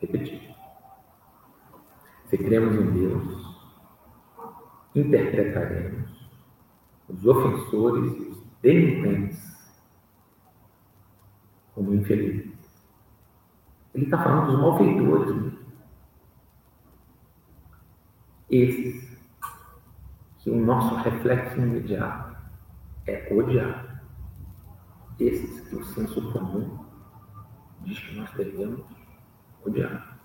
Repetir. 0.00 0.54
Se 2.26 2.36
cremos 2.36 2.74
em 2.74 2.90
Deus, 2.90 3.56
interpretaremos 4.94 6.07
os 7.08 7.24
ofensores 7.24 8.16
e 8.16 8.20
os 8.28 8.42
delinquentes 8.60 9.48
como 11.74 11.94
infelizes. 11.94 12.52
Ele 13.94 14.04
está 14.04 14.22
falando 14.22 14.52
dos 14.52 14.60
malfeitores. 14.60 15.36
Né? 15.36 15.58
Esses 18.50 19.18
que 20.38 20.50
o 20.50 20.56
nosso 20.56 20.94
reflexo 20.96 21.58
imediato 21.58 22.36
é 23.06 23.32
odiar. 23.32 24.04
Esses 25.18 25.68
que 25.68 25.76
o 25.76 25.84
senso 25.84 26.32
comum 26.32 26.84
diz 27.82 27.98
que 27.98 28.16
nós 28.16 28.30
devemos 28.32 28.84
odiar. 29.64 30.18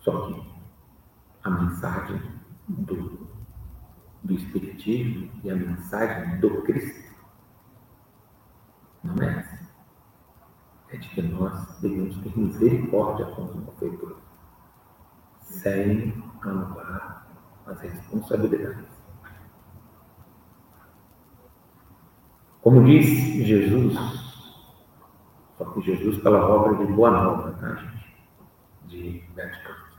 Só 0.00 0.26
que 0.26 0.52
a 1.44 1.50
mensagem 1.50 2.31
do, 2.68 3.28
do 4.22 4.34
Espiritismo 4.34 5.30
e 5.42 5.50
a 5.50 5.56
mensagem 5.56 6.40
do 6.40 6.62
Cristo 6.62 7.12
não 9.02 9.16
é 9.22 9.38
essa. 9.38 9.62
É 10.90 10.96
de 10.96 11.08
que 11.08 11.22
nós 11.22 11.80
devemos 11.80 12.16
ter 12.18 12.38
misericórdia 12.38 13.26
com 13.26 13.44
os 13.44 13.54
malfeitores, 13.56 14.22
sem 15.40 16.22
anular 16.42 17.26
as 17.66 17.80
responsabilidades. 17.80 18.86
Como 22.60 22.84
diz 22.84 23.06
Jesus, 23.44 23.94
só 25.58 25.64
que 25.64 25.80
Jesus 25.80 26.22
pela 26.22 26.46
obra 26.46 26.84
de 26.84 26.92
Boa 26.92 27.10
Nova, 27.10 27.52
tá, 27.54 27.74
gente? 27.74 28.16
De 28.86 29.24
Bethel. 29.34 29.91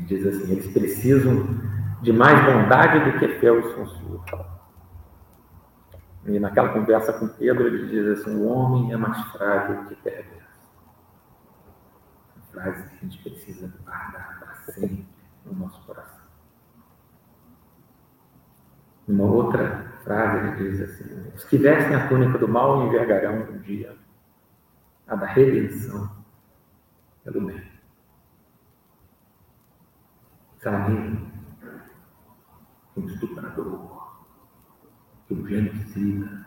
Diz 0.00 0.26
assim: 0.26 0.52
eles 0.52 0.72
precisam 0.72 1.46
de 2.02 2.12
mais 2.12 2.44
bondade 2.44 3.10
do 3.10 3.18
que 3.18 3.28
fé 3.40 3.48
e 3.48 3.62
censura. 3.74 4.56
E 6.26 6.38
naquela 6.40 6.70
conversa 6.70 7.12
com 7.12 7.28
Pedro, 7.28 7.66
ele 7.66 7.88
diz 7.88 8.20
assim: 8.20 8.36
o 8.36 8.46
homem 8.46 8.92
é 8.92 8.96
mais 8.96 9.20
frágil 9.32 9.86
que 9.86 9.94
perverso. 9.96 10.46
Frase 12.52 12.88
que 12.88 12.94
a 12.94 12.98
gente 13.00 13.22
precisa 13.22 13.72
guardar 13.84 14.38
para 14.40 14.72
sempre 14.72 15.06
no 15.44 15.54
nosso 15.54 15.80
coração. 15.84 16.24
Uma 19.06 19.24
outra 19.24 19.92
frase 20.02 20.38
ele 20.38 20.56
diz 20.56 20.80
assim: 20.80 21.32
Os 21.34 21.44
que 21.44 21.58
vestem 21.58 21.94
a 21.94 22.08
túnica 22.08 22.38
do 22.38 22.48
mal 22.48 22.86
envergarão 22.86 23.42
um 23.50 23.58
dia 23.58 23.96
a 25.06 25.14
da 25.14 25.26
redenção 25.26 26.10
pelo 27.22 27.46
bem. 27.46 27.75
Sabe, 30.66 31.16
um 32.96 33.06
estuprador, 33.06 34.18
um 35.30 35.46
genocida, 35.46 36.44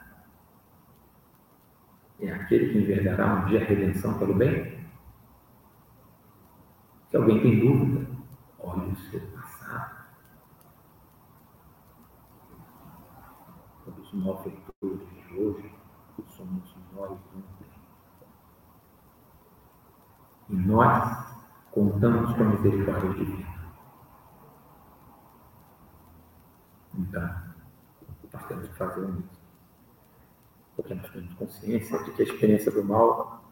é 2.19 2.29
aquele 2.29 2.69
que 2.69 2.79
envergará 2.79 3.35
um 3.35 3.45
dia 3.45 3.61
a 3.61 3.63
redenção 3.63 4.19
pelo 4.19 4.33
bem? 4.33 4.85
Se 7.07 7.15
alguém 7.15 7.41
tem 7.41 7.61
dúvida, 7.61 8.11
olhe 8.59 8.91
o 8.91 8.95
seu 8.97 9.21
passado. 9.21 10.05
Os 13.87 14.13
malfeitores 14.15 14.99
de 14.99 15.33
hoje 15.33 15.73
somos 16.27 16.75
nós 16.93 17.11
ontem. 17.11 17.69
E 20.49 20.55
nós 20.55 21.35
contamos 21.71 22.35
com 22.35 22.43
a 22.43 22.47
misericórdia 22.47 23.13
divina. 23.13 23.48
Então, 26.99 27.29
nós 28.33 28.47
temos 28.47 28.67
que 28.67 28.75
fazer 28.75 29.09
isso. 29.09 29.39
Porque 30.75 30.93
nós 30.93 31.09
temos 31.11 31.33
consciência 31.35 32.03
de 32.03 32.11
que 32.11 32.21
a 32.21 32.25
experiência 32.25 32.71
do 32.71 32.83
mal 32.83 33.43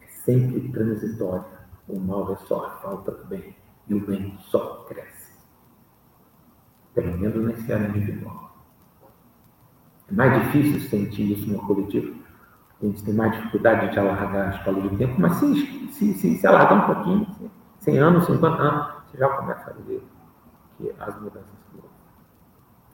é 0.00 0.06
sempre 0.06 0.68
transitória. 0.70 1.66
O 1.88 1.98
mal 1.98 2.32
a 2.32 2.70
falta 2.80 3.12
do 3.12 3.24
bem 3.26 3.56
e 3.88 3.94
o 3.94 4.06
bem 4.06 4.36
só 4.48 4.84
cresce. 4.88 5.32
Pelo 6.94 7.16
menos 7.18 7.44
nesse 7.44 7.70
ano 7.72 7.96
individual. 7.96 8.56
É 10.08 10.12
mais 10.12 10.42
difícil 10.44 10.80
sentir 10.88 11.32
isso 11.32 11.50
no 11.50 11.64
coletivo. 11.66 12.16
A 12.82 12.86
gente 12.86 13.04
tem 13.04 13.14
mais 13.14 13.32
dificuldade 13.32 13.92
de 13.92 13.98
alargar 13.98 14.52
a 14.52 14.56
escala 14.56 14.80
de 14.80 14.96
tempo, 14.96 15.20
mas 15.20 15.36
se, 15.36 15.92
se, 15.92 16.14
se, 16.14 16.36
se 16.36 16.46
alargar 16.46 16.90
um 16.90 16.94
pouquinho, 16.94 17.50
100 17.80 17.98
anos, 17.98 18.26
50 18.26 18.62
anos, 18.62 18.94
você 19.10 19.18
já 19.18 19.28
começa 19.28 19.70
a 19.70 19.74
ver 19.74 20.02
que 20.76 20.94
as 20.98 21.20
mudanças. 21.20 21.65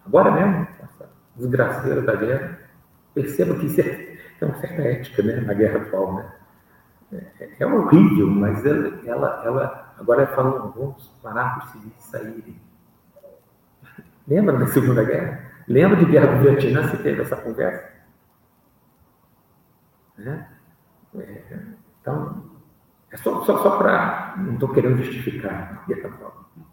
Agora 0.07 0.31
mesmo, 0.31 0.67
essa 0.83 1.11
desgraceira 1.37 2.03
da 2.03 2.17
guerra, 2.17 2.59
perceba 3.15 3.55
que 3.55 3.69
tem 3.75 4.49
uma 4.49 4.59
certa 4.59 4.83
ética 4.83 5.23
né, 5.23 5.41
na 5.41 5.55
guerra 5.55 5.83
atual. 5.83 6.15
Né? 6.15 6.33
É, 7.41 7.51
é 7.61 7.67
horrível, 7.67 8.27
mas 8.29 8.65
ela, 8.65 9.01
ela, 9.05 9.43
ela 9.45 9.83
Agora 10.03 10.27
falando, 10.29 10.73
vamos 10.73 11.07
parar 11.23 11.55
para 11.55 11.67
os 11.67 11.73
civis 11.73 11.93
saírem. 11.99 12.61
Lembra 14.27 14.59
da 14.59 14.67
Segunda 14.67 15.05
Guerra? 15.05 15.53
Lembra 15.69 15.97
de 15.97 16.07
Guerra 16.07 16.35
do 16.35 16.43
Vietnã? 16.43 16.89
Você 16.89 16.97
teve 16.97 17.23
essa 17.23 17.37
conversa? 17.37 17.89
Né? 20.19 20.49
É, 21.17 21.59
então, 22.01 22.51
é 23.13 23.17
só, 23.17 23.45
só, 23.45 23.59
só 23.59 23.79
para. 23.79 24.35
Não 24.39 24.55
estou 24.55 24.71
querendo 24.71 25.03
justificar 25.03 25.85
a 25.85 25.87
guerra 25.87 26.11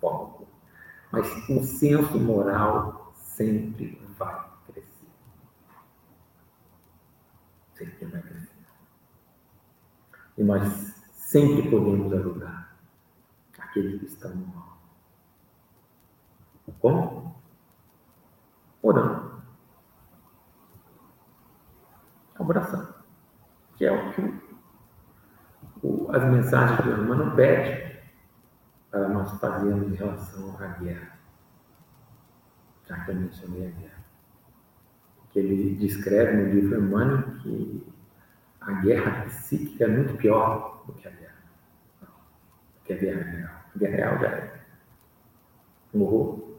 forma 0.01 0.39
mas 1.11 1.27
o 1.49 1.63
senso 1.63 2.19
moral 2.19 2.98
sempre 3.39 3.97
vai 4.17 4.51
crescer. 4.67 5.07
Sempre 7.73 8.05
vai 8.07 8.21
crescer. 8.21 8.65
E 10.37 10.43
nós 10.43 10.63
sempre 11.13 11.69
podemos 11.69 12.11
ajudar 12.11 12.77
aqueles 13.57 13.97
que 14.01 14.07
estão 14.07 14.35
no 14.35 14.47
mal. 14.47 14.77
Como? 16.81 17.41
Orando. 18.81 19.41
A 22.35 22.43
oração. 22.43 22.93
Que 23.77 23.85
é 23.85 23.91
o 23.91 24.13
que 24.13 24.21
o, 25.81 26.11
as 26.11 26.23
mensagens 26.25 26.81
do 26.83 27.03
Emmanuel 27.03 27.35
pede 27.37 28.01
para 28.91 29.07
nós 29.07 29.31
fazermos 29.39 29.87
em 29.87 29.95
relação 29.95 30.57
à 30.61 30.67
guerra. 30.79 31.18
Já 32.89 32.99
que 33.05 33.11
eu 33.11 33.15
mencionei 33.15 33.67
a 33.67 33.69
guerra. 33.69 33.99
que 35.29 35.37
ele 35.37 35.75
descreve 35.75 36.37
no 36.37 36.51
livro 36.51 36.79
Emmanuel 36.79 37.21
que 37.43 37.87
a 38.61 38.71
guerra 38.81 39.25
psíquica 39.25 39.83
é 39.83 39.87
muito 39.87 40.17
pior 40.17 40.83
do 40.87 40.93
que 40.93 41.07
a 41.07 41.11
guerra. 41.11 41.35
Do 42.01 42.83
que 42.83 42.93
a 42.93 42.97
guerra 42.97 43.29
real. 43.29 43.51
A 43.75 43.77
guerra 43.77 43.95
real 43.95 44.19
já 44.19 44.27
é 44.27 44.65
um 45.93 46.01
horror. 46.01 46.57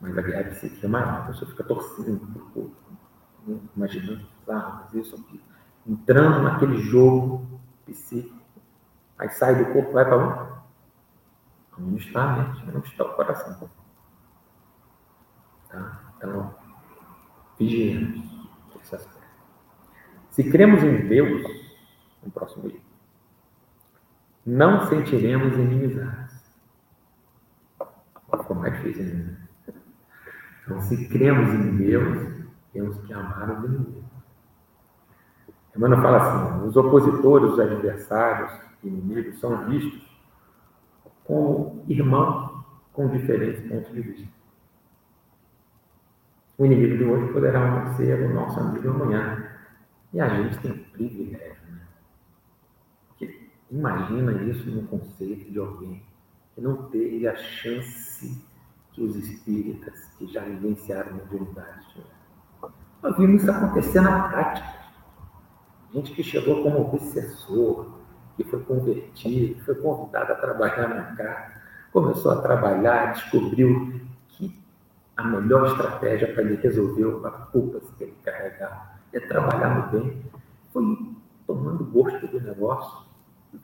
Mas 0.00 0.16
a 0.16 0.22
guerra 0.22 0.50
psíquica 0.50 0.86
é 0.86 0.88
maior. 0.88 1.20
A 1.20 1.26
pessoa 1.26 1.50
fica 1.50 1.64
torcendo 1.64 2.26
por 2.32 2.50
corpo, 2.52 2.76
né? 3.46 3.58
imaginando 3.76 4.26
as 4.42 4.48
armas, 4.48 4.94
isso, 4.94 5.14
aqui, 5.16 5.42
Entrando 5.86 6.42
naquele 6.42 6.78
jogo 6.78 7.60
psíquico. 7.84 8.42
Aí 9.18 9.28
sai 9.28 9.62
do 9.62 9.70
corpo, 9.74 9.92
vai 9.92 10.06
para 10.06 10.16
onde? 10.16 10.54
Onde 11.78 12.06
está 12.06 12.22
a 12.22 12.36
mente? 12.36 12.64
Onde 12.74 12.88
está 12.88 13.04
o 13.04 13.14
coração? 13.14 13.70
Tá? 15.74 16.00
Então, 16.16 16.54
vigiemos 17.58 18.22
esse 18.80 18.94
aspecto. 18.94 19.24
Se 20.30 20.50
cremos 20.50 20.82
em 20.84 21.08
Deus, 21.08 21.42
no 22.22 22.30
próximo 22.30 22.68
livro, 22.68 22.82
não 24.46 24.86
sentiremos 24.88 25.52
inimizades. 25.54 26.44
Ficou 28.38 28.56
mais 28.56 28.74
difícil 28.74 29.04
ainda. 29.04 29.38
Então, 30.62 30.80
se 30.82 31.08
cremos 31.08 31.48
em 31.48 31.76
Deus, 31.76 32.46
temos 32.72 32.96
que 33.00 33.12
amar 33.12 33.50
os 33.50 33.64
inimigos. 33.64 34.04
Emmanuel 35.76 36.02
fala 36.02 36.16
assim: 36.18 36.68
os 36.68 36.76
opositores, 36.76 37.52
os 37.52 37.60
adversários, 37.60 38.52
inimigos, 38.82 39.40
são 39.40 39.66
vistos 39.66 40.08
como 41.24 41.84
irmãos 41.88 42.64
com 42.92 43.08
diferentes 43.08 43.68
pontos 43.68 43.92
de 43.92 44.00
vista. 44.00 44.43
O 46.56 46.64
inimigo 46.64 46.96
de 46.96 47.04
hoje 47.04 47.32
poderá 47.32 47.94
ser 47.96 48.30
o 48.30 48.34
nosso 48.34 48.60
amigo 48.60 48.88
amanhã. 48.90 49.48
E 50.12 50.20
a 50.20 50.28
gente 50.28 50.58
tem 50.58 50.72
privilégio, 50.72 51.56
né? 51.68 51.80
Porque 53.08 53.48
imagina 53.70 54.32
isso 54.44 54.70
no 54.70 54.86
conceito 54.86 55.50
de 55.50 55.58
alguém 55.58 56.02
que 56.54 56.60
não 56.60 56.84
teve 56.84 57.26
a 57.26 57.34
chance 57.34 58.40
que 58.92 59.02
os 59.02 59.16
espíritas 59.16 59.94
que 60.16 60.26
já 60.28 60.42
vivenciaram 60.44 61.16
mediunidade 61.16 61.88
tiveram. 61.88 62.72
Nós 63.02 63.16
vimos 63.16 63.42
isso 63.42 63.50
acontecer 63.50 64.00
na 64.00 64.28
prática. 64.28 64.84
Gente 65.92 66.12
que 66.12 66.22
chegou 66.22 66.62
como 66.62 66.80
obsessor, 66.80 67.98
que 68.36 68.44
foi 68.44 68.62
convertido, 68.62 69.60
foi 69.64 69.74
convidado 69.74 70.32
a 70.32 70.36
trabalhar 70.36 70.88
na 70.88 71.16
casa, 71.16 71.52
começou 71.92 72.30
a 72.30 72.40
trabalhar, 72.40 73.12
descobriu 73.12 73.93
a 75.16 75.24
melhor 75.24 75.66
estratégia 75.66 76.32
para 76.32 76.42
ele 76.42 76.56
resolver 76.56 77.26
as 77.26 77.48
culpas 77.50 77.82
que 77.96 78.04
ele 78.04 78.16
carregava 78.24 78.94
é 79.12 79.20
trabalhar 79.20 79.92
no 79.92 80.00
bem. 80.00 80.22
Foi 80.72 81.14
tomando 81.46 81.84
gosto 81.84 82.26
do 82.26 82.40
negócio, 82.40 83.06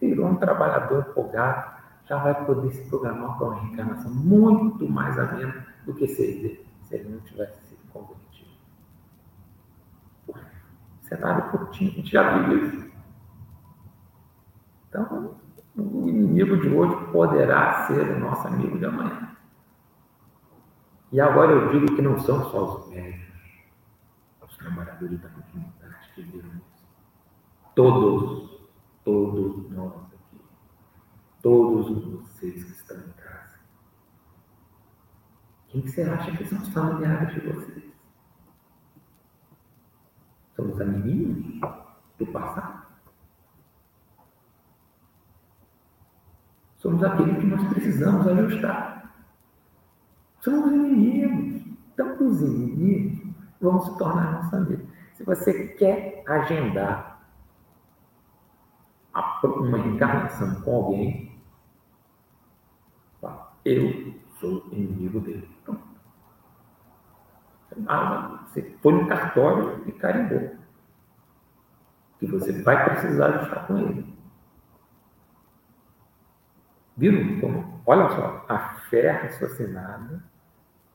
virou 0.01 0.27
um 0.27 0.37
trabalhador 0.37 1.07
empolgado, 1.11 1.81
já 2.07 2.19
vai 2.19 2.45
poder 2.45 2.71
se 2.73 2.89
programar 2.89 3.37
para 3.37 3.47
uma 3.49 3.61
reencarnação 3.61 4.13
muito 4.13 4.89
mais 4.89 5.19
amena 5.19 5.67
do 5.87 5.95
que 5.95 6.07
se 6.07 6.23
ele, 6.23 6.67
se 6.83 6.95
ele 6.95 7.09
não 7.09 7.21
tivesse 7.21 7.59
sido 7.67 7.81
convertido. 7.93 8.51
Cenário 11.03 11.51
curtinho, 11.51 11.91
a 11.91 11.95
gente 11.95 12.13
já 12.13 12.39
viu 12.39 12.59
isso. 12.59 12.91
Então, 14.89 15.35
o 15.77 16.09
inimigo 16.09 16.57
de 16.59 16.69
hoje 16.69 16.97
poderá 17.13 17.87
ser 17.87 18.17
o 18.17 18.21
nosso 18.21 18.47
amigo 18.47 18.79
de 18.79 18.85
amanhã. 18.85 19.30
E 21.13 21.21
agora 21.21 21.53
eu 21.53 21.71
digo 21.73 21.97
que 21.97 22.03
não 22.03 22.19
são 22.21 22.49
só 22.51 22.79
os 22.79 22.89
médicos, 22.91 23.35
os 24.47 24.57
trabalhadores 24.57 25.21
da 25.21 25.29
comunidade 25.29 26.13
que 26.15 26.23
viram 26.23 26.49
isso. 26.49 26.87
Todos, 27.75 28.71
todos 29.05 29.71
nós 29.73 29.93
aqui, 29.97 30.41
todos 31.43 32.21
vocês 32.21 32.63
que 32.63 32.71
estão 32.71 32.97
em 32.97 33.13
casa. 33.13 33.59
Quem 35.69 35.83
que 35.83 35.91
você 35.91 36.03
acha 36.03 36.37
que 36.37 36.45
são 36.45 36.59
os 36.59 36.69
familiares 36.69 37.35
de 37.35 37.41
vocês? 37.41 37.93
São 40.55 40.71
os 40.71 40.81
amiguinhos 40.81 41.61
do 42.19 42.27
passado? 42.27 42.87
Somos 46.77 47.03
aqueles 47.03 47.37
que 47.39 47.47
nós 47.47 47.69
precisamos 47.69 48.27
ajustar. 48.27 49.00
São 50.41 50.65
os 50.67 50.73
inimigos. 50.73 51.63
Então, 51.93 52.17
os 52.27 52.41
inimigos 52.41 53.35
vão 53.61 53.81
se 53.81 53.99
tornar 53.99 54.33
nossa 54.33 54.57
amiga. 54.57 54.85
Se 55.15 55.25
você 55.25 55.69
quer 55.75 56.25
agendar 56.27 57.21
uma 59.45 59.79
encarnação 59.79 60.63
com 60.63 60.77
alguém, 60.77 61.31
eu 63.65 64.15
sou 64.39 64.67
inimigo 64.73 65.21
dele. 65.21 65.49
você 68.47 68.63
foi 68.83 68.93
no 68.95 69.07
cartório 69.07 69.87
e 69.87 69.93
carimbou. 69.93 70.57
Que 72.19 72.27
você 72.27 72.63
vai 72.63 72.85
precisar 72.85 73.43
estar 73.43 73.67
com 73.67 73.79
ele. 73.79 74.19
Viram 76.97 77.41
como? 77.41 77.83
Olha 77.87 78.09
só, 78.11 78.45
a 78.49 78.59
fé 78.91 79.11
raciocinada 79.11 80.23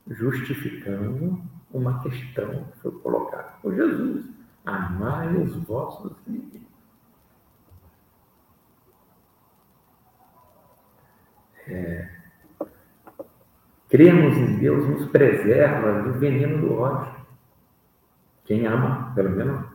justificando 0.08 1.42
uma 1.72 2.00
questão 2.02 2.64
que 2.64 2.78
foi 2.78 2.92
colocada 3.00 3.54
por 3.60 3.74
Jesus. 3.74 4.26
Amai 4.64 5.34
os 5.36 5.56
vossos 5.64 6.12
inimigos. 6.26 6.66
É, 11.68 12.08
cremos 13.88 14.36
em 14.36 14.58
Deus 14.58 14.88
nos 14.88 15.08
preserva 15.08 16.02
do 16.02 16.12
veneno 16.18 16.60
do 16.60 16.74
ódio. 16.74 17.12
Quem 18.44 18.66
ama, 18.66 19.12
pelo 19.14 19.30
menos, 19.30 19.66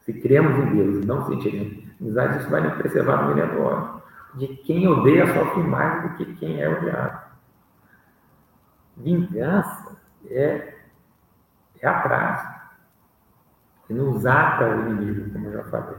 se 0.00 0.12
cremos 0.12 0.58
em 0.58 0.74
Deus 0.74 1.04
e 1.04 1.06
não 1.06 1.26
sentiremos 1.26 1.84
amizade, 2.00 2.38
isso 2.38 2.50
vai 2.50 2.60
nos 2.62 2.74
preservar 2.74 3.22
do 3.22 3.34
veneno 3.34 3.54
do 3.54 3.62
ódio. 3.62 4.02
De 4.34 4.46
quem 4.48 4.88
odeia 4.88 5.26
sofre 5.32 5.62
mais 5.62 6.02
do 6.02 6.16
que 6.16 6.34
quem 6.36 6.60
é 6.60 6.68
odiado. 6.68 7.19
Vingança 9.02 9.96
é, 10.28 10.78
é 11.80 11.88
atraso. 11.88 12.60
E 13.88 13.94
nos 13.94 14.24
ata 14.24 14.68
o 14.68 14.88
inimigo, 14.88 15.32
como 15.32 15.46
eu 15.46 15.52
já 15.52 15.64
falei. 15.64 15.98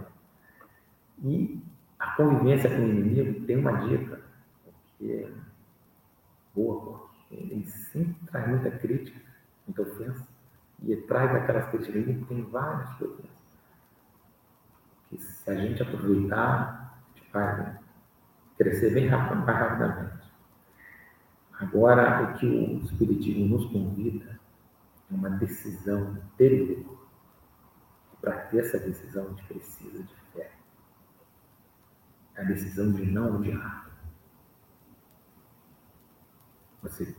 E 1.23 1.61
a 1.99 2.11
convivência 2.15 2.69
com 2.69 2.81
o 2.81 2.89
inimigo 2.89 3.45
tem 3.45 3.57
uma 3.57 3.73
dica, 3.73 4.21
que 4.97 5.11
é 5.11 5.31
boa, 6.55 6.81
porque 6.81 7.35
ele 7.35 7.67
sempre 7.67 8.15
traz 8.27 8.47
muita 8.47 8.71
crítica, 8.71 9.19
muita 9.67 9.81
ofensa, 9.81 10.27
e 10.83 10.95
traz 10.95 11.35
aquelas 11.35 11.69
críticas, 11.69 11.95
ele 11.95 12.25
tem 12.25 12.43
várias 12.43 12.89
coisas. 12.95 13.25
Que 15.09 15.17
se 15.17 15.51
a 15.51 15.55
gente 15.55 15.83
aproveitar, 15.83 17.03
a 17.13 17.19
gente 17.19 17.31
vai 17.31 17.77
crescer 18.57 18.93
bem 18.93 19.07
rápido, 19.07 19.45
mais 19.45 19.57
rapidamente. 19.57 20.20
Agora, 21.61 22.23
o 22.23 22.33
que 22.39 22.45
o 22.47 22.79
Espiritismo 22.79 23.45
nos 23.45 23.71
convida 23.71 24.39
é 25.11 25.13
uma 25.13 25.29
decisão 25.29 26.17
interior. 26.33 26.97
Para 28.19 28.45
ter 28.47 28.65
essa 28.65 28.79
decisão, 28.79 29.25
a 29.25 29.29
gente 29.29 29.43
precisa 29.43 30.03
de 30.03 30.15
fé. 30.33 30.51
A 32.35 32.43
decisão 32.43 32.91
de 32.91 33.05
não 33.05 33.35
odiar. 33.35 33.91
Você, 36.81 37.15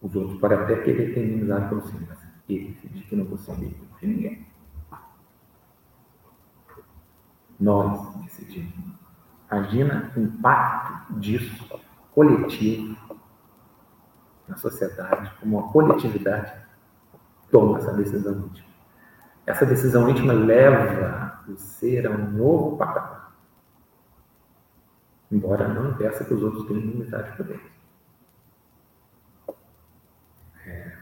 os 0.00 0.16
outros 0.16 0.40
podem 0.40 0.58
até 0.58 0.82
querer 0.82 1.12
ter 1.12 1.28
inimizade 1.28 1.68
com 1.68 1.80
você, 1.80 1.98
mas 2.08 2.18
ele 2.48 2.72
decidir 2.72 3.06
que 3.06 3.16
não 3.16 3.26
amigo 3.52 3.86
de 4.00 4.06
ninguém. 4.06 4.46
Nós 7.58 8.16
decidimos. 8.24 8.98
Imagina 9.52 10.10
o 10.16 10.20
impacto 10.20 11.20
disso 11.20 11.68
coletivo 12.14 13.09
na 14.50 14.56
sociedade, 14.56 15.32
como 15.38 15.58
uma 15.58 15.72
coletividade, 15.72 16.52
toma 17.50 17.78
essa 17.78 17.92
decisão 17.92 18.32
íntima. 18.32 18.68
Essa 19.46 19.64
decisão 19.64 20.10
íntima 20.10 20.32
leva 20.32 21.40
o 21.48 21.56
ser 21.56 22.06
a 22.06 22.10
um 22.10 22.30
novo 22.32 22.76
patamar. 22.76 23.32
Embora 25.30 25.68
não 25.68 25.90
impeça 25.90 26.24
que 26.24 26.34
os 26.34 26.42
outros 26.42 26.66
tenham 26.66 26.82
inimizade 26.82 27.36
por 27.36 27.48
eles. 27.48 27.70
É... 30.66 30.98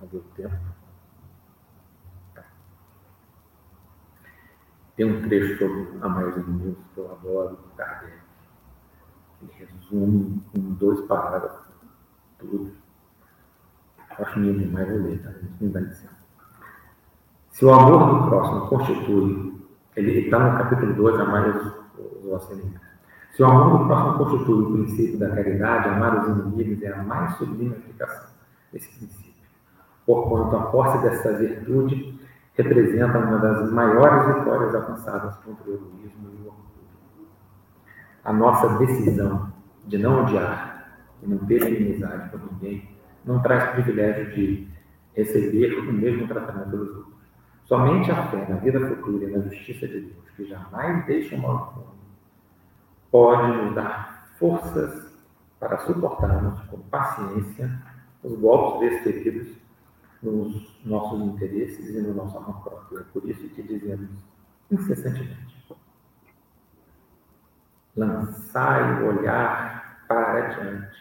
o 0.00 0.20
tempo. 0.34 0.56
Tá. 2.34 2.44
Tem 4.96 5.06
um 5.06 5.28
trecho 5.28 5.58
sobre 5.58 6.04
a 6.04 6.08
maioria 6.08 6.42
dos 6.42 6.76
que 6.94 6.98
eu 6.98 7.12
adoro, 7.12 7.56
do 7.56 7.68
Kardec 9.38 9.64
resume 9.64 10.42
em 10.54 10.60
dois 10.74 11.00
parágrafos 11.02 11.68
tudo. 12.38 12.72
acho 14.18 14.38
lindo 14.40 14.60
demais, 14.60 14.88
vou 14.88 14.98
ler, 14.98 15.22
tá? 15.22 15.30
Me 15.60 15.68
dá 15.68 15.80
licença. 15.80 16.16
Se 17.50 17.64
o 17.64 17.72
amor 17.72 18.22
do 18.22 18.28
próximo 18.28 18.68
constitui, 18.68 19.60
ele 19.96 20.20
está 20.20 20.38
no 20.38 20.58
capítulo 20.58 20.94
2, 20.94 21.20
amar 21.20 21.48
os, 21.48 21.72
os 22.24 22.50
inimigos. 22.50 22.80
Se 23.32 23.42
o 23.42 23.46
amor 23.46 23.78
do 23.78 23.86
próximo 23.86 24.18
constitui 24.18 24.62
o 24.62 24.72
princípio 24.72 25.18
da 25.18 25.30
caridade, 25.30 25.88
amar 25.88 26.20
os 26.20 26.28
inimigos 26.28 26.82
é 26.82 26.92
a 26.92 27.02
mais 27.02 27.36
sublime 27.36 27.74
aplicação 27.74 28.30
desse 28.72 28.88
princípio. 28.96 29.34
Porquanto 30.06 30.56
a 30.56 30.62
posse 30.66 31.02
dessa 31.02 31.36
virtude 31.36 32.18
representa 32.54 33.18
uma 33.18 33.38
das 33.38 33.70
maiores 33.72 34.36
vitórias 34.36 34.74
alcançadas 34.74 35.36
contra 35.38 35.70
o 35.70 35.74
egoísmo 35.74 36.30
e 36.32 36.42
o 36.42 36.46
orgulho. 36.46 36.77
A 38.24 38.32
nossa 38.32 38.78
decisão 38.78 39.52
de 39.86 39.98
não 39.98 40.22
odiar 40.22 41.00
e 41.22 41.26
não 41.26 41.38
ter 41.46 41.62
inimizade 41.62 42.30
por 42.30 42.40
ninguém 42.52 42.88
não 43.24 43.40
traz 43.40 43.70
privilégio 43.72 44.30
de 44.34 44.68
receber 45.14 45.78
o 45.78 45.92
mesmo 45.92 46.26
tratamento 46.28 46.70
dos 46.70 46.88
outros. 46.96 47.18
Somente 47.64 48.10
a 48.10 48.26
fé 48.28 48.46
na 48.48 48.56
vida 48.56 48.80
futura 48.80 49.24
e 49.24 49.36
na 49.36 49.42
justiça 49.42 49.86
de 49.86 50.00
Deus, 50.00 50.30
que 50.36 50.44
jamais 50.46 51.04
deixa 51.06 51.36
o 51.36 51.42
mal 51.42 51.98
pode 53.10 53.56
nos 53.56 53.74
dar 53.74 54.28
forças 54.38 55.12
para 55.58 55.78
suportarmos 55.78 56.60
com 56.68 56.78
paciência 56.82 57.70
os 58.22 58.38
golpes 58.38 58.90
desferidos 58.90 59.56
nos 60.22 60.76
nossos 60.84 61.20
interesses 61.20 61.94
e 61.94 62.00
no 62.00 62.14
nosso 62.14 62.36
amor 62.36 62.62
próprio. 62.62 63.00
É 63.00 63.02
por 63.12 63.28
isso 63.28 63.48
que 63.50 63.62
dizemos 63.62 64.10
incessantemente: 64.70 65.57
lançai 67.98 69.02
o 69.02 69.08
olhar 69.08 70.04
para 70.06 70.40
diante. 70.54 70.98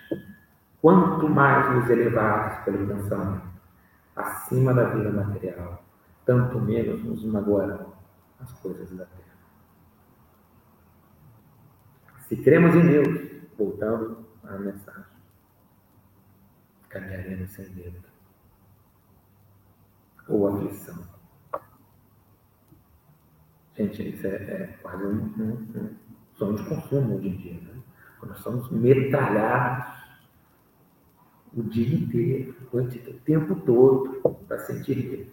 Quanto 0.82 1.30
mais 1.30 1.74
nos 1.76 1.90
elevarmos 1.90 2.64
pelo 2.66 2.88
pensamento 2.88 3.48
acima 4.16 4.74
da 4.74 4.86
vida 4.90 5.12
material, 5.12 5.84
tanto 6.26 6.60
menos 6.60 7.04
nos 7.04 7.24
magoarão 7.24 7.94
as 8.40 8.52
coisas 8.54 8.90
da 8.92 9.06
terra. 9.06 9.38
Se 12.28 12.36
cremos 12.36 12.76
em 12.76 12.88
Deus, 12.88 13.32
voltando 13.58 14.26
à 14.44 14.58
mensagem, 14.58 15.06
caminharemos 16.90 17.52
sem 17.52 17.70
medo 17.70 18.04
ou 20.28 20.48
aflição. 20.48 21.08
Gente, 23.76 24.10
isso 24.10 24.26
é, 24.26 24.30
é 24.32 24.78
quase 24.82 25.06
um, 25.06 25.22
um, 25.38 25.52
um, 25.76 26.07
sonho 26.38 26.58
de 26.58 26.64
consumo 26.64 27.18
hoje 27.18 27.30
em 27.30 27.36
dia. 27.36 27.54
Né? 27.54 27.82
Nós 28.24 28.40
somos 28.40 28.70
metralhados 28.72 29.98
o 31.54 31.64
dia 31.64 31.96
inteiro, 31.96 32.56
o 32.72 33.14
tempo 33.26 33.56
todo, 33.62 34.22
para 34.48 34.60
sentir 34.60 34.98
medo. 34.98 35.32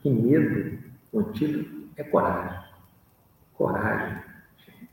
Que 0.00 0.10
medo, 0.10 0.78
o 1.12 1.20
antídoto 1.20 1.88
é 1.96 2.04
coragem. 2.04 2.58
Coragem, 3.54 4.22
gente. 4.64 4.90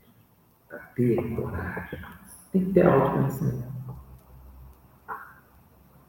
Para 0.68 0.78
ter 0.78 1.36
coragem, 1.36 1.98
tem 2.52 2.64
que 2.66 2.72
ter 2.72 2.86
autoconhecimento. 2.86 3.76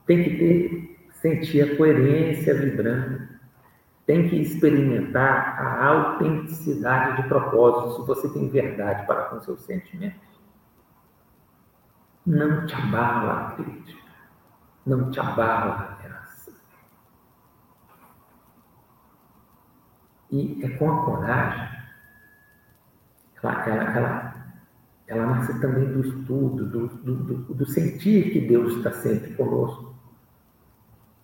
Tem 0.06 0.24
que 0.24 0.38
ter, 0.38 1.08
sentir 1.12 1.62
a 1.62 1.78
coerência 1.78 2.54
vibrando. 2.60 3.37
Tem 4.08 4.28
que 4.28 4.38
experimentar 4.38 5.62
a 5.62 5.86
autenticidade 5.86 7.22
de 7.22 7.28
propósito, 7.28 8.02
se 8.02 8.08
você 8.08 8.30
tem 8.34 8.50
verdade 8.50 9.06
para 9.06 9.26
com 9.26 9.40
seus 9.42 9.62
sentimentos. 9.62 10.28
Não 12.26 12.66
te 12.66 12.74
abala 12.74 13.50
a 13.50 13.52
crítica, 13.52 14.02
não 14.86 15.12
te 15.12 15.20
abala 15.20 15.92
a 15.92 15.98
E 20.32 20.60
é 20.64 20.70
com 20.78 20.92
a 20.92 21.06
coragem, 21.06 21.70
ela, 23.42 23.70
ela, 23.70 23.84
ela, 23.98 24.46
ela 25.08 25.26
nasce 25.28 25.60
também 25.62 25.86
do 25.86 26.02
estudo, 26.02 26.66
do, 26.66 26.88
do, 26.88 27.16
do, 27.16 27.54
do 27.54 27.66
sentir 27.66 28.32
que 28.32 28.42
Deus 28.42 28.76
está 28.78 28.92
sempre 28.92 29.34
conosco. 29.36 29.96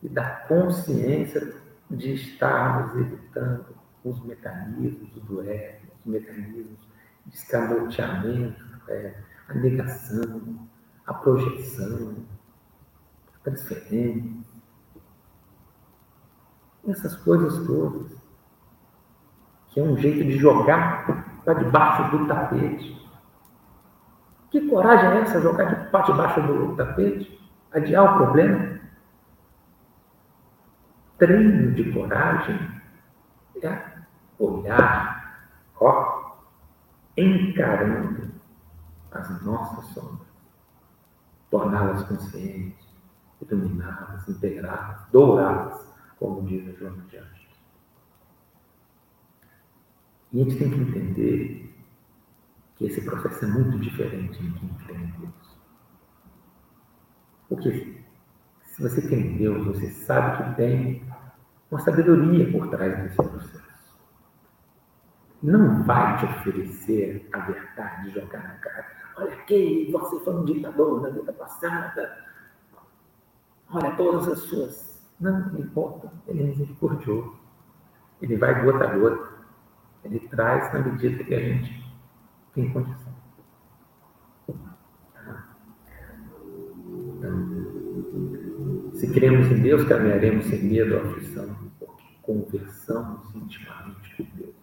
E 0.01 0.09
da 0.09 0.23
consciência 0.47 1.62
de 1.95 2.13
estarmos 2.13 2.95
evitando 2.99 3.75
os 4.03 4.23
mecanismos 4.25 5.09
do 5.23 5.41
ego, 5.41 5.87
os 5.99 6.05
mecanismos 6.05 6.77
de 7.25 7.35
escamoteamento, 7.35 8.63
é, 8.89 9.15
a 9.47 9.53
negação, 9.53 10.67
a 11.05 11.13
projeção, 11.13 12.15
a 13.33 13.43
transferência. 13.43 14.53
Essas 16.85 17.15
coisas 17.15 17.65
todas 17.65 18.23
que 19.73 19.79
é 19.79 19.83
um 19.83 19.97
jeito 19.97 20.23
de 20.23 20.37
jogar 20.37 21.03
para 21.43 21.53
debaixo 21.55 22.15
do 22.15 22.27
tapete. 22.27 22.95
Que 24.51 24.69
coragem 24.69 25.09
é 25.09 25.21
essa, 25.21 25.41
jogar 25.41 25.89
para 25.89 26.05
debaixo 26.05 26.41
do 26.43 26.75
tapete? 26.75 27.41
Adiar 27.71 28.13
o 28.13 28.17
problema? 28.17 28.72
Treino 31.18 31.74
de 31.74 31.91
coragem 31.91 32.57
é 33.61 33.93
olhar, 34.39 35.47
ó, 35.80 36.38
encarando 37.16 38.32
as 39.11 39.43
nossas 39.43 39.86
sombras, 39.93 40.28
torná-las 41.49 42.03
conscientes, 42.03 42.88
iluminadas, 43.41 44.28
integradas, 44.28 45.07
douradas, 45.11 45.88
como 46.18 46.41
diz 46.47 46.68
o 46.68 46.78
João 46.78 46.97
de 47.07 47.18
Anjos. 47.18 47.47
E 50.32 50.41
a 50.41 50.43
gente 50.43 50.57
tem 50.57 50.70
que 50.72 50.80
entender 50.80 51.76
que 52.76 52.86
esse 52.86 53.01
processo 53.01 53.45
é 53.45 53.47
muito 53.47 53.78
diferente 53.80 54.41
crê 54.86 54.95
em 54.95 55.11
Deus. 55.20 55.57
Porque 57.49 58.03
você 58.84 59.01
crê 59.01 59.15
em 59.15 59.38
Deus, 59.38 59.65
você 59.65 59.89
sabe 59.89 60.43
que 60.43 60.55
tem 60.55 61.03
uma 61.71 61.79
sabedoria 61.79 62.51
por 62.51 62.67
trás 62.67 63.01
desse 63.01 63.15
processo. 63.15 63.63
Não 65.41 65.84
vai 65.84 66.17
te 66.19 66.25
oferecer 66.25 67.27
a 67.34 67.39
verdade, 67.39 68.11
jogar 68.11 68.43
na 68.43 68.55
cara. 68.55 68.86
Olha 69.17 69.34
aqui, 69.34 69.89
você 69.91 70.19
foi 70.19 70.36
um 70.36 70.45
ditador 70.45 71.01
na 71.01 71.09
vida 71.09 71.34
passada. 71.34 72.25
Olha 73.69 73.95
todas 73.95 74.27
as 74.27 74.39
suas. 74.39 75.03
Não, 75.19 75.51
não 75.51 75.59
importa. 75.59 76.11
Ele 76.27 76.43
é 76.43 76.45
misericordioso. 76.47 77.36
Ele 78.21 78.38
vai 78.38 78.63
gota 78.63 78.86
a 78.86 78.97
gota. 78.97 79.29
Ele 80.03 80.19
traz 80.29 80.73
na 80.73 80.79
medida 80.79 81.23
que 81.23 81.34
a 81.34 81.39
gente 81.39 81.93
tem 82.53 82.71
condição. 82.71 83.03
Se 89.04 89.12
cremos 89.12 89.47
em 89.47 89.62
Deus, 89.62 89.84
caminharemos 89.84 90.45
sem 90.45 90.64
medo 90.64 90.95
ou 90.95 91.01
aflição, 91.01 91.54
porque 91.78 92.04
conversamos 92.22 93.36
intimamente 93.36 94.16
com 94.16 94.24
Deus. 94.38 94.56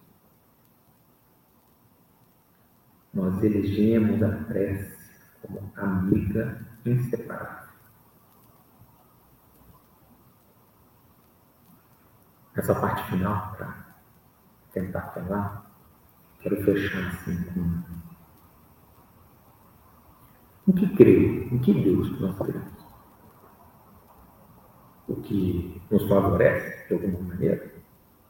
Nós 3.13 3.43
elegemos 3.43 4.23
a 4.23 4.29
prece 4.45 4.97
como 5.43 5.71
amiga 5.75 6.59
inseparável. 6.83 7.69
Essa 12.55 12.73
parte 12.73 13.11
final, 13.11 13.55
tá? 13.57 13.95
tentar 14.73 15.01
falar, 15.11 15.71
quero 16.39 16.63
fechar 16.63 17.09
assim 17.09 17.43
com. 17.43 17.83
Em 20.67 20.71
que 20.73 20.95
creio? 20.95 21.53
Em 21.53 21.59
que 21.59 21.73
Deus 21.75 22.19
nós 22.19 22.35
cremos? 22.39 22.70
O 25.11 25.15
que 25.23 25.81
nos 25.91 26.07
favorece 26.07 26.87
de 26.87 26.93
alguma 26.93 27.33
maneira? 27.33 27.69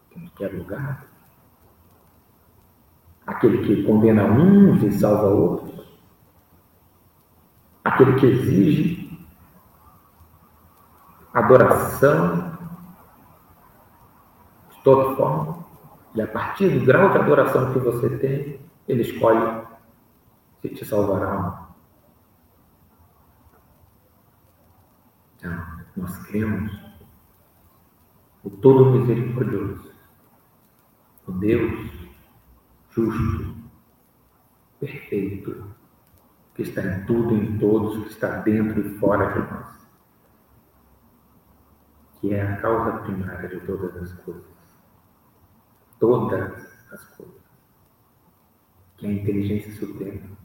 Que 0.09 0.19
nos 0.19 0.34
quer 0.34 0.51
lugar? 0.51 1.05
Aquele 3.27 3.63
que 3.63 3.84
condena 3.84 4.23
uns 4.23 4.82
e 4.82 4.91
salva 4.91 5.27
outros? 5.27 5.86
Aquele 7.84 8.19
que 8.19 8.25
exige 8.25 9.27
adoração 11.32 12.57
de 14.71 14.84
toda 14.84 15.15
forma? 15.15 15.63
E 16.15 16.21
a 16.21 16.27
partir 16.27 16.79
do 16.79 16.84
grau 16.84 17.11
de 17.11 17.19
adoração 17.19 17.71
que 17.73 17.79
você 17.79 18.17
tem, 18.17 18.59
ele 18.88 19.03
escolhe 19.03 19.67
se 20.63 20.69
te 20.69 20.84
salvará. 20.84 21.69
Então, 25.38 25.80
nós 25.95 26.17
cremos 26.27 26.71
o 28.43 28.49
todo 28.49 28.99
misericordioso, 28.99 29.91
o 31.27 31.31
Deus 31.33 31.91
justo, 32.89 33.55
perfeito, 34.79 35.73
que 36.55 36.63
está 36.63 36.81
em 36.83 37.05
tudo 37.05 37.35
e 37.35 37.47
em 37.47 37.57
todos, 37.57 38.03
que 38.03 38.09
está 38.09 38.37
dentro 38.41 38.79
e 38.79 38.97
fora 38.97 39.31
de 39.33 39.51
nós. 39.51 39.81
que 42.19 42.33
é 42.35 42.41
a 42.41 42.57
causa 42.57 42.99
primária 42.99 43.49
de 43.49 43.59
todas 43.61 43.95
as 43.95 44.13
coisas. 44.21 44.43
Todas 45.99 46.51
as 46.91 47.03
coisas. 47.15 47.41
Que 48.97 49.07
é 49.07 49.09
a 49.09 49.13
inteligência 49.13 49.73
suprema. 49.73 50.37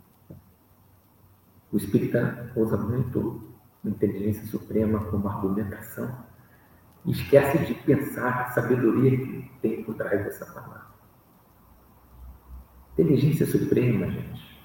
O 1.71 1.77
Espírita 1.77 2.51
usa 2.57 2.79
muito 2.79 3.56
inteligência 3.89 4.47
suprema 4.47 5.01
como 5.07 5.29
argumentação 5.29 6.11
e 7.05 7.13
esquece 7.13 7.59
de 7.59 7.75
pensar 7.75 8.43
a 8.43 8.51
sabedoria 8.51 9.17
que 9.17 9.51
tem 9.63 9.85
por 9.85 9.95
trás 9.95 10.25
dessa 10.25 10.45
palavra. 10.47 10.87
Inteligência 12.95 13.47
suprema, 13.47 14.11
gente, 14.11 14.61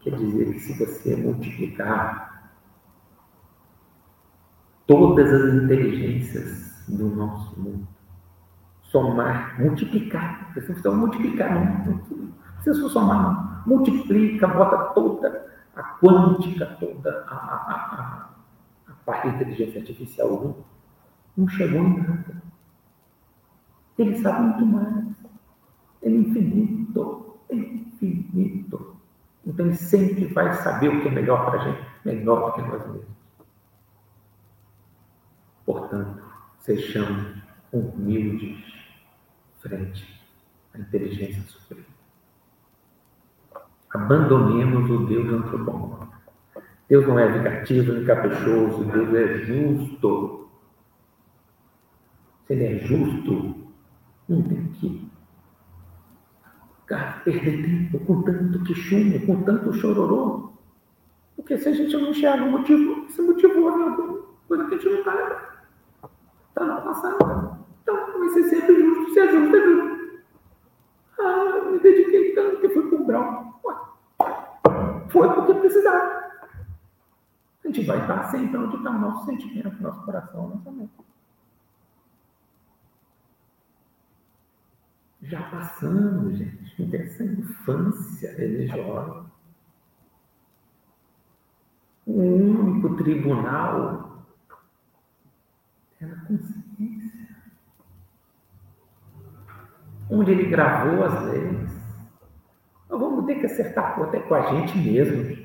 quer 0.00 0.16
dizer 0.16 0.52
que 0.52 0.60
se 0.60 0.78
você 0.78 1.16
multiplicar 1.16 2.52
todas 4.86 5.32
as 5.32 5.54
inteligências 5.54 6.84
do 6.88 7.08
nosso 7.08 7.60
mundo, 7.60 7.86
somar, 8.82 9.60
multiplicar, 9.60 10.52
você 10.52 10.60
não 10.60 10.66
precisa 10.66 10.90
multiplicar, 10.92 11.54
não, 11.54 11.94
não 11.94 12.32
precisa 12.62 12.88
somar, 12.88 13.22
não. 13.22 13.62
Multiplica, 13.66 14.46
bota 14.48 14.76
toda 14.94 15.50
a 15.76 15.82
quântica, 15.98 16.66
toda 16.80 17.24
a, 17.28 17.34
a, 17.34 18.26
a 18.26 18.29
parte 19.04 19.28
da 19.28 19.34
inteligência 19.34 19.80
artificial 19.80 20.28
não, 20.28 20.56
não 21.36 21.48
chegou 21.48 21.80
em 21.80 21.98
nada. 21.98 22.42
Ele 23.98 24.18
sabe 24.18 24.42
muito 24.42 24.66
mais. 24.66 25.14
Ele 26.02 26.16
é 26.16 26.20
infinito, 26.20 27.38
é 27.50 27.54
infinito. 27.54 28.96
Então 29.46 29.66
ele 29.66 29.76
sempre 29.76 30.26
vai 30.26 30.52
saber 30.54 30.88
o 30.88 31.02
que 31.02 31.08
é 31.08 31.10
melhor 31.10 31.44
para 31.46 31.60
a 31.60 31.64
gente, 31.64 31.86
melhor 32.04 32.46
do 32.46 32.52
que 32.54 32.68
nós 32.68 32.86
mesmos. 32.86 33.20
Portanto, 35.66 36.22
sejamos 36.60 37.42
humildes 37.72 38.58
frente 39.60 40.20
à 40.74 40.78
inteligência 40.78 41.42
suprema. 41.42 41.84
Abandonemos 43.92 44.90
o 44.90 45.06
Deus 45.06 45.28
antropomórfico. 45.28 46.19
Deus 46.90 47.06
não 47.06 47.16
é 47.20 47.28
vingativo 47.30 47.92
nem 47.92 48.04
caprichoso, 48.04 48.84
Deus 48.84 49.14
é 49.14 49.38
justo. 49.44 50.50
Se 52.44 52.52
Ele 52.52 52.64
é 52.64 52.78
justo, 52.80 53.54
não 54.28 54.42
tem 54.42 54.66
que 54.72 55.08
perder 57.24 57.62
tempo 57.62 58.04
com 58.04 58.22
tanto 58.22 58.64
queixume, 58.64 59.24
com 59.24 59.40
tanto 59.42 59.72
chororô. 59.72 60.50
Porque 61.36 61.56
se 61.58 61.68
a 61.68 61.72
gente 61.72 61.96
não 61.96 62.10
enxerga 62.10 62.44
o 62.44 62.50
motivo, 62.50 63.06
esse 63.06 63.22
motivo 63.22 63.52
é 63.52 63.72
alguma 63.72 64.22
coisa 64.48 64.64
que 64.64 64.74
a 64.74 64.78
gente 64.78 64.90
não 64.90 64.98
está 64.98 65.60
está 66.48 66.64
no 66.64 66.82
passado. 66.82 67.66
Então, 67.82 68.18
vai 68.18 68.28
ser 68.30 68.42
sempre 68.42 68.80
justo. 68.80 69.14
Se 69.14 69.20
é 69.20 69.30
justo, 69.30 69.56
é 69.56 69.60
justo. 69.60 70.22
Ah, 71.20 71.70
me 71.70 71.78
dediquei 71.78 72.34
tanto 72.34 72.60
que 72.60 72.68
fui 72.70 72.90
com 72.90 72.96
o 72.96 73.04
Brown. 73.04 73.52
Foi 75.08 75.28
porque 75.32 75.54
precisava. 75.54 76.29
A 77.64 77.68
gente 77.68 77.84
vai 77.84 78.00
estar 78.00 78.30
sempre 78.30 78.56
onde 78.56 78.76
está 78.76 78.90
o 78.90 78.98
nosso 78.98 79.26
sentimento, 79.26 79.82
nosso 79.82 80.02
coração, 80.04 80.48
nossa 80.48 80.70
mente. 80.70 80.90
Já 85.22 85.42
passamos, 85.50 86.38
gente, 86.38 86.84
dessa 86.86 87.22
infância 87.22 88.34
religiosa. 88.36 89.26
O 92.06 92.20
único 92.20 92.96
tribunal 92.96 94.24
é 96.00 96.06
a 96.06 96.16
consciência. 96.26 97.28
Onde 100.10 100.32
ele 100.32 100.48
gravou 100.48 101.04
as 101.04 101.22
leis. 101.26 101.70
Nós 102.88 102.98
vamos 102.98 103.26
ter 103.26 103.38
que 103.38 103.46
acertar 103.46 103.94
conta 103.94 104.18
com 104.20 104.34
a 104.34 104.42
gente 104.46 104.76
mesmo. 104.78 105.39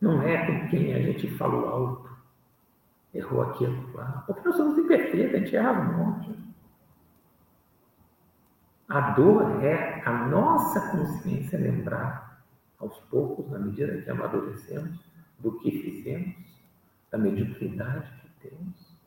Não 0.00 0.22
é 0.22 0.46
com 0.46 0.68
quem 0.68 0.94
a 0.94 1.02
gente 1.02 1.28
falou 1.36 1.68
alto, 1.68 2.16
errou 3.12 3.42
aquilo 3.42 3.92
lá. 3.94 4.22
Porque 4.26 4.46
nós 4.46 4.56
somos 4.56 4.78
imperfeitos, 4.78 5.34
a 5.34 5.38
gente 5.38 5.56
erra 5.56 5.80
um 5.80 5.96
monte. 5.96 6.38
A 8.88 9.10
dor 9.10 9.62
é 9.62 10.02
a 10.04 10.26
nossa 10.28 10.90
consciência 10.90 11.58
lembrar, 11.58 12.42
aos 12.78 12.96
poucos, 13.10 13.50
na 13.50 13.58
medida 13.58 14.00
que 14.00 14.10
amadurecemos, 14.10 14.98
do 15.40 15.58
que 15.58 15.70
fizemos, 15.70 16.36
da 17.10 17.18
mediocridade 17.18 18.10
que 18.20 18.48
temos, 18.48 18.98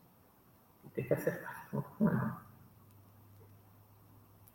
e 0.86 0.90
ter 0.90 1.04
que 1.04 1.14
acertar 1.14 1.68
conta 1.72 1.88
com 1.98 2.10
ela 2.10 2.52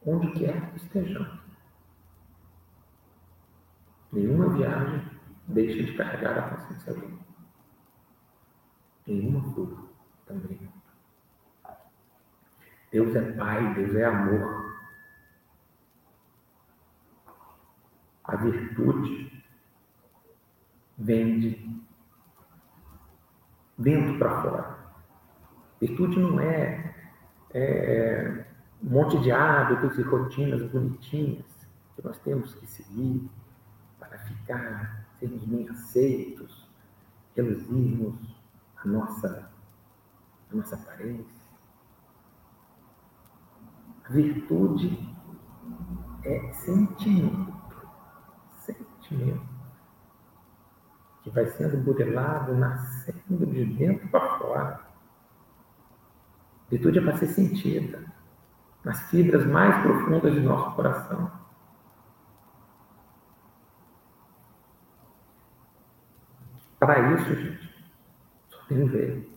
onde 0.06 0.30
quer 0.32 0.70
que 0.70 0.76
estejamos. 0.76 1.40
Nenhuma 4.12 4.48
viagem 4.50 5.15
deixa 5.48 5.82
de 5.82 5.96
carregar 5.96 6.38
a 6.38 6.50
consciência 6.50 6.92
limpa. 6.92 7.24
Nenhuma 9.06 9.42
fuga 9.54 9.76
também. 10.26 10.58
Deus 12.90 13.14
é 13.14 13.32
Pai, 13.32 13.74
Deus 13.74 13.94
é 13.94 14.04
amor. 14.04 14.74
A 18.24 18.36
virtude 18.36 19.44
vem 20.98 21.38
de 21.38 21.82
dentro 23.78 24.18
para 24.18 24.42
fora. 24.42 24.78
Virtude 25.80 26.18
não 26.18 26.40
é, 26.40 26.94
é 27.52 28.46
um 28.82 28.90
monte 28.90 29.20
de 29.20 29.30
hábitos 29.30 29.98
e 29.98 30.02
rotinas 30.02 30.62
bonitinhas 30.70 31.44
que 31.94 32.04
nós 32.04 32.18
temos 32.20 32.54
que 32.54 32.66
seguir 32.66 33.28
para 33.98 34.18
ficar, 34.18 35.05
sermos 35.18 35.44
bem 35.44 35.68
aceitos, 35.68 36.68
reduzirmos 37.34 38.14
a 38.76 38.88
nossa, 38.88 39.50
a 40.50 40.56
nossa 40.56 40.76
aparência. 40.76 41.46
A 44.04 44.12
virtude 44.12 45.16
é 46.24 46.52
sentimento, 46.52 47.52
sentimento 48.60 49.56
que 51.22 51.30
vai 51.30 51.46
sendo 51.46 51.78
modelado, 51.78 52.54
nascendo 52.54 53.46
de 53.46 53.64
dentro 53.64 54.08
para 54.08 54.38
fora. 54.38 54.80
Virtude 56.70 56.98
é 56.98 57.02
para 57.02 57.16
ser 57.16 57.26
sentida 57.28 58.16
nas 58.84 59.02
fibras 59.10 59.44
mais 59.44 59.82
profundas 59.82 60.32
de 60.32 60.40
nosso 60.40 60.76
coração. 60.76 61.32
Para 66.78 67.14
isso, 67.14 67.34
gente, 67.34 67.74
só 68.50 68.58
tem 68.68 68.82
um 68.82 68.88
jeito. 68.88 69.30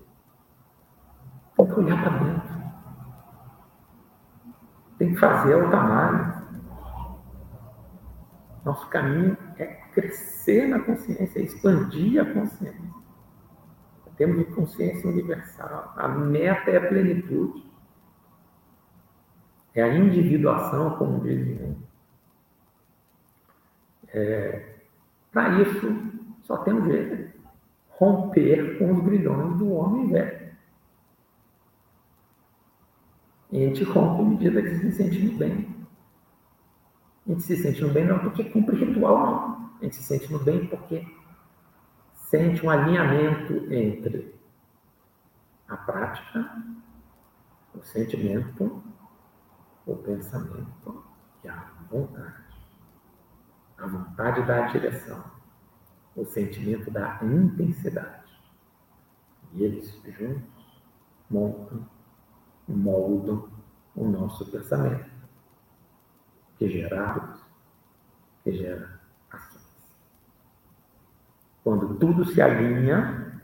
Tem 1.55 1.65
que 1.65 1.73
olhar 1.73 2.03
para 2.03 2.17
dentro. 2.19 2.59
Tem 4.97 5.13
que 5.13 5.19
fazer 5.19 5.53
a 5.53 5.79
análise. 5.79 6.39
Nosso 8.65 8.89
caminho 8.89 9.37
é 9.57 9.65
crescer 9.93 10.67
na 10.67 10.79
consciência, 10.79 11.39
expandir 11.39 12.21
a 12.21 12.33
consciência. 12.33 12.99
Temos 14.17 14.53
consciência 14.53 15.09
universal. 15.09 15.93
A 15.95 16.09
meta 16.09 16.69
é 16.69 16.75
a 16.75 16.87
plenitude. 16.89 17.71
É 19.73 19.81
a 19.81 19.95
individuação, 19.95 20.97
como 20.97 21.21
dizem. 21.21 21.77
É, 24.13 24.75
Para 25.31 25.61
isso, 25.61 25.87
só 26.41 26.57
tem 26.57 26.73
um 26.73 26.85
jeito: 26.85 27.28
romper 27.99 28.77
com 28.77 28.93
os 28.93 29.03
grilhões 29.03 29.57
do 29.57 29.71
homem 29.73 30.07
velho. 30.07 30.49
E 33.51 33.63
a 33.63 33.67
gente 33.67 33.83
rompe 33.83 34.21
à 34.21 34.25
medida 34.25 34.61
que 34.61 34.75
se 34.75 34.91
sentindo 34.91 35.37
bem. 35.37 35.75
A 37.25 37.31
gente 37.31 37.43
se 37.43 37.57
sentindo 37.57 37.91
bem 37.91 38.05
não 38.05 38.19
porque 38.19 38.43
cumpre 38.45 38.75
ritual, 38.77 39.17
não. 39.17 39.71
A 39.79 39.83
gente 39.83 39.95
se 39.95 40.03
sentindo 40.03 40.39
bem 40.39 40.65
porque 40.67 41.05
sente 42.13 42.65
um 42.65 42.69
alinhamento 42.69 43.73
entre 43.73 44.35
a 45.67 45.77
prática, 45.77 46.63
o 47.75 47.81
sentimento 47.81 48.81
o 49.91 49.95
pensamento 49.97 51.03
e 51.43 51.47
a 51.47 51.71
vontade. 51.89 52.43
A 53.77 53.87
vontade 53.87 54.45
dá 54.45 54.65
a 54.65 54.67
direção, 54.67 55.23
o 56.19 56.25
sentimento 56.25 56.91
dá 56.91 57.17
a 57.19 57.25
intensidade. 57.25 58.29
E 59.53 59.63
eles 59.63 60.01
juntos 60.05 60.43
montam, 61.29 61.87
moldam 62.67 63.49
o 63.95 64.05
nosso 64.07 64.49
pensamento, 64.51 65.09
que 66.57 66.69
gera 66.69 67.11
hábitos, 67.11 67.41
que 68.43 68.51
gera 68.51 68.99
ações. 69.31 69.97
Quando 71.63 71.95
tudo 71.95 72.25
se 72.25 72.41
alinha, 72.41 73.41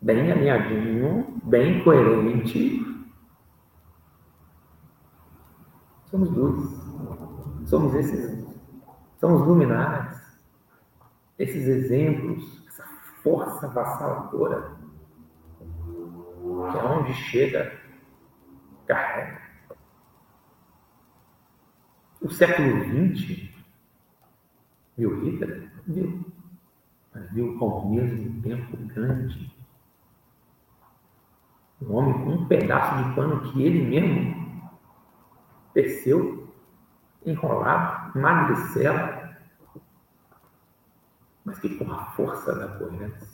bem 0.00 0.30
alinhadinho, 0.30 1.40
bem 1.44 1.82
coerente. 1.82 2.80
Somos 6.06 6.30
luz. 6.30 6.82
Somos 7.66 7.94
esses, 7.94 8.44
somos 9.18 9.46
luminares. 9.46 10.21
Esses 11.42 11.66
exemplos, 11.66 12.64
essa 12.68 12.84
força 13.20 13.66
vassaladora, 13.66 14.76
que 16.70 16.78
aonde 16.78 17.12
chega, 17.14 17.80
carrega. 18.86 19.42
O 22.20 22.30
século 22.30 22.84
XX 22.84 23.50
viu 24.96 25.20
Hitler? 25.24 25.68
Viu. 25.88 26.24
Mas 27.12 27.28
viu 27.32 27.58
ao 27.60 27.88
mesmo 27.90 28.40
tempo 28.40 28.76
grande. 28.94 29.52
Um 31.80 31.92
homem 31.92 32.14
com 32.22 32.30
um 32.34 32.46
pedaço 32.46 33.02
de 33.02 33.14
pano 33.16 33.40
que 33.50 33.64
ele 33.64 33.82
mesmo 33.82 34.70
teceu, 35.74 36.54
enrolado, 37.26 38.16
magricela, 38.16 39.21
mas 41.52 41.58
que 41.58 41.74
com 41.76 41.92
a 41.92 42.06
força 42.12 42.54
da 42.54 42.66
coerência 42.78 43.28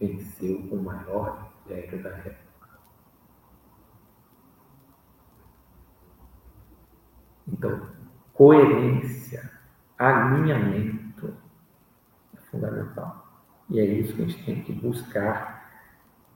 venceu 0.00 0.58
o 0.72 0.82
maior 0.82 1.52
império 1.64 2.02
da 2.02 2.10
época. 2.10 2.80
Então, 7.46 7.88
coerência, 8.32 9.52
alinhamento 9.96 11.32
é 12.34 12.40
fundamental. 12.50 13.44
E 13.70 13.78
é 13.78 13.84
isso 13.84 14.16
que 14.16 14.22
a 14.22 14.26
gente 14.26 14.44
tem 14.44 14.64
que 14.64 14.72
buscar. 14.72 15.70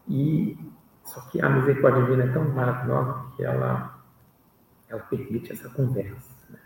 E 0.07 0.57
só 1.03 1.21
que 1.23 1.43
a 1.43 1.49
misericórdia 1.49 2.05
divina 2.05 2.25
é 2.25 2.33
tão 2.33 2.49
maravilhosa 2.51 3.33
que 3.35 3.45
ela, 3.45 4.05
ela 4.89 5.03
permite 5.03 5.51
essa 5.51 5.69
conversa, 5.71 6.33
né? 6.49 6.61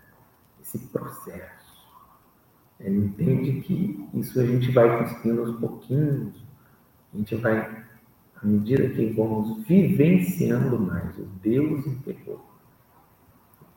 esse 0.60 0.78
processo. 0.88 1.59
Ele 2.80 3.06
entende 3.06 3.60
que 3.60 4.08
isso 4.14 4.40
a 4.40 4.46
gente 4.46 4.72
vai 4.72 4.98
conseguindo 4.98 5.42
aos 5.42 5.60
pouquinhos, 5.60 6.34
a 7.12 7.16
gente 7.18 7.34
vai, 7.36 7.58
à 7.60 8.46
medida 8.46 8.88
que 8.88 9.10
vamos 9.10 9.62
vivenciando 9.66 10.80
mais 10.80 11.16
o 11.18 11.24
Deus 11.42 11.86
interior, 11.86 12.40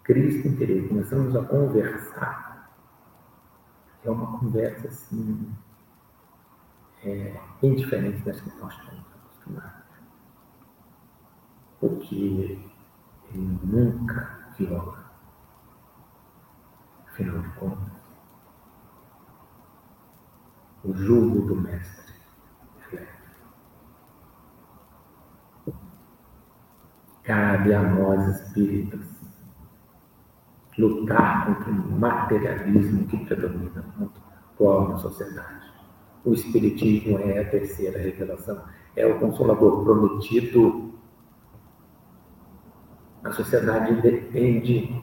Cristo 0.04 0.48
interior, 0.48 0.88
começamos 0.88 1.36
a 1.36 1.44
conversar, 1.44 2.74
é 4.06 4.10
uma 4.10 4.38
conversa 4.40 4.88
assim, 4.88 5.54
é, 7.04 7.38
bem 7.62 7.76
diferente 7.76 8.22
das 8.24 8.40
que 8.40 8.50
nós 8.60 8.74
estamos 8.74 9.06
acostumados. 9.16 9.84
Porque 11.80 12.16
ele 13.34 13.60
nunca 13.64 14.50
viola. 14.58 15.12
Afinal 17.08 17.42
de 17.42 17.50
contas, 17.50 18.03
o 20.84 20.94
jugo 20.94 21.48
do 21.48 21.56
Mestre. 21.56 22.04
Cabe 27.24 27.74
a 27.74 27.82
nós 27.82 28.28
espíritas 28.28 29.00
lutar 30.78 31.46
contra 31.46 31.72
o 31.72 32.00
materialismo 32.00 33.08
que 33.08 33.26
predomina 33.26 33.86
atual 34.52 34.90
na 34.90 34.98
sociedade. 34.98 35.72
O 36.26 36.34
Espiritismo 36.34 37.20
é 37.20 37.40
a 37.40 37.50
terceira 37.50 38.00
revelação, 38.00 38.62
é 38.96 39.06
o 39.06 39.20
consolador 39.20 39.84
prometido. 39.84 40.94
A 43.24 43.32
sociedade 43.32 44.02
depende 44.02 45.02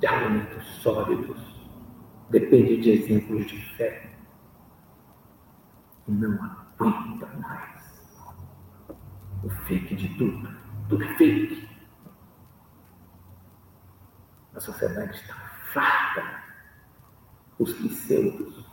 de 0.00 0.06
argumentos 0.06 0.66
sólidos, 0.82 1.38
depende 2.30 2.80
de 2.80 2.90
exemplos 2.90 3.46
de 3.46 3.60
fé. 3.76 4.11
E 6.08 6.12
não 6.12 6.34
aguenta 6.44 7.26
mais 7.38 7.82
o 9.42 9.50
fake 9.66 9.94
de 9.96 10.08
tudo. 10.16 10.48
Tudo 10.88 11.04
é 11.04 11.14
fake. 11.16 11.68
A 14.54 14.60
sociedade 14.60 15.14
está 15.14 15.34
farta 15.72 16.42
os 17.58 17.72
pseudos. 17.74 18.70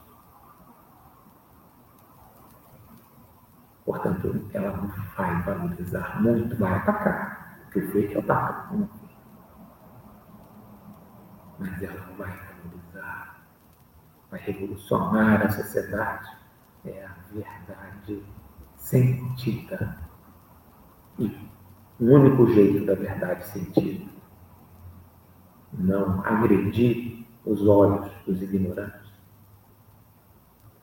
Portanto, 3.86 4.50
ela 4.54 4.78
não 4.78 4.88
vai 5.16 5.42
valorizar 5.44 6.22
muito, 6.22 6.56
vai 6.58 6.74
atacar, 6.74 7.60
porque 7.64 7.80
o 7.80 7.92
fake 7.92 8.18
ataca. 8.18 8.90
Mas 11.58 11.82
ela 11.82 12.02
vai 12.18 12.38
valorizar, 12.38 13.42
vai 14.30 14.40
revolucionar 14.42 15.46
a 15.46 15.50
sociedade. 15.50 16.39
É 16.90 17.06
a 17.06 17.16
verdade 17.32 18.26
sentida. 18.78 20.00
E 21.20 21.50
o 22.00 22.06
único 22.06 22.48
jeito 22.48 22.86
da 22.86 22.96
verdade 22.96 23.46
sentida 23.46 24.10
não 25.72 26.26
agredir 26.26 27.28
os 27.46 27.62
olhos 27.68 28.12
dos 28.26 28.42
ignorantes, 28.42 29.14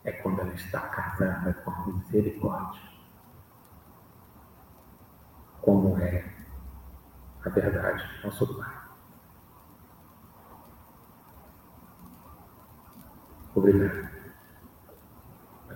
é 0.05 0.13
quando 0.13 0.41
ela 0.41 0.55
está 0.55 0.81
casada 0.81 1.53
com 1.55 1.71
a 1.71 1.87
misericórdia, 1.89 2.83
como 5.61 5.99
é 5.99 6.33
a 7.45 7.49
verdade 7.49 8.05
do 8.21 8.27
nosso 8.27 8.57
Pai. 8.57 8.87
Obrigado 13.57 14.11
pela 15.67 15.76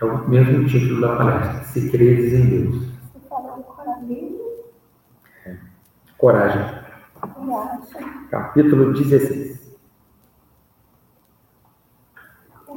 É 0.00 0.04
o 0.04 0.28
mesmo 0.28 0.66
título 0.66 1.00
da 1.00 1.16
palestra, 1.16 1.64
Se 1.64 1.90
Credes 1.90 2.32
em 2.32 2.46
Deus. 2.46 2.76
Você 3.12 3.28
falou 3.28 3.62
coragem. 3.62 4.40
É. 5.44 5.56
Coragem. 6.16 6.62
Coragem. 7.20 8.28
Capítulo 8.30 8.92
16. 8.92 9.59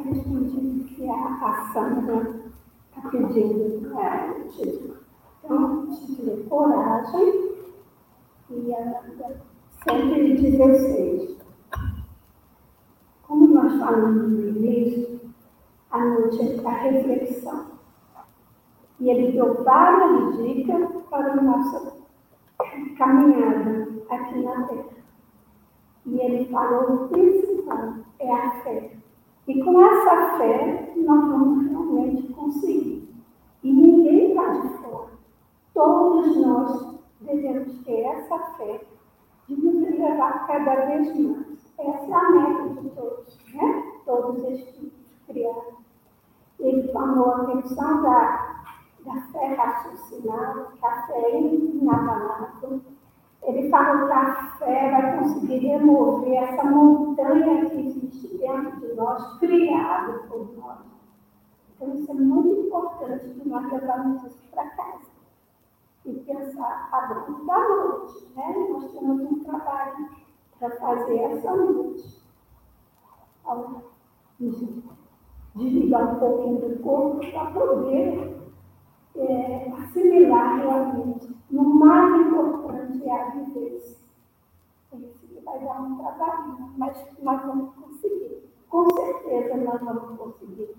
Respondi 0.04 0.84
que 0.96 1.10
a, 1.10 1.14
a 1.14 1.70
Sandra 1.72 2.36
está 2.90 3.10
pedindo 3.10 3.98
é, 3.98 4.32
o 4.32 4.50
título. 4.50 4.98
Então, 5.44 5.88
título 5.92 6.32
é 6.32 6.50
Coragem 6.50 7.54
e 8.50 8.74
a 8.74 9.02
116. 9.90 11.38
Como 13.26 13.48
nós 13.48 13.80
falamos 13.80 14.30
no 14.30 14.50
início, 14.50 15.22
a 15.90 16.04
noite 16.04 16.42
é 16.42 16.62
para 16.62 16.72
reflexão. 16.72 17.66
E 19.00 19.10
ele 19.10 19.32
deu 19.32 19.64
várias 19.64 20.38
dicas 20.38 20.90
para 21.10 21.32
a 21.32 21.42
nossa 21.42 21.94
caminhada 22.98 23.88
aqui 24.10 24.44
na 24.44 24.64
Terra. 24.64 24.86
E 26.06 26.20
ele 26.20 26.46
falou 26.52 27.06
o 27.06 27.08
principal 27.08 27.96
é 28.20 28.34
a 28.34 28.52
fé. 28.64 29.03
E 29.46 29.62
com 29.62 29.82
essa 29.82 30.38
fé, 30.38 30.94
nós 30.96 31.28
vamos 31.28 31.70
realmente 31.70 32.32
conseguir. 32.32 33.10
E 33.62 33.74
ninguém 33.74 34.30
está 34.30 34.48
de 34.48 34.70
fora. 34.78 35.10
Todos 35.74 36.38
nós 36.38 36.96
devemos 37.20 37.78
ter 37.84 38.02
essa 38.04 38.40
fé 38.58 38.82
de 39.48 39.56
nos 39.56 39.86
elevar 39.88 40.48
cada 40.48 40.86
vez 40.86 41.08
mais. 41.20 41.74
Essa 41.78 42.10
é 42.10 42.14
a 42.14 42.32
meta 42.32 42.82
de 42.82 42.90
todos, 42.92 43.38
né? 43.54 43.84
Todos 44.06 44.44
espíritos 44.50 44.94
criados. 45.28 45.74
Ele 46.60 46.92
chamou 46.94 47.32
a 47.32 47.42
atenção 47.42 48.02
da, 48.02 48.64
da 49.06 49.22
fé 49.34 49.56
raciocinada, 49.56 50.68
que 50.80 50.86
a 50.86 51.08
fé 51.08 51.20
é 51.20 51.42
inabalável. 51.42 52.80
Ele 53.42 53.70
falou 53.70 54.08
que 54.08 54.14
a 54.14 54.56
fé 54.58 54.92
vai 54.92 55.18
conseguir 55.18 55.58
remover 55.58 56.44
essa 56.44 56.64
montanha 56.64 57.66
que 57.70 58.03
dentro 58.44 58.80
de 58.82 58.94
nós, 58.94 59.40
criada 59.40 60.20
por 60.28 60.54
nós. 60.58 60.80
Então, 61.76 61.96
isso 61.96 62.12
é 62.12 62.14
muito 62.14 62.68
importante 62.68 63.30
que 63.30 63.48
nós 63.48 63.72
levamos 63.72 64.24
isso 64.24 64.40
para 64.52 64.70
casa 64.72 65.14
e 66.06 66.14
pensar 66.14 66.90
abrindo 66.92 67.46
da 67.46 67.60
noite. 67.60 68.28
Né? 68.36 68.68
Nós 68.70 68.92
temos 68.92 69.22
um 69.22 69.44
trabalho 69.44 70.10
para 70.60 70.70
fazer 70.72 71.18
essa 71.18 71.56
noite. 71.56 72.22
desligar 75.56 76.16
um 76.16 76.20
pouquinho 76.20 76.70
do 76.70 76.84
corpo 76.84 77.20
para 77.32 77.52
poder 77.52 78.42
é, 79.16 79.72
assimilar 79.78 80.60
realmente. 80.60 81.34
No 81.50 81.64
mais 81.64 82.28
importante 82.28 83.08
é 83.08 83.22
a 83.22 83.30
vivência. 83.30 83.98
Isso 84.94 85.42
vai 85.46 85.60
dar 85.60 85.82
um 85.82 85.98
trabalho, 85.98 86.74
mas 86.78 86.98
nós 87.22 87.42
vamos. 87.46 87.83
Com 88.74 88.90
certeza 88.90 89.56
nós 89.58 89.80
vamos 89.82 90.18
conseguir. 90.18 90.76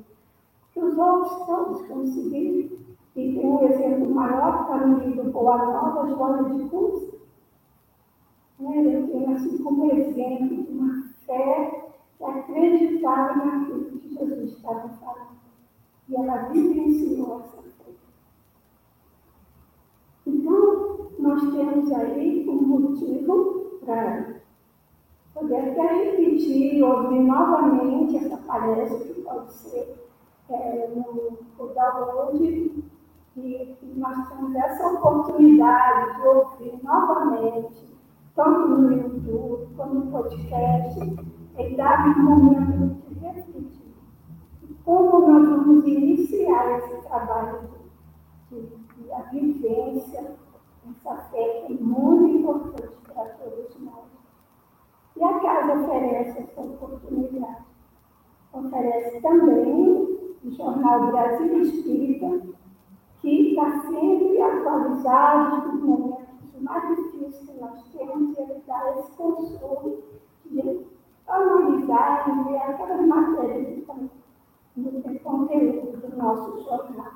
Que 0.72 0.80
os 0.80 0.98
outros 0.98 1.46
todos 1.46 1.86
conseguiram. 1.86 2.76
E 3.14 3.34
tem 3.34 3.46
um 3.46 3.68
exemplo 3.68 4.12
maior 4.12 4.62
está 4.62 4.84
no 4.84 4.98
livro 4.98 5.30
Boa 5.30 5.58
Nova, 5.58 6.08
Joana 6.08 6.56
de 6.56 6.68
Curso. 6.70 7.20
Né? 8.58 8.96
Eu 8.96 9.06
tenho 9.06 9.30
assim 9.30 9.62
como 9.62 9.92
exemplo 9.92 10.66
uma 10.70 11.04
fé 11.24 11.92
que 12.18 12.24
acreditava 12.24 13.36
naquilo 13.36 13.84
que 13.84 14.08
Jesus 14.12 14.56
estava 14.56 14.88
falando. 14.88 15.38
E 16.08 16.16
ela 16.16 16.48
vivenciou 16.48 17.42
essa 17.44 17.62
fé. 17.62 17.92
Então, 20.26 21.10
nós 21.20 21.40
temos 21.42 21.92
aí 21.92 22.44
um 22.48 22.60
motivo 22.60 23.78
para 23.84 24.42
poder 25.34 25.70
até 25.70 26.04
repetir, 26.04 26.82
ouvir 26.82 27.20
novamente 27.20 28.16
essa 28.16 28.36
palestra, 28.38 29.12
que 29.12 29.20
pode 29.22 29.52
ser 29.52 29.96
é, 30.48 30.88
no, 30.94 31.38
no 31.58 31.74
download, 31.74 32.84
e 33.36 33.76
nós 33.96 34.28
temos 34.28 34.54
essa 34.54 34.92
oportunidade 34.92 36.20
de 36.20 36.28
ouvir 36.28 36.80
novamente, 36.84 37.84
tanto 38.36 38.68
no 38.68 38.92
YouTube 38.92 39.68
como 39.76 39.94
no 39.94 40.12
podcast, 40.12 41.00
e 41.58 41.76
dar 41.76 42.16
um 42.18 42.22
momento 42.22 43.08
de 43.08 43.14
refletir. 43.18 43.94
Como 44.84 45.26
nós 45.26 45.48
vamos 45.48 45.84
iniciar 45.84 46.78
esse 46.78 47.08
trabalho 47.08 47.70
de, 48.50 48.60
de, 48.60 49.30
de 49.30 49.52
vivência, 49.52 50.36
essa 50.90 51.16
fé 51.30 51.64
que 51.66 51.72
é 51.72 51.76
muito 51.80 52.38
importante 52.38 52.92
para 53.06 53.24
todos 53.24 53.76
nós. 53.80 54.13
E 55.16 55.22
a 55.22 55.38
casa 55.40 55.80
oferece 55.80 56.38
essa 56.40 56.60
oportunidade. 56.60 57.64
Oferece 58.52 59.20
também 59.20 60.34
o 60.44 60.50
Jornal 60.50 61.06
Brasil 61.06 61.60
Espírita, 61.60 62.40
que 63.20 63.50
está 63.50 63.80
sempre 63.82 64.42
atualizado 64.42 65.68
nos 65.68 65.82
momentos 65.82 66.24
mais 66.60 66.96
difíceis 66.96 67.50
que 67.50 67.60
nós 67.60 67.82
temos, 67.92 68.36
e 68.36 68.40
ele 68.42 68.62
dá 68.66 68.98
esse 68.98 69.10
consolo 69.12 70.02
de 70.46 70.86
analisar 71.26 72.28
e 72.28 72.44
ver 72.44 72.58
aquelas 72.58 73.06
matérias 73.06 73.66
que 73.68 73.80
estão 73.80 74.10
no 74.76 75.20
conteúdo 75.20 75.96
do 75.96 76.16
nosso 76.16 76.60
jornal. 76.64 77.12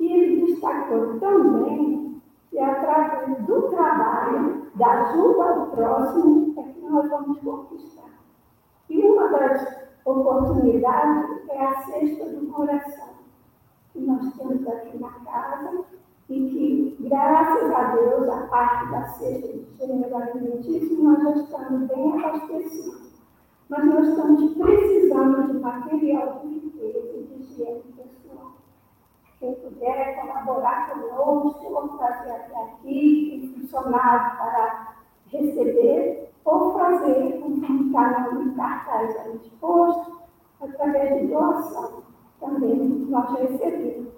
E 0.00 0.12
ele 0.12 0.46
destacou 0.46 1.18
também 1.18 2.20
que 2.50 2.58
através 2.58 3.38
do 3.46 3.62
trabalho, 3.62 4.66
da 4.74 5.02
ajuda 5.02 5.44
ao 5.44 5.66
próximo, 5.68 6.47
nós 6.88 7.08
vamos 7.08 7.38
conquistar. 7.40 8.10
E 8.88 8.98
uma 9.00 9.28
das 9.28 9.88
oportunidades 10.04 11.48
é 11.50 11.64
a 11.64 11.82
cesta 11.82 12.24
do 12.30 12.46
coração, 12.52 13.08
que 13.92 14.00
nós 14.00 14.32
temos 14.34 14.66
aqui 14.66 14.98
na 14.98 15.10
casa, 15.10 15.84
e 16.28 16.50
que, 16.50 17.08
graças 17.08 17.70
a 17.72 17.94
Deus, 17.94 18.28
a 18.28 18.46
parte 18.48 18.90
da 18.90 19.04
cesta 19.04 19.48
de 19.48 19.66
gênero 19.78 20.16
alimentício, 20.16 21.02
nós 21.02 21.22
já 21.22 21.30
estamos 21.30 21.88
bem 21.88 22.24
abastecidos. 22.24 23.08
Mas 23.68 23.84
nós 23.84 24.08
estamos 24.08 24.54
precisando 24.54 25.52
de 25.52 25.58
material 25.58 26.40
de 26.40 26.48
limpeza 26.48 27.16
e 27.16 27.22
de 27.22 27.42
higiene 27.42 27.82
pessoal. 27.96 28.52
Quem 29.38 29.54
puder 29.54 30.20
colaborar 30.20 30.90
conosco, 30.90 31.98
trazer 31.98 32.30
até 32.30 32.62
aqui, 32.62 33.54
funcionário 33.54 34.38
para 34.38 34.96
receber, 35.30 36.30
ou 36.48 36.72
fazer 36.72 37.44
um 37.44 37.92
canal 37.92 38.42
de 38.42 38.50
cartaz 38.52 39.16
aí 39.18 39.36
exposto, 39.36 40.18
através 40.62 41.20
de 41.20 41.26
doação. 41.26 42.02
Também 42.40 43.06
nós 43.10 43.30
recebemos. 43.38 44.08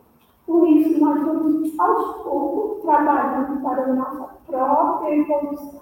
Com 0.47 0.66
isso, 0.66 1.01
nós 1.01 1.20
vamos, 1.20 1.78
aos 1.78 2.22
poucos, 2.22 2.83
trabalhando 2.83 3.61
para 3.62 3.85
a 3.85 3.95
nossa 3.95 4.35
própria 4.47 5.16
evolução, 5.16 5.81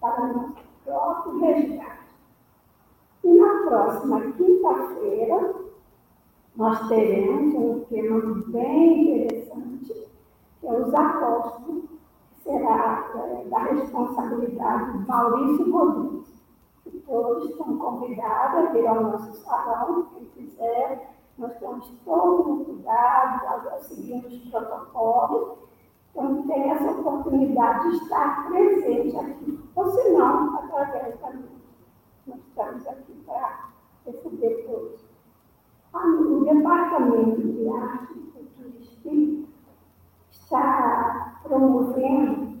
para 0.00 0.22
o 0.22 0.26
nosso 0.28 0.54
próprio 0.84 1.38
resgate. 1.40 2.02
E 3.24 3.34
na 3.34 3.62
próxima 3.66 4.20
quinta-feira, 4.20 5.54
nós 6.56 6.88
teremos 6.88 7.54
um 7.54 7.80
tema 7.84 8.20
bem 8.48 9.16
interessante, 9.16 10.08
que 10.60 10.66
é 10.66 10.72
os 10.72 10.94
apóstolos, 10.94 11.84
que 11.84 11.91
será 12.42 13.10
é, 13.14 13.48
da 13.48 13.58
responsabilidade 13.58 14.98
de 14.98 15.06
Maurício 15.06 15.72
Rodrigues. 15.72 16.42
Todos 17.06 17.50
estão 17.50 17.78
convidados 17.78 18.66
a 18.66 18.72
vir 18.72 18.86
ao 18.86 19.02
nosso 19.02 19.32
salão, 19.44 20.06
quem 20.14 20.24
quiser. 20.26 21.10
Nós 21.38 21.56
temos 21.58 21.88
todo 22.04 22.52
o 22.52 22.64
cuidado, 22.64 23.82
seguindo 23.82 24.26
os 24.26 24.50
protocolos. 24.50 25.58
Então, 26.10 26.42
tem 26.46 26.70
essa 26.70 26.90
oportunidade 26.90 27.90
de 27.90 27.96
estar 27.96 28.48
presente 28.48 29.16
aqui, 29.16 29.58
ou 29.74 29.90
se 29.90 30.10
não, 30.10 30.58
através 30.58 31.18
da 31.20 31.30
minha. 31.30 31.62
Nós 32.26 32.38
estamos 32.38 32.86
aqui 32.86 33.12
para 33.26 33.70
receber 34.04 34.66
todos 34.66 35.12
o 35.94 36.44
Departamento 36.44 37.40
de 37.40 37.68
Arte 37.68 38.18
e 38.18 38.22
Cultura 38.32 38.68
Espírita 38.80 39.48
está 40.30 41.31
promovendo 41.42 42.52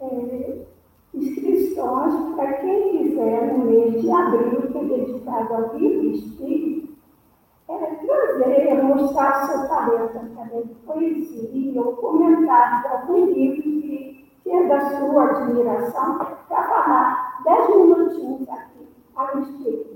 é, 0.00 0.66
inscrições 1.14 2.34
para 2.34 2.52
quem 2.54 2.98
quiser, 2.98 3.56
no 3.56 3.64
mês 3.66 4.00
de 4.00 4.10
abril, 4.10 4.62
que 4.70 4.78
é 4.78 4.84
dedicado 4.84 5.54
ao 5.54 5.76
livro 5.76 6.06
espírito, 6.08 6.94
é, 7.68 7.76
trazer, 7.76 8.82
mostrar 8.82 9.46
seu 9.46 9.68
talento 9.68 10.18
através 10.18 10.68
de 10.68 10.74
poesia 10.74 11.82
ou 11.82 11.96
comentário 11.96 12.82
de 12.82 12.88
algum 12.88 13.26
livro 13.26 13.62
que, 13.62 14.30
que 14.42 14.50
é 14.50 14.66
da 14.66 14.98
sua 14.98 15.30
admiração, 15.30 16.18
para 16.48 16.68
falar 16.68 17.42
dez 17.44 17.68
minutinhos 17.68 18.48
aqui 18.48 18.88
a 19.16 19.36
respeito 19.36 19.94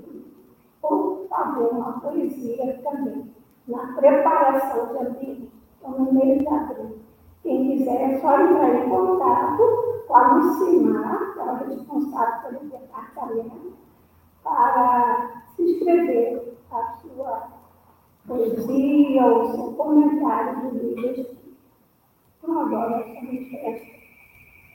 ou 0.81 1.27
fazer 1.29 1.67
uma 1.67 1.99
poesia 1.99 2.79
também, 2.83 3.33
na 3.67 3.93
preparação 3.93 4.87
de 4.87 4.97
abril, 4.97 5.49
então 5.77 5.91
no 5.91 6.13
mês 6.13 6.39
de 6.39 6.47
abril. 6.47 6.97
Quem 7.43 7.77
quiser 7.77 8.13
é 8.13 8.19
só 8.19 8.39
entrar 8.39 8.75
em 8.75 8.89
contato 8.89 10.03
com 10.07 10.15
a 10.15 10.33
Lucimar, 10.33 11.33
que 11.33 11.39
é 11.39 11.43
a 11.43 11.53
responsável 11.55 12.49
pelo 12.49 12.69
departamento, 12.69 13.73
para 14.43 15.43
se 15.55 15.63
inscrever 15.63 16.57
a 16.71 16.97
sua 16.97 17.47
poesia 18.27 19.25
ou 19.25 19.51
seu 19.51 19.73
comentário 19.73 20.69
do 20.69 20.77
livro 20.77 21.25
Então, 22.43 22.59
agora, 22.59 22.99
essa 22.99 23.21
festa 23.21 23.99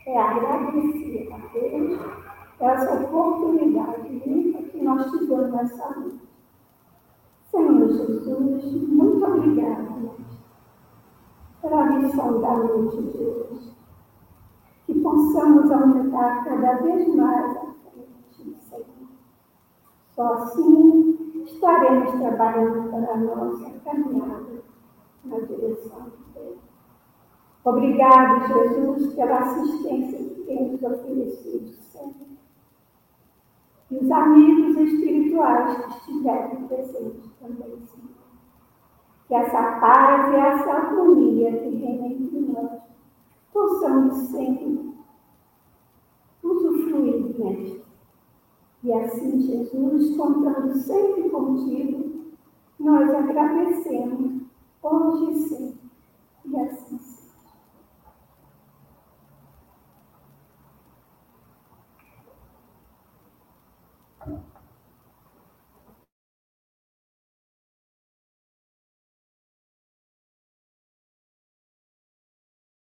é 0.06 0.18
agradecer 0.18 1.28
a 1.32 1.38
Deus 1.52 2.00
essa 2.60 2.94
oportunidade 2.94 4.08
que 4.20 4.82
nós 4.82 5.10
tivemos 5.10 5.52
nessa 5.52 5.90
noite. 5.98 6.20
Senhor 7.50 7.88
Jesus, 7.88 8.88
muito 8.88 9.24
obrigada 9.24 9.94
pela 11.64 11.86
missão 11.86 12.40
da 12.42 12.56
noite 12.58 13.02
de 13.02 13.18
hoje. 13.18 13.74
Que 14.84 15.00
possamos 15.00 15.72
aumentar 15.72 16.44
cada 16.44 16.74
vez 16.74 17.14
mais 17.14 17.56
a 17.56 17.74
frente, 17.90 18.60
Senhor. 18.68 18.84
Só 20.10 20.34
assim 20.34 21.42
estaremos 21.46 22.12
trabalhando 22.20 22.90
para 22.90 23.14
a 23.14 23.16
nossa 23.16 23.70
caminhada 23.82 24.62
na 25.24 25.38
direção 25.40 26.10
de 26.10 26.34
Deus. 26.34 26.58
Obrigado, 27.64 28.46
Jesus, 28.46 29.14
pela 29.14 29.38
assistência 29.38 30.18
que 30.18 30.42
temos 30.42 30.82
oferecido 30.82 31.72
sempre 31.72 32.34
e 33.90 33.96
os 33.96 34.10
amigos 34.10 34.76
espirituais 34.76 35.76
que 35.78 35.90
estiverem 35.90 36.66
presentes 36.66 37.30
também, 37.40 37.80
Senhor. 37.86 38.13
Que 39.26 39.34
essa 39.34 39.80
paz 39.80 40.32
e 40.32 40.36
essa 40.36 40.70
harmonia 40.70 41.50
que 41.50 41.76
reina 41.76 42.06
entre 42.06 42.40
nós 42.40 42.80
possamos 43.52 44.14
sempre 44.28 44.94
usufruir 46.42 47.38
nesta. 47.38 47.84
E 48.82 48.92
assim, 48.92 49.40
Jesus, 49.40 50.14
contando 50.16 50.74
sempre 50.74 51.30
contigo, 51.30 52.24
nós 52.78 53.08
agradecemos 53.14 54.42
hoje 54.82 55.32
e 55.32 55.38
sempre. 55.48 55.90
E 56.44 56.56
assim 56.58 56.98